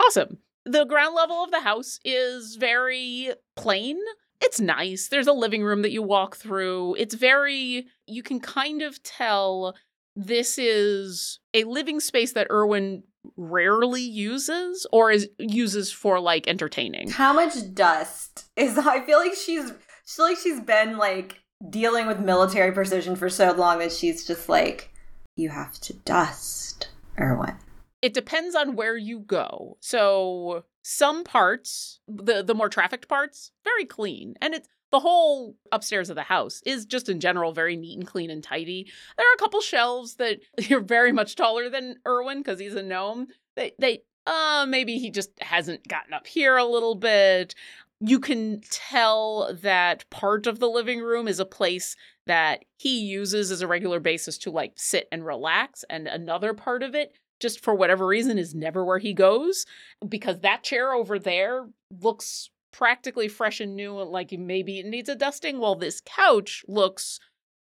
Awesome. 0.00 0.38
The 0.64 0.84
ground 0.84 1.14
level 1.14 1.42
of 1.42 1.50
the 1.50 1.60
house 1.60 1.98
is 2.04 2.56
very 2.56 3.32
plain. 3.56 3.98
It's 4.40 4.60
nice. 4.60 5.08
There's 5.08 5.26
a 5.26 5.32
living 5.32 5.62
room 5.62 5.82
that 5.82 5.92
you 5.92 6.02
walk 6.02 6.36
through. 6.36 6.96
It's 6.96 7.14
very, 7.14 7.86
you 8.06 8.22
can 8.22 8.40
kind 8.40 8.82
of 8.82 9.02
tell 9.02 9.74
this 10.14 10.58
is 10.58 11.38
a 11.54 11.64
living 11.64 12.00
space 12.00 12.32
that 12.32 12.48
Erwin 12.50 13.02
rarely 13.36 14.02
uses 14.02 14.86
or 14.92 15.10
is 15.10 15.28
uses 15.38 15.92
for 15.92 16.20
like 16.20 16.48
entertaining. 16.48 17.10
How 17.10 17.32
much 17.32 17.54
dust 17.72 18.46
is 18.56 18.76
I 18.78 19.00
feel 19.04 19.18
like 19.18 19.34
she's 19.34 19.72
she's 20.04 20.18
like 20.18 20.36
she's 20.36 20.60
been 20.60 20.98
like 20.98 21.40
dealing 21.70 22.06
with 22.06 22.18
military 22.18 22.72
precision 22.72 23.14
for 23.14 23.28
so 23.30 23.52
long 23.52 23.78
that 23.78 23.92
she's 23.92 24.26
just 24.26 24.48
like 24.48 24.90
you 25.36 25.48
have 25.50 25.74
to 25.80 25.92
dust 25.92 26.88
Erwin 27.18 27.56
it 28.02 28.12
depends 28.14 28.54
on 28.54 28.76
where 28.76 28.96
you 28.96 29.20
go. 29.20 29.78
So 29.80 30.64
Some 30.82 31.24
parts, 31.24 32.00
the 32.08 32.42
the 32.42 32.54
more 32.54 32.68
trafficked 32.68 33.08
parts, 33.08 33.52
very 33.64 33.84
clean. 33.84 34.34
And 34.42 34.54
it's 34.54 34.68
the 34.90 35.00
whole 35.00 35.56
upstairs 35.70 36.10
of 36.10 36.16
the 36.16 36.22
house 36.22 36.60
is 36.66 36.84
just 36.84 37.08
in 37.08 37.18
general 37.20 37.52
very 37.52 37.76
neat 37.76 37.96
and 37.98 38.06
clean 38.06 38.30
and 38.30 38.44
tidy. 38.44 38.90
There 39.16 39.26
are 39.26 39.34
a 39.34 39.38
couple 39.38 39.60
shelves 39.62 40.16
that 40.16 40.40
you're 40.58 40.80
very 40.80 41.12
much 41.12 41.36
taller 41.36 41.70
than 41.70 41.96
Erwin 42.06 42.38
because 42.38 42.58
he's 42.58 42.74
a 42.74 42.82
gnome. 42.82 43.28
They 43.56 43.72
they 43.78 44.02
uh 44.26 44.66
maybe 44.68 44.98
he 44.98 45.10
just 45.10 45.30
hasn't 45.40 45.86
gotten 45.88 46.12
up 46.12 46.26
here 46.26 46.56
a 46.56 46.64
little 46.64 46.96
bit. 46.96 47.54
You 48.00 48.18
can 48.18 48.62
tell 48.68 49.56
that 49.62 50.10
part 50.10 50.48
of 50.48 50.58
the 50.58 50.68
living 50.68 51.00
room 51.00 51.28
is 51.28 51.38
a 51.38 51.44
place 51.44 51.94
that 52.26 52.64
he 52.76 52.98
uses 53.00 53.52
as 53.52 53.62
a 53.62 53.68
regular 53.68 54.00
basis 54.00 54.38
to 54.38 54.50
like 54.50 54.72
sit 54.76 55.06
and 55.12 55.24
relax 55.24 55.84
and 55.88 56.08
another 56.08 56.52
part 56.52 56.82
of 56.82 56.94
it 56.96 57.12
just 57.42 57.62
for 57.62 57.74
whatever 57.74 58.06
reason 58.06 58.38
is 58.38 58.54
never 58.54 58.84
where 58.84 58.98
he 58.98 59.12
goes 59.12 59.66
because 60.08 60.40
that 60.40 60.62
chair 60.62 60.92
over 60.92 61.18
there 61.18 61.68
looks 62.00 62.48
practically 62.72 63.28
fresh 63.28 63.60
and 63.60 63.76
new 63.76 63.92
like 64.02 64.32
maybe 64.32 64.78
it 64.78 64.86
needs 64.86 65.08
a 65.08 65.14
dusting 65.14 65.58
while 65.58 65.74
this 65.74 66.00
couch 66.06 66.64
looks 66.66 67.20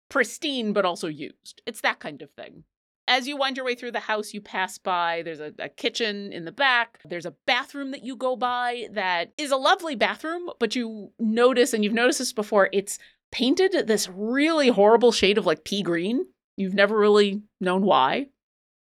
pristine 0.09 0.71
but 0.71 0.85
also 0.85 1.07
used 1.07 1.61
it's 1.65 1.81
that 1.81 1.99
kind 1.99 2.21
of 2.21 2.31
thing 2.31 2.63
as 3.07 3.27
you 3.27 3.35
wind 3.35 3.57
your 3.57 3.65
way 3.65 3.75
through 3.75 3.91
the 3.91 3.99
house, 3.99 4.33
you 4.33 4.39
pass 4.39 4.77
by. 4.77 5.21
There's 5.23 5.41
a, 5.41 5.51
a, 5.59 5.67
kitchen 5.67 6.31
in 6.31 6.45
the 6.45 6.51
back. 6.51 6.99
There's 7.03 7.25
a 7.25 7.33
bathroom 7.45 7.91
that 7.91 8.03
you 8.03 8.15
go 8.15 8.37
by 8.37 8.87
that 8.93 9.33
is 9.37 9.51
a 9.51 9.57
lovely 9.57 9.95
bathroom, 9.95 10.49
but 10.59 10.77
you 10.77 11.11
notice, 11.19 11.73
and 11.73 11.83
you've 11.83 11.93
noticed 11.93 12.19
this 12.19 12.31
before, 12.31 12.69
it's 12.71 12.99
painted 13.31 13.87
this 13.87 14.07
really 14.07 14.69
horrible 14.69 15.11
shade 15.11 15.37
of 15.37 15.45
like 15.45 15.65
pea 15.65 15.81
green. 15.81 16.25
You've 16.55 16.73
never 16.73 16.97
really 16.97 17.41
known 17.59 17.81
why. 17.81 18.27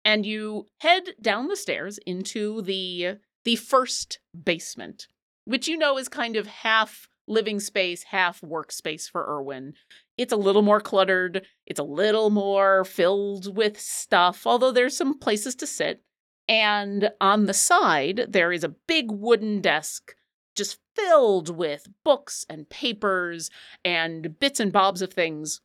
And 0.03 0.25
you 0.25 0.65
head 0.79 1.13
down 1.21 1.47
the 1.47 1.55
stairs 1.55 1.99
into 2.05 2.61
the 2.61 3.17
the 3.43 3.55
first 3.55 4.19
basement, 4.43 5.07
which 5.45 5.67
you 5.67 5.77
know 5.77 5.97
is 5.97 6.07
kind 6.07 6.35
of 6.35 6.47
half 6.47 7.07
living 7.27 7.59
space, 7.59 8.03
half 8.03 8.41
workspace 8.41 9.09
for 9.09 9.25
Erwin. 9.27 9.73
It's 10.17 10.33
a 10.33 10.37
little 10.37 10.61
more 10.61 10.81
cluttered, 10.81 11.45
it's 11.65 11.79
a 11.79 11.83
little 11.83 12.29
more 12.29 12.83
filled 12.83 13.55
with 13.55 13.79
stuff, 13.79 14.45
although 14.45 14.71
there's 14.71 14.97
some 14.97 15.17
places 15.17 15.55
to 15.55 15.67
sit. 15.67 16.03
And 16.47 17.11
on 17.21 17.45
the 17.45 17.53
side, 17.53 18.25
there 18.29 18.51
is 18.51 18.63
a 18.63 18.75
big 18.87 19.11
wooden 19.11 19.61
desk 19.61 20.15
just 20.55 20.79
filled 20.95 21.55
with 21.55 21.87
books 22.03 22.45
and 22.49 22.69
papers 22.69 23.49
and 23.85 24.37
bits 24.39 24.59
and 24.59 24.71
bobs 24.71 25.01
of 25.01 25.13
things. 25.13 25.61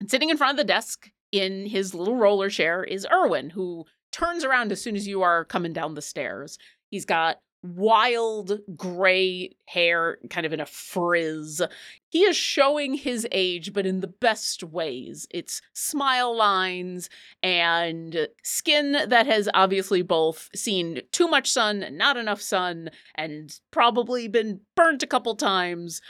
And 0.00 0.10
sitting 0.10 0.30
in 0.30 0.36
front 0.36 0.52
of 0.52 0.56
the 0.58 0.64
desk 0.64 1.10
in 1.32 1.66
his 1.66 1.94
little 1.94 2.16
roller 2.16 2.50
chair 2.50 2.82
is 2.84 3.06
Erwin, 3.12 3.50
who 3.50 3.84
turns 4.12 4.44
around 4.44 4.72
as 4.72 4.82
soon 4.82 4.96
as 4.96 5.06
you 5.06 5.22
are 5.22 5.44
coming 5.44 5.72
down 5.72 5.94
the 5.94 6.02
stairs. 6.02 6.58
He's 6.90 7.04
got 7.04 7.40
wild 7.62 8.60
gray 8.76 9.50
hair, 9.66 10.18
kind 10.30 10.46
of 10.46 10.52
in 10.52 10.60
a 10.60 10.66
frizz. 10.66 11.60
He 12.08 12.22
is 12.22 12.36
showing 12.36 12.94
his 12.94 13.26
age, 13.32 13.72
but 13.72 13.86
in 13.86 14.00
the 14.00 14.06
best 14.06 14.62
ways. 14.62 15.26
It's 15.30 15.60
smile 15.72 16.36
lines 16.36 17.10
and 17.42 18.28
skin 18.42 18.92
that 18.92 19.26
has 19.26 19.48
obviously 19.54 20.02
both 20.02 20.48
seen 20.54 21.02
too 21.10 21.28
much 21.28 21.50
sun 21.50 21.82
and 21.82 21.98
not 21.98 22.16
enough 22.16 22.40
sun 22.40 22.90
and 23.14 23.58
probably 23.70 24.28
been 24.28 24.60
burnt 24.76 25.02
a 25.02 25.08
couple 25.08 25.34
times. 25.34 26.00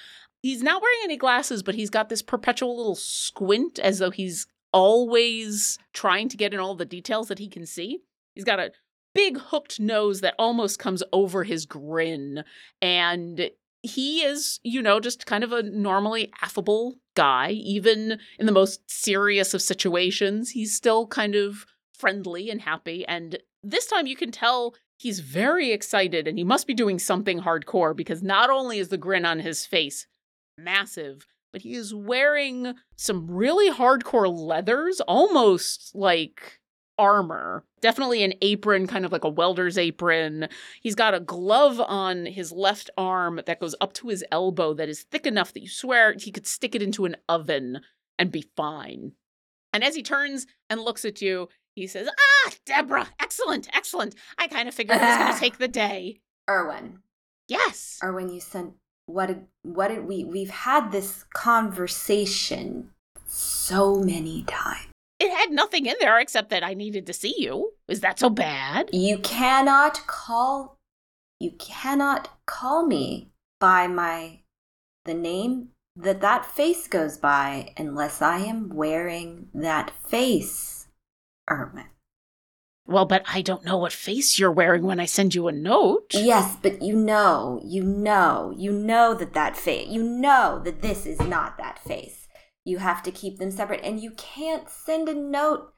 He's 0.43 0.63
not 0.63 0.83
wearing 0.83 1.01
any 1.05 1.17
glasses, 1.17 1.63
but 1.63 1.75
he's 1.75 1.91
got 1.91 2.09
this 2.09 2.23
perpetual 2.23 2.77
little 2.77 2.95
squint 2.95 3.79
as 3.79 3.99
though 3.99 4.11
he's 4.11 4.47
always 4.73 5.79
trying 5.93 6.29
to 6.29 6.37
get 6.37 6.55
in 6.55 6.61
all 6.61 6.75
the 6.75 6.85
details 6.85 7.29
that 7.29 7.39
he 7.39 7.49
can 7.49 7.67
see. 7.67 8.01
He's 8.35 8.45
got 8.45 8.61
a 8.61 8.73
big 9.15 9.39
hooked 9.39 9.81
nose 9.81 10.21
that 10.21 10.35
almost 10.39 10.79
comes 10.79 11.03
over 11.13 11.45
his 11.45 11.67
grin. 11.67 12.45
And 12.81 13.51
he 13.83 14.23
is, 14.23 14.61
you 14.63 14.83
know, 14.83 15.01
just 15.01 15.27
kind 15.27 15.45
of 15.45 15.53
a 15.53 15.63
normally 15.63 16.33
affable 16.43 16.97
guy. 17.15 17.51
Even 17.51 18.19
in 18.39 18.47
the 18.47 18.53
most 18.53 18.81
serious 18.91 19.55
of 19.55 19.63
situations, 19.63 20.51
he's 20.51 20.75
still 20.75 21.07
kind 21.07 21.35
of 21.35 21.67
friendly 21.95 22.51
and 22.51 22.61
happy. 22.61 23.07
And 23.07 23.39
this 23.63 23.87
time 23.87 24.07
you 24.07 24.17
can 24.17 24.31
tell 24.31 24.75
he's 24.99 25.21
very 25.21 25.73
excited 25.73 26.27
and 26.27 26.39
he 26.39 26.45
must 26.45 26.67
be 26.67 26.75
doing 26.75 26.99
something 26.99 27.41
hardcore 27.41 27.97
because 27.97 28.23
not 28.23 28.51
only 28.51 28.79
is 28.79 28.89
the 28.89 28.97
grin 28.97 29.25
on 29.25 29.41
his 29.41 29.65
face 29.65 30.07
massive, 30.57 31.27
but 31.53 31.63
he 31.63 31.75
is 31.75 31.95
wearing 31.95 32.75
some 32.97 33.31
really 33.31 33.71
hardcore 33.71 34.33
leathers, 34.33 35.01
almost 35.03 35.93
like 35.95 36.61
armor. 36.99 37.65
Definitely 37.81 38.23
an 38.25 38.35
apron, 38.43 38.87
kind 38.87 39.05
of 39.05 39.13
like 39.13 39.25
a 39.25 39.29
welder's 39.29 39.79
apron. 39.79 40.49
He's 40.81 40.95
got 40.95 41.15
a 41.15 41.21
glove 41.21 41.81
on 41.81 42.27
his 42.27 42.51
left 42.51 42.91
arm 42.99 43.41
that 43.47 43.61
goes 43.61 43.75
up 43.81 43.93
to 43.95 44.09
his 44.09 44.25
elbow 44.33 44.75
that 44.75 44.89
is 44.89 45.05
thick 45.05 45.27
enough 45.27 45.53
that 45.53 45.63
you 45.63 45.69
swear 45.69 46.15
he 46.19 46.33
could 46.33 46.47
stick 46.47 46.75
it 46.75 46.83
into 46.83 47.05
an 47.05 47.17
oven 47.29 47.81
and 48.19 48.33
be 48.33 48.51
fine. 48.57 49.13
And 49.73 49.85
as 49.85 49.95
he 49.95 50.03
turns 50.03 50.47
and 50.69 50.81
looks 50.81 51.05
at 51.05 51.23
you, 51.23 51.49
he 51.75 51.87
says, 51.87 52.09
Ah, 52.09 52.51
Deborah, 52.67 53.09
excellent, 53.21 53.69
excellent. 53.73 54.15
I 54.37 54.49
kind 54.49 54.69
of 54.69 54.75
figured 54.75 54.99
I 54.99 55.09
was 55.09 55.19
going 55.19 55.33
to 55.35 55.41
take 55.41 55.59
the 55.59 55.69
day. 55.69 56.21
Erwin. 56.51 56.99
Yes. 57.47 57.99
Erwin, 58.03 58.29
you 58.29 58.41
sent 58.41 58.75
what 59.09 59.27
did 59.27 59.47
what 59.63 59.89
did 59.89 60.07
we 60.07 60.25
we've 60.25 60.51
had 60.51 60.93
this 60.93 61.25
conversation 61.35 62.91
so 63.27 63.97
many 63.97 64.43
times 64.45 64.89
it 65.19 65.37
had 65.37 65.51
nothing 65.51 65.87
in 65.87 65.97
there 66.01 66.21
except 66.21 66.51
that 66.51 66.63
I 66.63 66.75
needed 66.75 67.07
to 67.07 67.13
see 67.13 67.35
you. 67.39 67.73
Is 67.89 68.01
that 68.01 68.21
so 68.21 68.31
bad? 68.31 68.91
You 68.93 69.19
cannot 69.19 70.07
call 70.07 70.77
you 71.41 71.53
cannot 71.59 72.31
call 72.47 72.87
me 72.87 73.31
by 73.61 73.89
my 73.89 74.41
the 75.05 75.15
name 75.15 75.71
that 75.97 76.21
that 76.21 76.45
face 76.45 76.87
goes 76.87 77.17
by 77.17 77.73
unless 77.77 78.23
I 78.23 78.39
am 78.39 78.69
wearing 78.69 79.49
that 79.55 79.91
face, 79.91 80.87
Erwin. 81.51 81.87
Well, 82.89 83.05
but 83.05 83.23
I 83.29 83.43
don't 83.43 83.67
know 83.67 83.77
what 83.77 83.93
face 83.93 84.39
you're 84.39 84.51
wearing 84.51 84.83
when 84.83 84.99
I 84.99 85.05
send 85.05 85.35
you 85.35 85.47
a 85.47 85.53
note. 85.53 86.15
Yes, 86.15 86.57
but 86.63 86.81
you 86.81 86.97
know, 86.97 87.61
you 87.63 87.85
know, 87.85 88.55
you 88.57 88.73
know 88.73 89.13
that 89.13 89.35
that 89.35 89.59
face, 89.59 89.89
you 89.89 90.03
know 90.03 90.63
that 90.65 90.81
this 90.81 91.05
is 91.05 91.21
not 91.21 91.59
that 91.59 91.79
face. 91.79 92.27
You 92.65 92.79
have 92.79 93.03
to 93.03 93.13
keep 93.13 93.39
them 93.39 93.51
separate. 93.51 93.83
And 93.85 94.01
you 94.01 94.13
can't 94.13 94.71
send 94.71 95.09
a 95.09 95.15
note. 95.15 95.75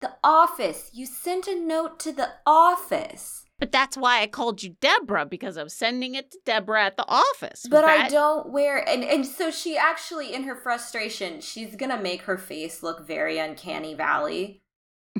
The 0.00 0.12
office. 0.22 0.90
You 0.94 1.06
sent 1.06 1.48
a 1.48 1.58
note 1.58 1.98
to 2.00 2.12
the 2.12 2.30
office. 2.46 3.44
But 3.58 3.72
that's 3.72 3.96
why 3.96 4.22
I 4.22 4.26
called 4.26 4.62
you 4.62 4.76
Deborah 4.80 5.26
because 5.26 5.58
I 5.58 5.64
was 5.64 5.74
sending 5.74 6.14
it 6.14 6.30
to 6.30 6.38
Deborah 6.46 6.84
at 6.84 6.96
the 6.96 7.04
office. 7.08 7.66
but 7.68 7.82
that... 7.82 8.06
I 8.06 8.08
don't 8.08 8.50
wear 8.50 8.88
and 8.88 9.02
and 9.02 9.26
so 9.26 9.50
she 9.50 9.76
actually 9.76 10.32
in 10.32 10.44
her 10.44 10.54
frustration, 10.54 11.40
she's 11.40 11.74
going 11.74 11.90
to 11.90 12.00
make 12.00 12.22
her 12.22 12.38
face 12.38 12.82
look 12.82 13.06
very 13.06 13.38
uncanny 13.38 13.94
valley 13.94 14.62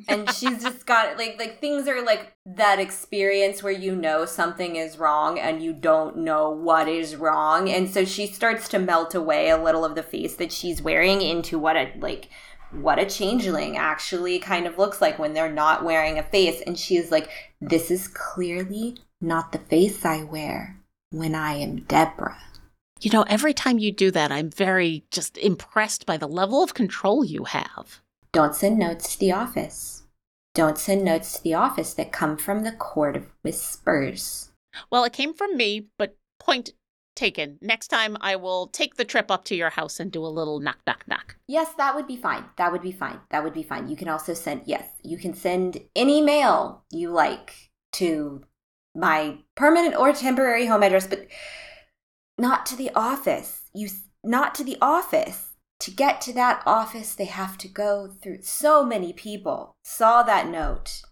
and 0.06 0.30
she's 0.30 0.62
just 0.62 0.86
got 0.86 1.18
like 1.18 1.36
like 1.38 1.60
things 1.60 1.88
are 1.88 2.04
like 2.04 2.32
that 2.46 2.78
experience 2.78 3.62
where 3.62 3.72
you 3.72 3.94
know 3.94 4.24
something 4.24 4.76
is 4.76 4.98
wrong 4.98 5.38
and 5.38 5.62
you 5.62 5.72
don't 5.72 6.16
know 6.16 6.50
what 6.50 6.88
is 6.88 7.16
wrong. 7.16 7.68
And 7.68 7.90
so 7.90 8.04
she 8.04 8.26
starts 8.26 8.68
to 8.68 8.78
melt 8.78 9.14
away 9.14 9.50
a 9.50 9.62
little 9.62 9.84
of 9.84 9.94
the 9.94 10.02
face 10.02 10.36
that 10.36 10.52
she's 10.52 10.82
wearing 10.82 11.22
into 11.22 11.58
what 11.58 11.76
a 11.76 11.92
like 11.98 12.28
what 12.70 12.98
a 12.98 13.06
changeling 13.06 13.78
actually 13.78 14.38
kind 14.38 14.66
of 14.66 14.76
looks 14.76 15.00
like 15.00 15.18
when 15.18 15.32
they're 15.32 15.50
not 15.50 15.84
wearing 15.84 16.18
a 16.18 16.22
face. 16.22 16.62
And 16.66 16.78
she's 16.78 17.10
like 17.10 17.30
this 17.60 17.90
is 17.90 18.08
clearly 18.08 18.96
not 19.20 19.52
the 19.52 19.58
face 19.58 20.04
i 20.04 20.22
wear 20.22 20.78
when 21.10 21.34
i 21.34 21.54
am 21.54 21.80
deborah. 21.82 22.38
You 23.00 23.10
know 23.10 23.22
every 23.22 23.54
time 23.54 23.78
you 23.78 23.92
do 23.92 24.10
that 24.10 24.30
i'm 24.30 24.50
very 24.50 25.04
just 25.10 25.38
impressed 25.38 26.06
by 26.06 26.16
the 26.16 26.28
level 26.28 26.62
of 26.62 26.74
control 26.74 27.24
you 27.24 27.44
have 27.44 28.00
don't 28.38 28.54
send 28.54 28.78
notes 28.78 29.14
to 29.14 29.18
the 29.18 29.32
office. 29.32 30.04
Don't 30.54 30.78
send 30.78 31.04
notes 31.04 31.32
to 31.32 31.42
the 31.42 31.54
office 31.54 31.92
that 31.94 32.12
come 32.12 32.36
from 32.36 32.62
the 32.62 32.70
Court 32.70 33.16
of 33.16 33.32
Whispers. 33.42 34.52
Well, 34.92 35.02
it 35.02 35.12
came 35.12 35.34
from 35.34 35.56
me, 35.56 35.88
but 35.98 36.16
point 36.38 36.70
taken. 37.16 37.58
Next 37.60 37.88
time 37.88 38.16
I 38.20 38.36
will 38.36 38.68
take 38.68 38.94
the 38.94 39.04
trip 39.04 39.28
up 39.28 39.42
to 39.46 39.56
your 39.56 39.70
house 39.70 39.98
and 39.98 40.12
do 40.12 40.24
a 40.24 40.28
little 40.28 40.60
knock, 40.60 40.78
knock, 40.86 41.02
knock. 41.08 41.34
Yes, 41.48 41.70
that 41.78 41.96
would 41.96 42.06
be 42.06 42.16
fine. 42.16 42.44
That 42.58 42.70
would 42.70 42.80
be 42.80 42.92
fine. 42.92 43.18
That 43.30 43.42
would 43.42 43.54
be 43.54 43.64
fine. 43.64 43.88
You 43.88 43.96
can 43.96 44.08
also 44.08 44.34
send, 44.34 44.62
yes, 44.66 44.84
you 45.02 45.18
can 45.18 45.34
send 45.34 45.80
any 45.96 46.20
mail 46.20 46.84
you 46.92 47.10
like 47.10 47.70
to 47.94 48.44
my 48.94 49.38
permanent 49.56 49.96
or 49.96 50.12
temporary 50.12 50.66
home 50.66 50.84
address, 50.84 51.08
but 51.08 51.26
not 52.38 52.66
to 52.66 52.76
the 52.76 52.92
office. 52.94 53.62
You, 53.74 53.88
not 54.22 54.54
to 54.54 54.62
the 54.62 54.78
office 54.80 55.47
to 55.80 55.90
get 55.90 56.20
to 56.22 56.32
that 56.32 56.62
office, 56.66 57.14
they 57.14 57.26
have 57.26 57.56
to 57.58 57.68
go 57.68 58.08
through 58.20 58.42
so 58.42 58.84
many 58.84 59.12
people. 59.12 59.76
Saw 59.84 60.22
that 60.24 60.48
note. 60.48 61.02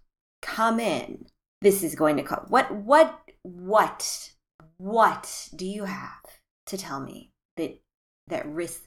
Come 0.42 0.80
in. 0.80 1.26
This 1.60 1.82
is 1.82 1.94
going 1.94 2.16
to 2.16 2.22
come. 2.22 2.46
What, 2.48 2.72
what, 2.74 3.18
what, 3.42 4.30
what 4.78 5.48
do 5.54 5.64
you 5.66 5.84
have 5.84 6.22
to 6.66 6.76
tell 6.76 7.00
me 7.00 7.32
that, 7.56 7.80
that 8.26 8.46
risk, 8.46 8.82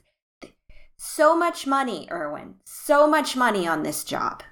so 0.96 1.36
much 1.36 1.66
money, 1.66 2.06
Erwin, 2.10 2.56
so 2.64 3.06
much 3.06 3.34
money 3.34 3.66
on 3.66 3.82
this 3.82 4.04
job. 4.04 4.42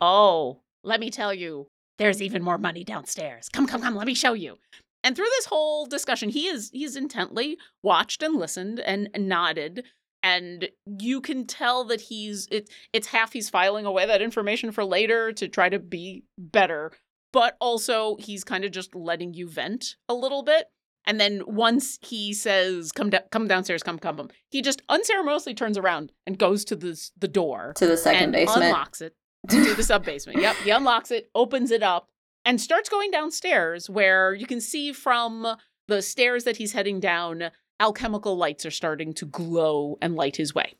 Oh, 0.00 0.60
let 0.82 1.00
me 1.00 1.10
tell 1.10 1.32
you, 1.32 1.68
there's 1.96 2.20
even 2.20 2.42
more 2.42 2.58
money 2.58 2.84
downstairs. 2.84 3.48
Come, 3.48 3.66
come, 3.66 3.82
come, 3.82 3.94
let 3.94 4.06
me 4.06 4.14
show 4.14 4.32
you. 4.32 4.58
And 5.04 5.14
through 5.14 5.26
this 5.26 5.46
whole 5.46 5.86
discussion, 5.86 6.28
he 6.28 6.48
is 6.48 6.70
he's 6.72 6.96
intently 6.96 7.56
watched 7.82 8.22
and 8.22 8.34
listened 8.36 8.80
and 8.80 9.08
nodded. 9.16 9.84
And 10.22 10.68
you 10.98 11.20
can 11.20 11.46
tell 11.46 11.84
that 11.84 12.00
he's 12.00 12.48
it, 12.50 12.68
it's 12.92 13.08
half 13.08 13.32
he's 13.32 13.48
filing 13.48 13.86
away 13.86 14.06
that 14.06 14.20
information 14.20 14.72
for 14.72 14.84
later 14.84 15.32
to 15.32 15.48
try 15.48 15.68
to 15.68 15.78
be 15.78 16.24
better, 16.36 16.92
but 17.32 17.56
also 17.60 18.16
he's 18.18 18.44
kind 18.44 18.64
of 18.64 18.72
just 18.72 18.94
letting 18.94 19.34
you 19.34 19.48
vent 19.48 19.96
a 20.08 20.14
little 20.14 20.42
bit. 20.42 20.66
And 21.06 21.18
then 21.18 21.42
once 21.46 21.98
he 22.02 22.34
says, 22.34 22.92
"Come 22.92 23.10
down, 23.10 23.22
come 23.30 23.48
downstairs, 23.48 23.82
come, 23.82 23.98
come," 23.98 24.16
come," 24.16 24.30
he 24.50 24.60
just 24.60 24.82
unceremoniously 24.88 25.54
turns 25.54 25.78
around 25.78 26.12
and 26.26 26.38
goes 26.38 26.64
to 26.66 26.76
the 26.76 27.00
the 27.16 27.28
door 27.28 27.72
to 27.76 27.86
the 27.86 27.96
second 27.96 28.24
and 28.24 28.32
basement, 28.32 28.64
unlocks 28.64 29.00
it 29.00 29.14
to 29.48 29.74
the 29.74 29.82
sub 29.82 30.04
basement. 30.04 30.40
Yep, 30.40 30.56
he 30.64 30.70
unlocks 30.70 31.10
it, 31.10 31.30
opens 31.34 31.70
it 31.70 31.82
up, 31.82 32.10
and 32.44 32.60
starts 32.60 32.88
going 32.88 33.10
downstairs. 33.10 33.88
Where 33.88 34.34
you 34.34 34.46
can 34.46 34.60
see 34.60 34.92
from 34.92 35.56
the 35.86 36.02
stairs 36.02 36.44
that 36.44 36.58
he's 36.58 36.72
heading 36.72 37.00
down, 37.00 37.50
alchemical 37.80 38.36
lights 38.36 38.66
are 38.66 38.70
starting 38.70 39.12
to 39.14 39.26
glow 39.26 39.98
and 40.00 40.14
light 40.16 40.36
his 40.36 40.54
way. 40.54 40.74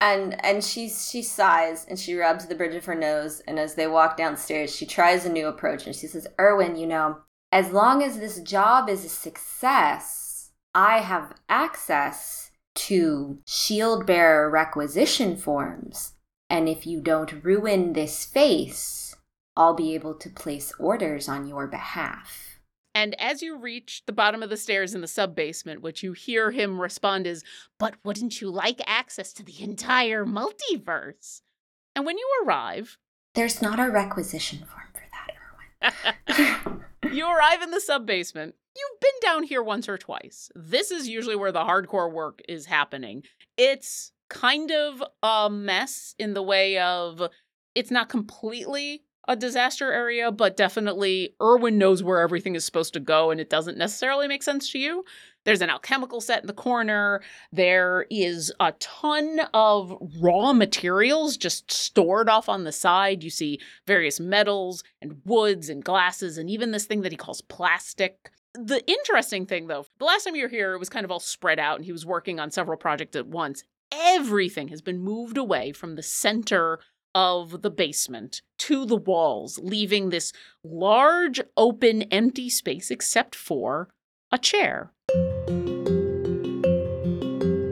And 0.00 0.44
and 0.44 0.64
she 0.64 0.88
she 0.88 1.22
sighs 1.22 1.86
and 1.88 1.98
she 1.98 2.16
rubs 2.16 2.46
the 2.46 2.54
bridge 2.54 2.74
of 2.74 2.84
her 2.86 2.94
nose. 2.94 3.40
And 3.46 3.58
as 3.58 3.74
they 3.74 3.86
walk 3.86 4.16
downstairs, 4.16 4.74
she 4.74 4.84
tries 4.86 5.24
a 5.24 5.32
new 5.32 5.46
approach 5.46 5.86
and 5.86 5.94
she 5.94 6.06
says, 6.06 6.26
"Erwin, 6.40 6.76
you 6.76 6.86
know." 6.86 7.18
as 7.52 7.70
long 7.70 8.02
as 8.02 8.18
this 8.18 8.40
job 8.40 8.88
is 8.88 9.04
a 9.04 9.10
success, 9.10 10.50
I 10.74 11.00
have 11.00 11.34
access 11.50 12.50
to 12.74 13.38
shield 13.46 14.06
bearer 14.06 14.48
requisition 14.48 15.36
forms. 15.36 16.14
And 16.48 16.66
if 16.66 16.86
you 16.86 17.02
don't 17.02 17.44
ruin 17.44 17.92
this 17.92 18.24
face, 18.24 19.14
I'll 19.54 19.74
be 19.74 19.94
able 19.94 20.14
to 20.14 20.30
place 20.30 20.72
orders 20.78 21.28
on 21.28 21.46
your 21.46 21.66
behalf. 21.66 22.51
And 22.94 23.18
as 23.20 23.42
you 23.42 23.56
reach 23.56 24.02
the 24.06 24.12
bottom 24.12 24.42
of 24.42 24.50
the 24.50 24.56
stairs 24.56 24.94
in 24.94 25.00
the 25.00 25.08
sub 25.08 25.34
basement, 25.34 25.82
what 25.82 26.02
you 26.02 26.12
hear 26.12 26.50
him 26.50 26.80
respond 26.80 27.26
is, 27.26 27.42
But 27.78 27.94
wouldn't 28.04 28.40
you 28.40 28.50
like 28.50 28.80
access 28.86 29.32
to 29.34 29.42
the 29.42 29.62
entire 29.62 30.24
multiverse? 30.24 31.40
And 31.94 32.06
when 32.06 32.18
you 32.18 32.28
arrive, 32.44 32.98
there's 33.34 33.62
not 33.62 33.80
a 33.80 33.90
requisition 33.90 34.58
form 34.58 34.88
for 34.92 35.02
that, 35.80 36.70
Erwin. 36.70 36.82
you 37.14 37.26
arrive 37.30 37.62
in 37.62 37.70
the 37.70 37.80
sub 37.80 38.06
basement. 38.06 38.54
You've 38.76 39.00
been 39.00 39.10
down 39.30 39.42
here 39.42 39.62
once 39.62 39.88
or 39.88 39.98
twice. 39.98 40.50
This 40.54 40.90
is 40.90 41.08
usually 41.08 41.36
where 41.36 41.52
the 41.52 41.64
hardcore 41.64 42.12
work 42.12 42.40
is 42.48 42.66
happening. 42.66 43.22
It's 43.56 44.12
kind 44.28 44.70
of 44.70 45.02
a 45.22 45.50
mess 45.50 46.14
in 46.18 46.34
the 46.34 46.42
way 46.42 46.78
of 46.78 47.28
it's 47.74 47.90
not 47.90 48.08
completely 48.08 49.02
a 49.28 49.36
disaster 49.36 49.92
area, 49.92 50.32
but 50.32 50.56
definitely 50.56 51.34
Erwin 51.40 51.78
knows 51.78 52.02
where 52.02 52.20
everything 52.20 52.54
is 52.54 52.64
supposed 52.64 52.92
to 52.94 53.00
go 53.00 53.30
and 53.30 53.40
it 53.40 53.50
doesn't 53.50 53.78
necessarily 53.78 54.26
make 54.26 54.42
sense 54.42 54.70
to 54.72 54.78
you. 54.78 55.04
There's 55.44 55.60
an 55.60 55.70
alchemical 55.70 56.20
set 56.20 56.42
in 56.42 56.46
the 56.46 56.52
corner. 56.52 57.22
There 57.52 58.06
is 58.10 58.52
a 58.60 58.72
ton 58.72 59.40
of 59.54 59.96
raw 60.20 60.52
materials 60.52 61.36
just 61.36 61.70
stored 61.70 62.28
off 62.28 62.48
on 62.48 62.64
the 62.64 62.72
side. 62.72 63.24
You 63.24 63.30
see 63.30 63.60
various 63.86 64.20
metals 64.20 64.84
and 65.00 65.20
woods 65.24 65.68
and 65.68 65.84
glasses 65.84 66.38
and 66.38 66.50
even 66.50 66.70
this 66.70 66.86
thing 66.86 67.02
that 67.02 67.12
he 67.12 67.18
calls 67.18 67.42
plastic. 67.42 68.30
The 68.54 68.84
interesting 68.86 69.46
thing, 69.46 69.68
though, 69.68 69.86
the 69.98 70.04
last 70.04 70.24
time 70.24 70.36
you 70.36 70.42
were 70.42 70.48
here, 70.48 70.74
it 70.74 70.78
was 70.78 70.90
kind 70.90 71.04
of 71.04 71.10
all 71.10 71.20
spread 71.20 71.58
out 71.58 71.76
and 71.76 71.84
he 71.84 71.92
was 71.92 72.04
working 72.04 72.38
on 72.38 72.50
several 72.50 72.76
projects 72.76 73.16
at 73.16 73.26
once. 73.26 73.64
Everything 73.90 74.68
has 74.68 74.80
been 74.80 74.98
moved 75.00 75.36
away 75.36 75.72
from 75.72 75.96
the 75.96 76.02
center 76.02 76.78
of 77.14 77.62
the 77.62 77.70
basement 77.70 78.42
to 78.58 78.84
the 78.86 78.96
walls, 78.96 79.58
leaving 79.62 80.10
this 80.10 80.32
large, 80.64 81.40
open, 81.56 82.02
empty 82.02 82.48
space 82.48 82.90
except 82.90 83.34
for 83.34 83.88
a 84.30 84.38
chair. 84.38 84.92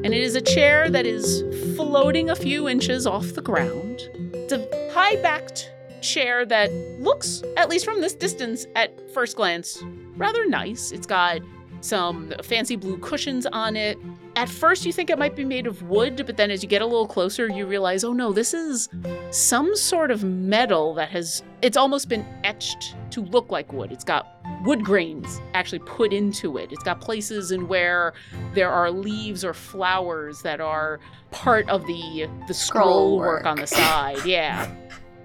And 0.03 0.15
it 0.15 0.23
is 0.23 0.35
a 0.35 0.41
chair 0.41 0.91
that 0.91 1.07
is 1.07 1.45
floating 1.77 2.31
a 2.31 2.37
few 2.37 2.69
inches 2.69 3.07
off 3.07 3.35
the 3.35 3.43
ground. 3.43 4.01
It's 4.35 4.53
a 4.53 4.91
high 4.93 5.17
backed 5.23 5.71
chair 6.03 6.45
that 6.47 6.73
looks, 6.99 7.43
at 7.57 7.69
least 7.69 7.85
from 7.85 8.01
this 8.01 8.15
distance 8.15 8.67
at 8.75 8.91
first 9.13 9.37
glance, 9.37 9.83
rather 10.17 10.47
nice. 10.47 10.91
It's 10.93 11.07
got 11.07 11.41
some 11.81 12.33
fancy 12.43 12.77
blue 12.77 12.99
cushions 12.99 13.47
on 13.47 13.77
it. 13.77 13.99
At 14.37 14.49
first, 14.49 14.87
you 14.87 14.93
think 14.93 15.11
it 15.11 15.19
might 15.19 15.35
be 15.35 15.45
made 15.45 15.67
of 15.67 15.83
wood, 15.83 16.23
but 16.25 16.37
then 16.37 16.51
as 16.51 16.63
you 16.63 16.69
get 16.69 16.83
a 16.83 16.87
little 16.87 17.07
closer, 17.07 17.49
you 17.49 17.67
realize, 17.67 18.05
oh 18.05 18.13
no, 18.13 18.33
this 18.33 18.55
is 18.55 18.89
some 19.31 19.75
sort 19.75 20.11
of 20.11 20.23
metal 20.25 20.95
that 20.95 21.11
has, 21.11 21.43
it's 21.63 21.77
almost 21.77 22.09
been 22.09 22.25
etched 22.45 22.95
to 23.11 23.23
look 23.23 23.51
like 23.51 23.73
wood. 23.73 23.91
It's 23.93 24.05
got 24.05 24.41
wood 24.63 24.85
grains 24.85 25.41
actually 25.55 25.81
put 25.81 26.13
into 26.13 26.59
it. 26.59 26.71
It's 26.73 26.83
got 26.83 27.01
places 27.01 27.51
in 27.51 27.67
where 27.67 28.13
there 28.55 28.71
are 28.71 28.91
leaves 28.91 29.45
or 29.45 29.55
flowers 29.55 30.43
that 30.43 30.61
are 30.61 31.01
part 31.31 31.69
of 31.69 31.87
the 31.87 32.29
the 32.47 32.55
scroll, 32.55 33.19
work. 33.19 33.43
work 33.43 33.47
on 33.47 33.57
the 33.57 33.67
side. 33.67 34.25
Yeah. 34.25 34.73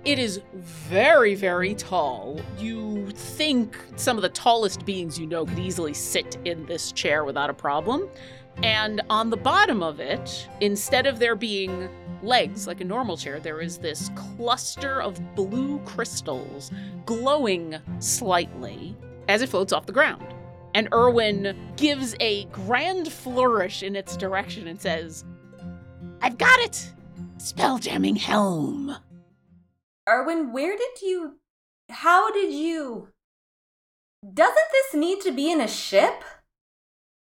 It 0.03 0.19
is 0.19 0.39
very, 0.53 1.33
very 1.33 1.73
tall. 1.73 2.39
You 2.59 3.09
think 3.09 3.75
some 3.95 4.17
of 4.17 4.21
the 4.21 4.29
tallest 4.29 4.85
beings 4.85 5.17
you 5.17 5.25
know 5.25 5.45
could 5.45 5.57
easily 5.57 5.95
sit 5.95 6.37
in 6.45 6.65
this 6.67 6.91
chair 6.91 7.25
without 7.25 7.49
a 7.49 7.55
problem. 7.55 8.07
And 8.63 9.01
on 9.09 9.29
the 9.29 9.37
bottom 9.37 9.83
of 9.83 9.99
it, 9.99 10.47
instead 10.61 11.05
of 11.05 11.19
there 11.19 11.35
being 11.35 11.89
legs 12.23 12.67
like 12.67 12.81
a 12.81 12.85
normal 12.85 13.17
chair, 13.17 13.39
there 13.39 13.61
is 13.61 13.77
this 13.77 14.09
cluster 14.15 15.01
of 15.01 15.19
blue 15.35 15.79
crystals 15.79 16.71
glowing 17.05 17.75
slightly 17.99 18.95
as 19.27 19.41
it 19.41 19.49
floats 19.49 19.73
off 19.73 19.85
the 19.85 19.91
ground. 19.91 20.25
And 20.73 20.89
Erwin 20.93 21.55
gives 21.77 22.15
a 22.19 22.45
grand 22.45 23.11
flourish 23.11 23.83
in 23.83 23.95
its 23.95 24.17
direction 24.17 24.67
and 24.67 24.79
says, 24.79 25.23
I've 26.21 26.37
got 26.37 26.59
it! 26.59 26.91
Spelljamming 27.37 28.17
helm. 28.17 28.95
Erwin, 30.07 30.51
where 30.51 30.75
did 30.77 31.01
you. 31.01 31.39
How 31.89 32.31
did 32.31 32.53
you. 32.53 33.09
Doesn't 34.33 34.55
this 34.71 34.99
need 34.99 35.21
to 35.21 35.31
be 35.31 35.51
in 35.51 35.61
a 35.61 35.67
ship? 35.67 36.23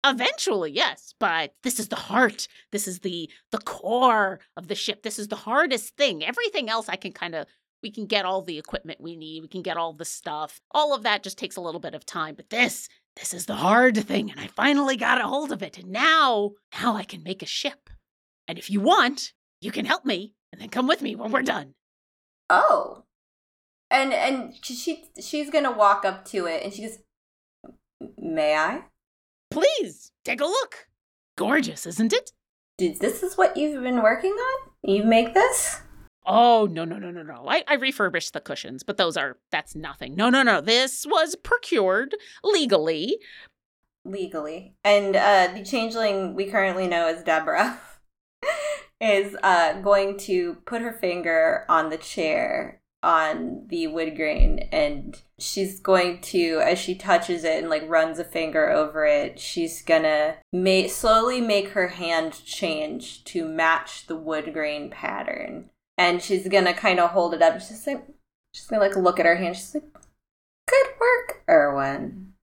Eventually, 0.06 0.72
yes, 0.72 1.14
but 1.18 1.54
this 1.64 1.80
is 1.80 1.88
the 1.88 1.96
heart. 1.96 2.48
This 2.72 2.88
is 2.88 3.00
the 3.00 3.30
the 3.52 3.60
core 3.60 4.42
of 4.58 4.68
the 4.68 4.76
ship. 4.76 5.04
This 5.04 5.18
is 5.18 5.30
the 5.30 5.38
hardest 5.38 5.96
thing. 5.96 6.24
Everything 6.24 6.70
else 6.70 6.90
I 6.90 6.98
can 6.98 7.14
kind 7.14 7.36
of 7.36 7.48
we 7.82 7.92
can 7.92 8.06
get 8.06 8.26
all 8.26 8.42
the 8.42 8.58
equipment 8.58 9.02
we 9.02 9.16
need. 9.16 9.44
We 9.44 9.48
can 9.48 9.62
get 9.62 9.78
all 9.78 9.94
the 9.94 10.06
stuff. 10.06 10.62
All 10.72 10.94
of 10.94 11.04
that 11.04 11.24
just 11.24 11.38
takes 11.38 11.56
a 11.56 11.62
little 11.62 11.80
bit 11.80 11.94
of 11.94 12.06
time, 12.06 12.36
but 12.36 12.50
this 12.50 12.90
this 13.16 13.34
is 13.34 13.46
the 13.46 13.56
hard 13.56 13.96
thing 14.06 14.32
and 14.32 14.40
I 14.40 14.48
finally 14.48 14.98
got 14.98 15.22
a 15.22 15.28
hold 15.28 15.52
of 15.52 15.64
it. 15.64 15.78
And 15.78 15.92
now 15.92 16.52
now 16.82 16.96
I 16.96 17.04
can 17.04 17.24
make 17.24 17.42
a 17.42 17.48
ship. 17.48 17.90
And 18.48 18.58
if 18.58 18.70
you 18.70 18.82
want, 18.82 19.32
you 19.62 19.72
can 19.72 19.86
help 19.86 20.04
me 20.04 20.34
and 20.52 20.62
then 20.62 20.70
come 20.70 20.88
with 20.88 21.02
me 21.02 21.16
when 21.16 21.32
we're 21.32 21.44
done. 21.44 21.76
Oh. 22.50 23.04
And 23.90 24.12
and 24.14 24.54
she 24.62 25.06
she's 25.22 25.50
going 25.50 25.64
to 25.64 25.72
walk 25.72 26.04
up 26.04 26.26
to 26.26 26.46
it 26.46 26.64
and 26.64 26.74
she 26.74 26.82
goes 26.82 26.98
May 28.18 28.56
I? 28.56 28.84
Please 29.54 30.12
take 30.24 30.42
a 30.42 30.46
look. 30.46 30.88
Gorgeous, 31.38 31.86
isn't 31.86 32.14
it? 32.14 32.32
Dude, 32.78 33.00
this 33.00 33.22
is 33.22 33.38
what 33.38 33.56
you've 33.56 33.84
been 33.84 34.02
working 34.02 34.32
on? 34.32 34.70
You 34.84 35.04
make 35.04 35.34
this? 35.34 35.82
Oh, 36.26 36.68
no, 36.72 36.86
no, 36.86 36.98
no, 36.98 37.12
no, 37.12 37.22
no. 37.22 37.46
I, 37.48 37.64
I 37.68 37.76
refurbished 37.76 38.34
the 38.34 38.40
cushions, 38.40 38.82
but 38.84 38.98
those 38.98 39.18
are, 39.18 39.38
that's 39.52 39.76
nothing. 39.76 40.16
No, 40.16 40.30
no, 40.30 40.42
no. 40.42 40.62
This 40.62 41.06
was 41.06 41.36
procured 41.36 42.16
legally. 42.44 43.18
Legally. 44.06 44.76
And 44.84 45.16
uh, 45.16 45.50
the 45.54 45.64
changeling 45.64 46.34
we 46.34 46.50
currently 46.50 46.88
know 46.88 47.08
as 47.08 47.24
Deborah 47.24 47.80
is 49.02 49.36
uh, 49.44 49.82
going 49.82 50.18
to 50.20 50.56
put 50.66 50.82
her 50.82 50.94
finger 50.94 51.66
on 51.70 51.90
the 51.90 51.98
chair 51.98 52.82
on 53.04 53.66
the 53.68 53.86
wood 53.88 54.16
grain 54.16 54.60
and 54.72 55.22
she's 55.38 55.80
going 55.80 56.22
to 56.22 56.62
as 56.64 56.80
she 56.80 56.96
touches 56.96 57.44
it 57.44 57.60
and 57.60 57.70
like 57.70 57.84
runs 57.88 58.18
a 58.18 58.24
finger 58.24 58.70
over 58.70 59.06
it 59.06 59.38
she's 59.38 59.82
gonna 59.82 60.36
make 60.54 60.90
slowly 60.90 61.42
make 61.42 61.70
her 61.70 61.90
hand 61.90 62.44
change 62.46 63.24
to 63.26 63.46
match 63.46 64.08
the 64.08 64.16
wood 64.16 64.54
grain 64.54 64.90
pattern. 64.90 65.70
And 65.98 66.22
she's 66.22 66.48
gonna 66.48 66.74
kind 66.74 67.00
of 67.00 67.12
hold 67.12 67.34
it 67.34 67.42
up. 67.42 67.60
She's 67.60 67.86
like 67.86 68.06
she's 68.54 68.68
gonna 68.68 68.82
like 68.82 68.96
look 68.96 69.20
at 69.20 69.26
her 69.26 69.36
hand. 69.36 69.56
She's 69.56 69.76
like 69.76 69.92
good 70.68 70.88
work 71.00 71.44
erwin. 71.50 72.34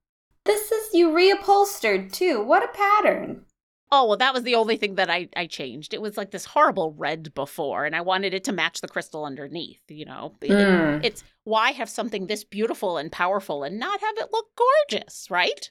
This 0.45 0.71
is 0.71 0.95
you 0.95 1.11
reupholstered 1.11 2.13
too. 2.13 2.43
What 2.43 2.63
a 2.63 2.69
pattern 2.69 3.45
Oh, 3.93 4.07
well, 4.07 4.17
that 4.19 4.33
was 4.33 4.45
the 4.45 4.55
only 4.55 4.77
thing 4.77 4.95
that 4.95 5.11
I, 5.11 5.29
I 5.35 5.47
changed. 5.47 5.93
It 5.93 6.01
was 6.01 6.17
like 6.17 6.31
this 6.31 6.45
horrible 6.45 6.95
red 6.97 7.35
before, 7.35 7.85
and 7.85 7.97
I 7.97 8.03
wanted 8.03 8.35
it 8.35 8.45
to 8.45 8.53
match 8.53 8.81
the 8.81 8.89
crystal 8.89 9.25
underneath, 9.25 9.83
you 9.89 10.05
know? 10.05 10.37
Mm. 10.43 10.99
It, 10.99 11.07
it's 11.07 11.25
why 11.43 11.73
have 11.73 11.89
something 11.89 12.27
this 12.27 12.45
beautiful 12.45 12.99
and 12.99 13.11
powerful 13.11 13.65
and 13.65 13.81
not 13.81 14.01
have 14.01 14.17
it 14.19 14.29
look 14.33 14.47
gorgeous, 14.57 15.27
right? 15.29 15.71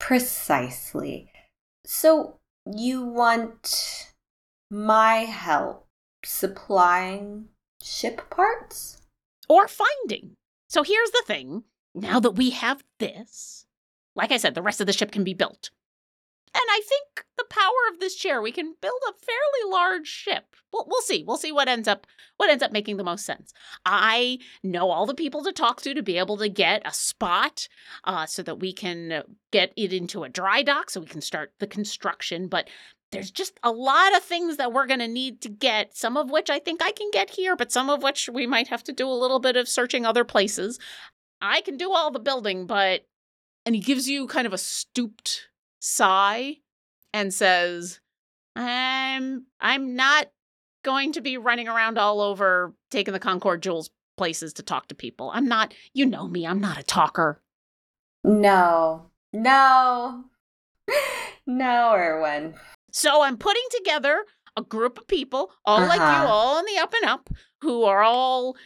Precisely. 0.00 1.30
So 1.86 2.40
you 2.66 3.04
want 3.04 4.12
my 4.70 5.18
help 5.18 5.86
supplying 6.24 7.48
ship 7.82 8.28
parts? 8.30 9.02
Or 9.48 9.68
finding 9.68 10.36
So 10.68 10.82
here's 10.82 11.10
the 11.10 11.22
thing 11.26 11.64
now 11.94 12.18
that 12.18 12.32
we 12.32 12.50
have 12.50 12.82
this, 12.98 13.66
like 14.16 14.32
I 14.32 14.38
said, 14.38 14.54
the 14.54 14.62
rest 14.62 14.80
of 14.80 14.86
the 14.86 14.92
ship 14.92 15.12
can 15.12 15.22
be 15.22 15.34
built. 15.34 15.70
And 16.54 16.62
I 16.70 16.80
think 16.86 17.24
the 17.36 17.44
power 17.50 17.92
of 17.92 17.98
this 17.98 18.14
chair, 18.14 18.40
we 18.40 18.52
can 18.52 18.74
build 18.80 19.00
a 19.08 19.12
fairly 19.12 19.72
large 19.72 20.06
ship. 20.06 20.54
We'll, 20.72 20.86
we'll 20.86 21.02
see. 21.02 21.24
We'll 21.24 21.36
see 21.36 21.50
what 21.50 21.68
ends 21.68 21.88
up 21.88 22.06
what 22.36 22.48
ends 22.48 22.62
up 22.62 22.72
making 22.72 22.96
the 22.96 23.04
most 23.04 23.26
sense. 23.26 23.52
I 23.84 24.38
know 24.62 24.90
all 24.90 25.06
the 25.06 25.14
people 25.14 25.42
to 25.44 25.52
talk 25.52 25.82
to 25.82 25.94
to 25.94 26.02
be 26.02 26.16
able 26.18 26.36
to 26.36 26.48
get 26.48 26.82
a 26.84 26.92
spot 26.92 27.68
uh, 28.04 28.26
so 28.26 28.42
that 28.44 28.60
we 28.60 28.72
can 28.72 29.24
get 29.50 29.72
it 29.76 29.92
into 29.92 30.22
a 30.22 30.28
dry 30.28 30.62
dock 30.62 30.90
so 30.90 31.00
we 31.00 31.06
can 31.06 31.20
start 31.20 31.52
the 31.58 31.66
construction. 31.66 32.46
But 32.46 32.68
there's 33.10 33.30
just 33.30 33.58
a 33.62 33.72
lot 33.72 34.16
of 34.16 34.22
things 34.22 34.56
that 34.56 34.72
we're 34.72 34.86
going 34.86 35.00
to 35.00 35.08
need 35.08 35.40
to 35.42 35.48
get, 35.48 35.96
some 35.96 36.16
of 36.16 36.30
which 36.30 36.50
I 36.50 36.58
think 36.58 36.82
I 36.82 36.92
can 36.92 37.10
get 37.12 37.30
here, 37.30 37.54
but 37.56 37.72
some 37.72 37.90
of 37.90 38.02
which 38.02 38.28
we 38.32 38.46
might 38.46 38.68
have 38.68 38.82
to 38.84 38.92
do 38.92 39.08
a 39.08 39.12
little 39.12 39.38
bit 39.40 39.56
of 39.56 39.68
searching 39.68 40.04
other 40.04 40.24
places. 40.24 40.78
I 41.40 41.60
can 41.60 41.76
do 41.76 41.92
all 41.92 42.12
the 42.12 42.20
building, 42.20 42.66
but. 42.66 43.06
And 43.66 43.74
he 43.74 43.80
gives 43.80 44.08
you 44.08 44.26
kind 44.26 44.46
of 44.46 44.52
a 44.52 44.58
stooped 44.58 45.48
sigh 45.84 46.56
and 47.12 47.32
says, 47.32 48.00
I'm 48.56 49.46
I'm 49.60 49.94
not 49.94 50.30
going 50.82 51.12
to 51.12 51.20
be 51.20 51.36
running 51.36 51.68
around 51.68 51.98
all 51.98 52.20
over 52.20 52.74
taking 52.90 53.12
the 53.12 53.20
Concord 53.20 53.62
Jewels 53.62 53.90
places 54.16 54.52
to 54.54 54.62
talk 54.62 54.88
to 54.88 54.94
people. 54.94 55.30
I'm 55.34 55.46
not, 55.46 55.74
you 55.92 56.06
know 56.06 56.28
me, 56.28 56.46
I'm 56.46 56.60
not 56.60 56.78
a 56.78 56.82
talker. 56.82 57.42
No. 58.22 59.10
No. 59.32 60.24
no, 61.46 61.94
Erwin. 61.94 62.54
So 62.92 63.22
I'm 63.22 63.36
putting 63.36 63.62
together 63.70 64.24
a 64.56 64.62
group 64.62 64.98
of 64.98 65.08
people, 65.08 65.50
all 65.64 65.78
uh-huh. 65.78 65.88
like 65.88 65.98
you, 65.98 66.04
Uh-huh. 66.04 66.26
all 66.26 66.58
on 66.58 66.64
the 66.64 66.78
up 66.80 66.94
and 66.94 67.10
up, 67.10 67.28
who 67.60 67.82
are 67.84 68.02
all 68.02 68.56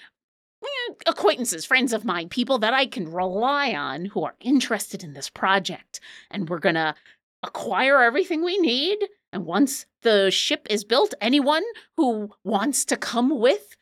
Eh, 0.63 0.95
acquaintances, 1.07 1.65
friends 1.65 1.93
of 1.93 2.05
mine, 2.05 2.29
people 2.29 2.59
that 2.59 2.75
I 2.75 2.87
can 2.87 3.11
rely 3.11 3.73
on 3.73 4.07
who 4.07 4.25
are 4.25 4.35
interested 4.41 5.05
in 5.05 5.13
this 5.13 5.29
project. 5.29 6.01
And 6.31 6.49
we're 6.49 6.59
going 6.59 6.75
to 6.75 6.95
acquire 7.43 8.03
everything 8.03 8.45
we 8.45 8.59
need. 8.59 8.99
And 9.33 9.45
once 9.45 9.87
the 10.03 10.31
ship 10.31 10.67
is 10.71 10.85
built, 10.85 11.15
anyone 11.21 11.65
who 11.97 12.31
wants 12.45 12.85
to 12.87 12.97
come 12.97 13.39
with 13.39 13.77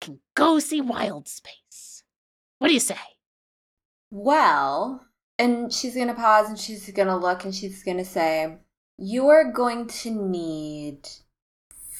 can 0.00 0.20
go 0.34 0.58
see 0.58 0.80
Wild 0.80 1.28
Space. 1.28 2.02
What 2.58 2.68
do 2.68 2.74
you 2.74 2.80
say? 2.80 2.96
Well, 4.10 5.06
and 5.38 5.72
she's 5.72 5.94
going 5.94 6.08
to 6.08 6.14
pause 6.14 6.48
and 6.48 6.58
she's 6.58 6.90
going 6.90 7.08
to 7.08 7.16
look 7.16 7.44
and 7.44 7.54
she's 7.54 7.82
going 7.82 7.98
to 7.98 8.04
say, 8.04 8.58
You 8.96 9.28
are 9.28 9.52
going 9.52 9.86
to 9.86 10.10
need 10.10 11.08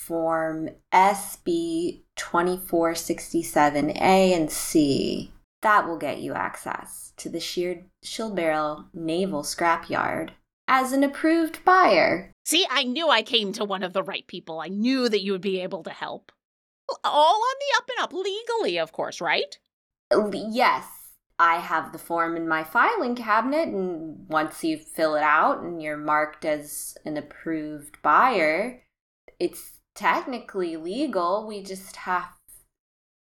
Form 0.09 0.71
SB 0.91 2.01
2467A 2.17 4.35
and 4.35 4.51
C. 4.51 5.31
That 5.61 5.87
will 5.87 5.99
get 5.99 6.21
you 6.21 6.33
access 6.33 7.13
to 7.19 7.29
the 7.29 7.41
Sheer 7.41 7.85
Shield 8.03 8.35
Bearer 8.35 8.87
Naval 8.95 9.43
Scrapyard 9.43 10.31
as 10.67 10.93
an 10.93 11.05
approved 11.05 11.63
buyer. 11.63 12.33
See, 12.47 12.67
I 12.71 12.85
knew 12.85 13.11
I 13.11 13.21
came 13.21 13.53
to 13.53 13.67
one 13.67 13.83
of 13.83 13.93
the 13.93 14.03
right 14.03 14.27
people. 14.27 14.61
I 14.61 14.69
knew 14.69 15.11
that 15.11 15.21
you 15.21 15.33
would 15.33 15.43
be 15.43 15.61
able 15.61 15.83
to 15.83 15.91
help. 15.91 16.33
All 17.05 17.35
on 17.35 17.57
the 17.61 17.77
up 17.77 17.91
and 17.91 17.99
up, 18.03 18.15
legally, 18.15 18.79
of 18.79 18.93
course, 18.93 19.21
right? 19.21 19.59
Yes, 20.33 20.87
I 21.39 21.57
have 21.57 21.93
the 21.93 21.99
form 21.99 22.35
in 22.35 22.49
my 22.49 22.65
filing 22.65 23.15
cabinet, 23.15 23.69
and 23.69 24.27
once 24.31 24.65
you 24.65 24.79
fill 24.79 25.17
it 25.17 25.23
out 25.23 25.63
and 25.63 25.83
you're 25.83 25.99
marked 25.99 26.47
as 26.47 26.97
an 27.05 27.19
approved 27.19 28.01
buyer, 28.01 28.81
it's 29.39 29.78
technically 29.99 30.77
legal. 30.77 31.47
We 31.47 31.63
just 31.63 31.97
have 31.97 32.31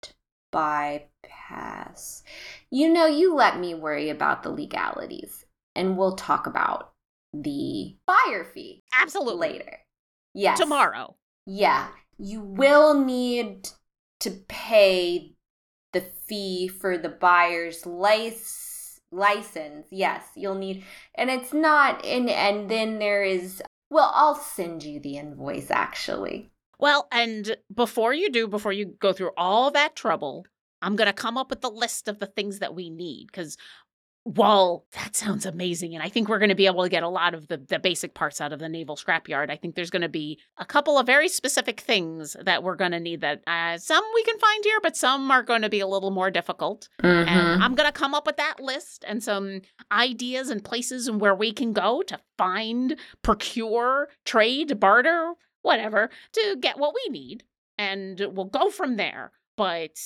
to 0.01 0.13
bypass. 0.51 2.23
You 2.71 2.89
know, 2.91 3.05
you 3.05 3.35
let 3.35 3.59
me 3.59 3.75
worry 3.75 4.09
about 4.09 4.43
the 4.43 4.49
legalities, 4.49 5.45
and 5.75 5.97
we'll 5.97 6.15
talk 6.15 6.47
about 6.47 6.93
the 7.31 7.95
buyer 8.05 8.43
fee 8.43 8.83
Absolutely. 8.93 9.49
later. 9.49 9.79
Yes. 10.33 10.57
Tomorrow. 10.57 11.15
Yeah, 11.45 11.89
you 12.17 12.41
will 12.41 12.93
need 13.03 13.69
to 14.21 14.31
pay 14.47 15.35
the 15.91 16.01
fee 16.25 16.67
for 16.67 16.97
the 16.97 17.09
buyer's 17.09 17.85
lic- 17.85 18.39
license. 19.11 19.87
Yes, 19.91 20.23
you'll 20.35 20.55
need, 20.55 20.83
and 21.15 21.29
it's 21.29 21.53
not, 21.53 22.03
and 22.05 22.29
and 22.29 22.69
then 22.69 22.97
there 22.99 23.23
is. 23.23 23.61
Well, 23.91 24.11
I'll 24.15 24.33
send 24.35 24.83
you 24.83 24.99
the 24.99 25.17
invoice 25.17 25.69
actually. 25.69 26.52
Well, 26.83 27.07
and 27.13 27.55
before 27.73 28.13
you 28.13 28.29
do, 28.29 28.45
before 28.45 28.73
you 28.73 28.87
go 28.99 29.13
through 29.13 29.31
all 29.37 29.71
that 29.71 29.95
trouble, 29.95 30.45
I'm 30.81 30.97
going 30.97 31.07
to 31.07 31.13
come 31.13 31.37
up 31.37 31.49
with 31.49 31.61
the 31.61 31.69
list 31.69 32.09
of 32.09 32.19
the 32.19 32.25
things 32.25 32.59
that 32.59 32.75
we 32.75 32.89
need 32.89 33.27
because 33.27 33.55
while 34.25 34.85
that 34.91 35.15
sounds 35.15 35.45
amazing, 35.45 35.95
and 35.95 36.03
I 36.03 36.09
think 36.09 36.27
we're 36.27 36.39
going 36.39 36.49
to 36.49 36.55
be 36.55 36.65
able 36.65 36.83
to 36.83 36.89
get 36.89 37.03
a 37.03 37.07
lot 37.07 37.33
of 37.33 37.47
the, 37.47 37.55
the 37.55 37.79
basic 37.79 38.13
parts 38.13 38.41
out 38.41 38.51
of 38.51 38.59
the 38.59 38.67
naval 38.67 38.97
scrapyard, 38.97 39.49
I 39.49 39.55
think 39.55 39.75
there's 39.75 39.91
going 39.91 40.01
to 40.01 40.09
be 40.09 40.39
a 40.57 40.65
couple 40.65 40.97
of 40.97 41.05
very 41.05 41.29
specific 41.29 41.79
things 41.79 42.35
that 42.41 42.63
we're 42.63 42.75
going 42.75 42.91
to 42.91 42.99
need 42.99 43.21
that 43.21 43.43
uh, 43.47 43.77
some 43.77 44.03
we 44.13 44.23
can 44.23 44.37
find 44.37 44.65
here, 44.65 44.79
but 44.81 44.97
some 44.97 45.31
are 45.31 45.41
going 45.41 45.61
to 45.61 45.69
be 45.69 45.79
a 45.79 45.87
little 45.87 46.11
more 46.11 46.31
difficult. 46.31 46.89
Mm-hmm. 47.01 47.29
And 47.29 47.63
I'm 47.63 47.75
going 47.75 47.87
to 47.87 47.97
come 47.97 48.13
up 48.13 48.25
with 48.25 48.35
that 48.35 48.59
list 48.59 49.05
and 49.07 49.23
some 49.23 49.61
ideas 49.89 50.49
and 50.49 50.61
places 50.61 51.07
and 51.07 51.21
where 51.21 51.35
we 51.35 51.53
can 51.53 51.71
go 51.71 52.01
to 52.01 52.19
find, 52.37 52.97
procure, 53.21 54.09
trade, 54.25 54.81
barter, 54.81 55.35
whatever, 55.63 56.09
to 56.33 56.57
get 56.61 56.77
what 56.77 56.93
we 56.93 57.11
need. 57.11 57.43
And 57.77 58.21
we'll 58.33 58.45
go 58.45 58.69
from 58.69 58.97
there. 58.97 59.31
But 59.57 59.99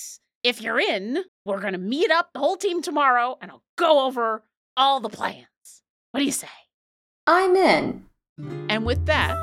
if 0.43 0.61
you're 0.61 0.79
in, 0.79 1.23
we're 1.45 1.59
going 1.59 1.73
to 1.73 1.79
meet 1.79 2.09
up 2.09 2.31
the 2.33 2.39
whole 2.39 2.55
team 2.55 2.81
tomorrow 2.81 3.37
and 3.41 3.51
I'll 3.51 3.63
go 3.75 4.05
over 4.05 4.43
all 4.77 5.01
the 5.01 5.09
plans. 5.09 5.45
What 6.11 6.21
do 6.21 6.25
you 6.25 6.31
say? 6.31 6.47
I'm 7.25 7.55
in. 7.55 8.05
And 8.69 8.85
with 8.85 9.05
that, 9.07 9.35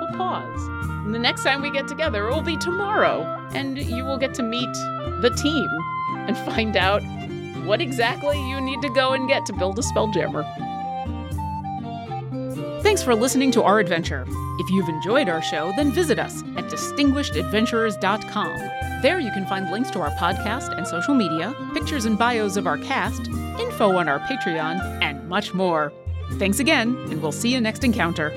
we'll 0.00 0.18
pause. 0.18 0.68
And 1.04 1.14
the 1.14 1.18
next 1.18 1.44
time 1.44 1.62
we 1.62 1.70
get 1.70 1.86
together, 1.86 2.26
will 2.28 2.42
be 2.42 2.56
tomorrow. 2.56 3.22
And 3.52 3.78
you 3.78 4.04
will 4.04 4.18
get 4.18 4.34
to 4.34 4.42
meet 4.42 4.72
the 5.22 5.30
team 5.36 5.68
and 6.26 6.36
find 6.38 6.76
out 6.76 7.02
what 7.64 7.80
exactly 7.80 8.38
you 8.48 8.60
need 8.60 8.82
to 8.82 8.88
go 8.90 9.12
and 9.12 9.28
get 9.28 9.46
to 9.46 9.52
build 9.52 9.78
a 9.78 9.82
Spelljammer. 9.82 10.44
Thanks 12.82 13.02
for 13.02 13.14
listening 13.14 13.50
to 13.52 13.62
our 13.64 13.80
adventure. 13.80 14.24
If 14.58 14.70
you've 14.70 14.88
enjoyed 14.88 15.28
our 15.28 15.42
show, 15.42 15.72
then 15.76 15.90
visit 15.90 16.18
us 16.18 16.42
at 16.56 16.64
distinguishedadventurers.com. 16.66 18.58
There 19.02 19.18
you 19.18 19.32
can 19.32 19.46
find 19.46 19.70
links 19.70 19.90
to 19.90 20.00
our 20.00 20.10
podcast 20.12 20.76
and 20.76 20.86
social 20.86 21.14
media, 21.14 21.54
pictures 21.74 22.04
and 22.04 22.16
bios 22.16 22.56
of 22.56 22.66
our 22.68 22.78
cast, 22.78 23.26
info 23.60 23.96
on 23.96 24.08
our 24.08 24.20
Patreon, 24.20 25.02
and 25.02 25.28
much 25.28 25.52
more. 25.54 25.92
Thanks 26.34 26.60
again, 26.60 26.96
and 27.10 27.20
we'll 27.20 27.32
see 27.32 27.52
you 27.52 27.60
next 27.60 27.82
encounter. 27.82 28.30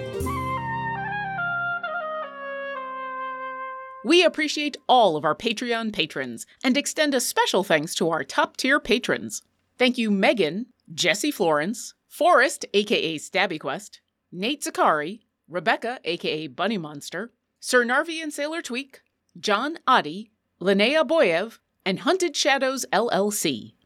We 4.04 4.24
appreciate 4.24 4.78
all 4.90 5.16
of 5.16 5.24
our 5.24 5.36
Patreon 5.36 5.94
patrons 5.94 6.48
and 6.64 6.76
extend 6.76 7.14
a 7.14 7.22
special 7.22 7.64
thanks 7.64 7.94
to 7.96 8.10
our 8.10 8.24
top 8.24 8.58
tier 8.58 8.80
patrons. 8.80 9.44
Thank 9.78 10.00
you, 10.00 10.10
Megan, 10.10 10.66
Jesse 10.92 11.30
Florence, 11.30 11.94
Forrest, 12.08 12.66
aka 12.74 13.18
StabbyQuest, 13.20 14.00
Nate 14.32 14.64
Zakari, 14.64 15.20
Rebecca, 15.50 16.00
aka 16.06 16.48
Bunny 16.48 16.78
Monster, 16.78 17.32
Sir 17.60 17.84
Narvi 17.84 18.24
and 18.24 18.32
Sailor 18.32 18.62
Tweak, 18.62 19.02
John 19.38 19.78
Adi, 19.86 20.32
Linnea 20.62 21.06
Boyev, 21.06 21.60
and 21.86 22.00
Hunted 22.00 22.36
Shadows 22.36 22.86
LLC. 22.94 23.74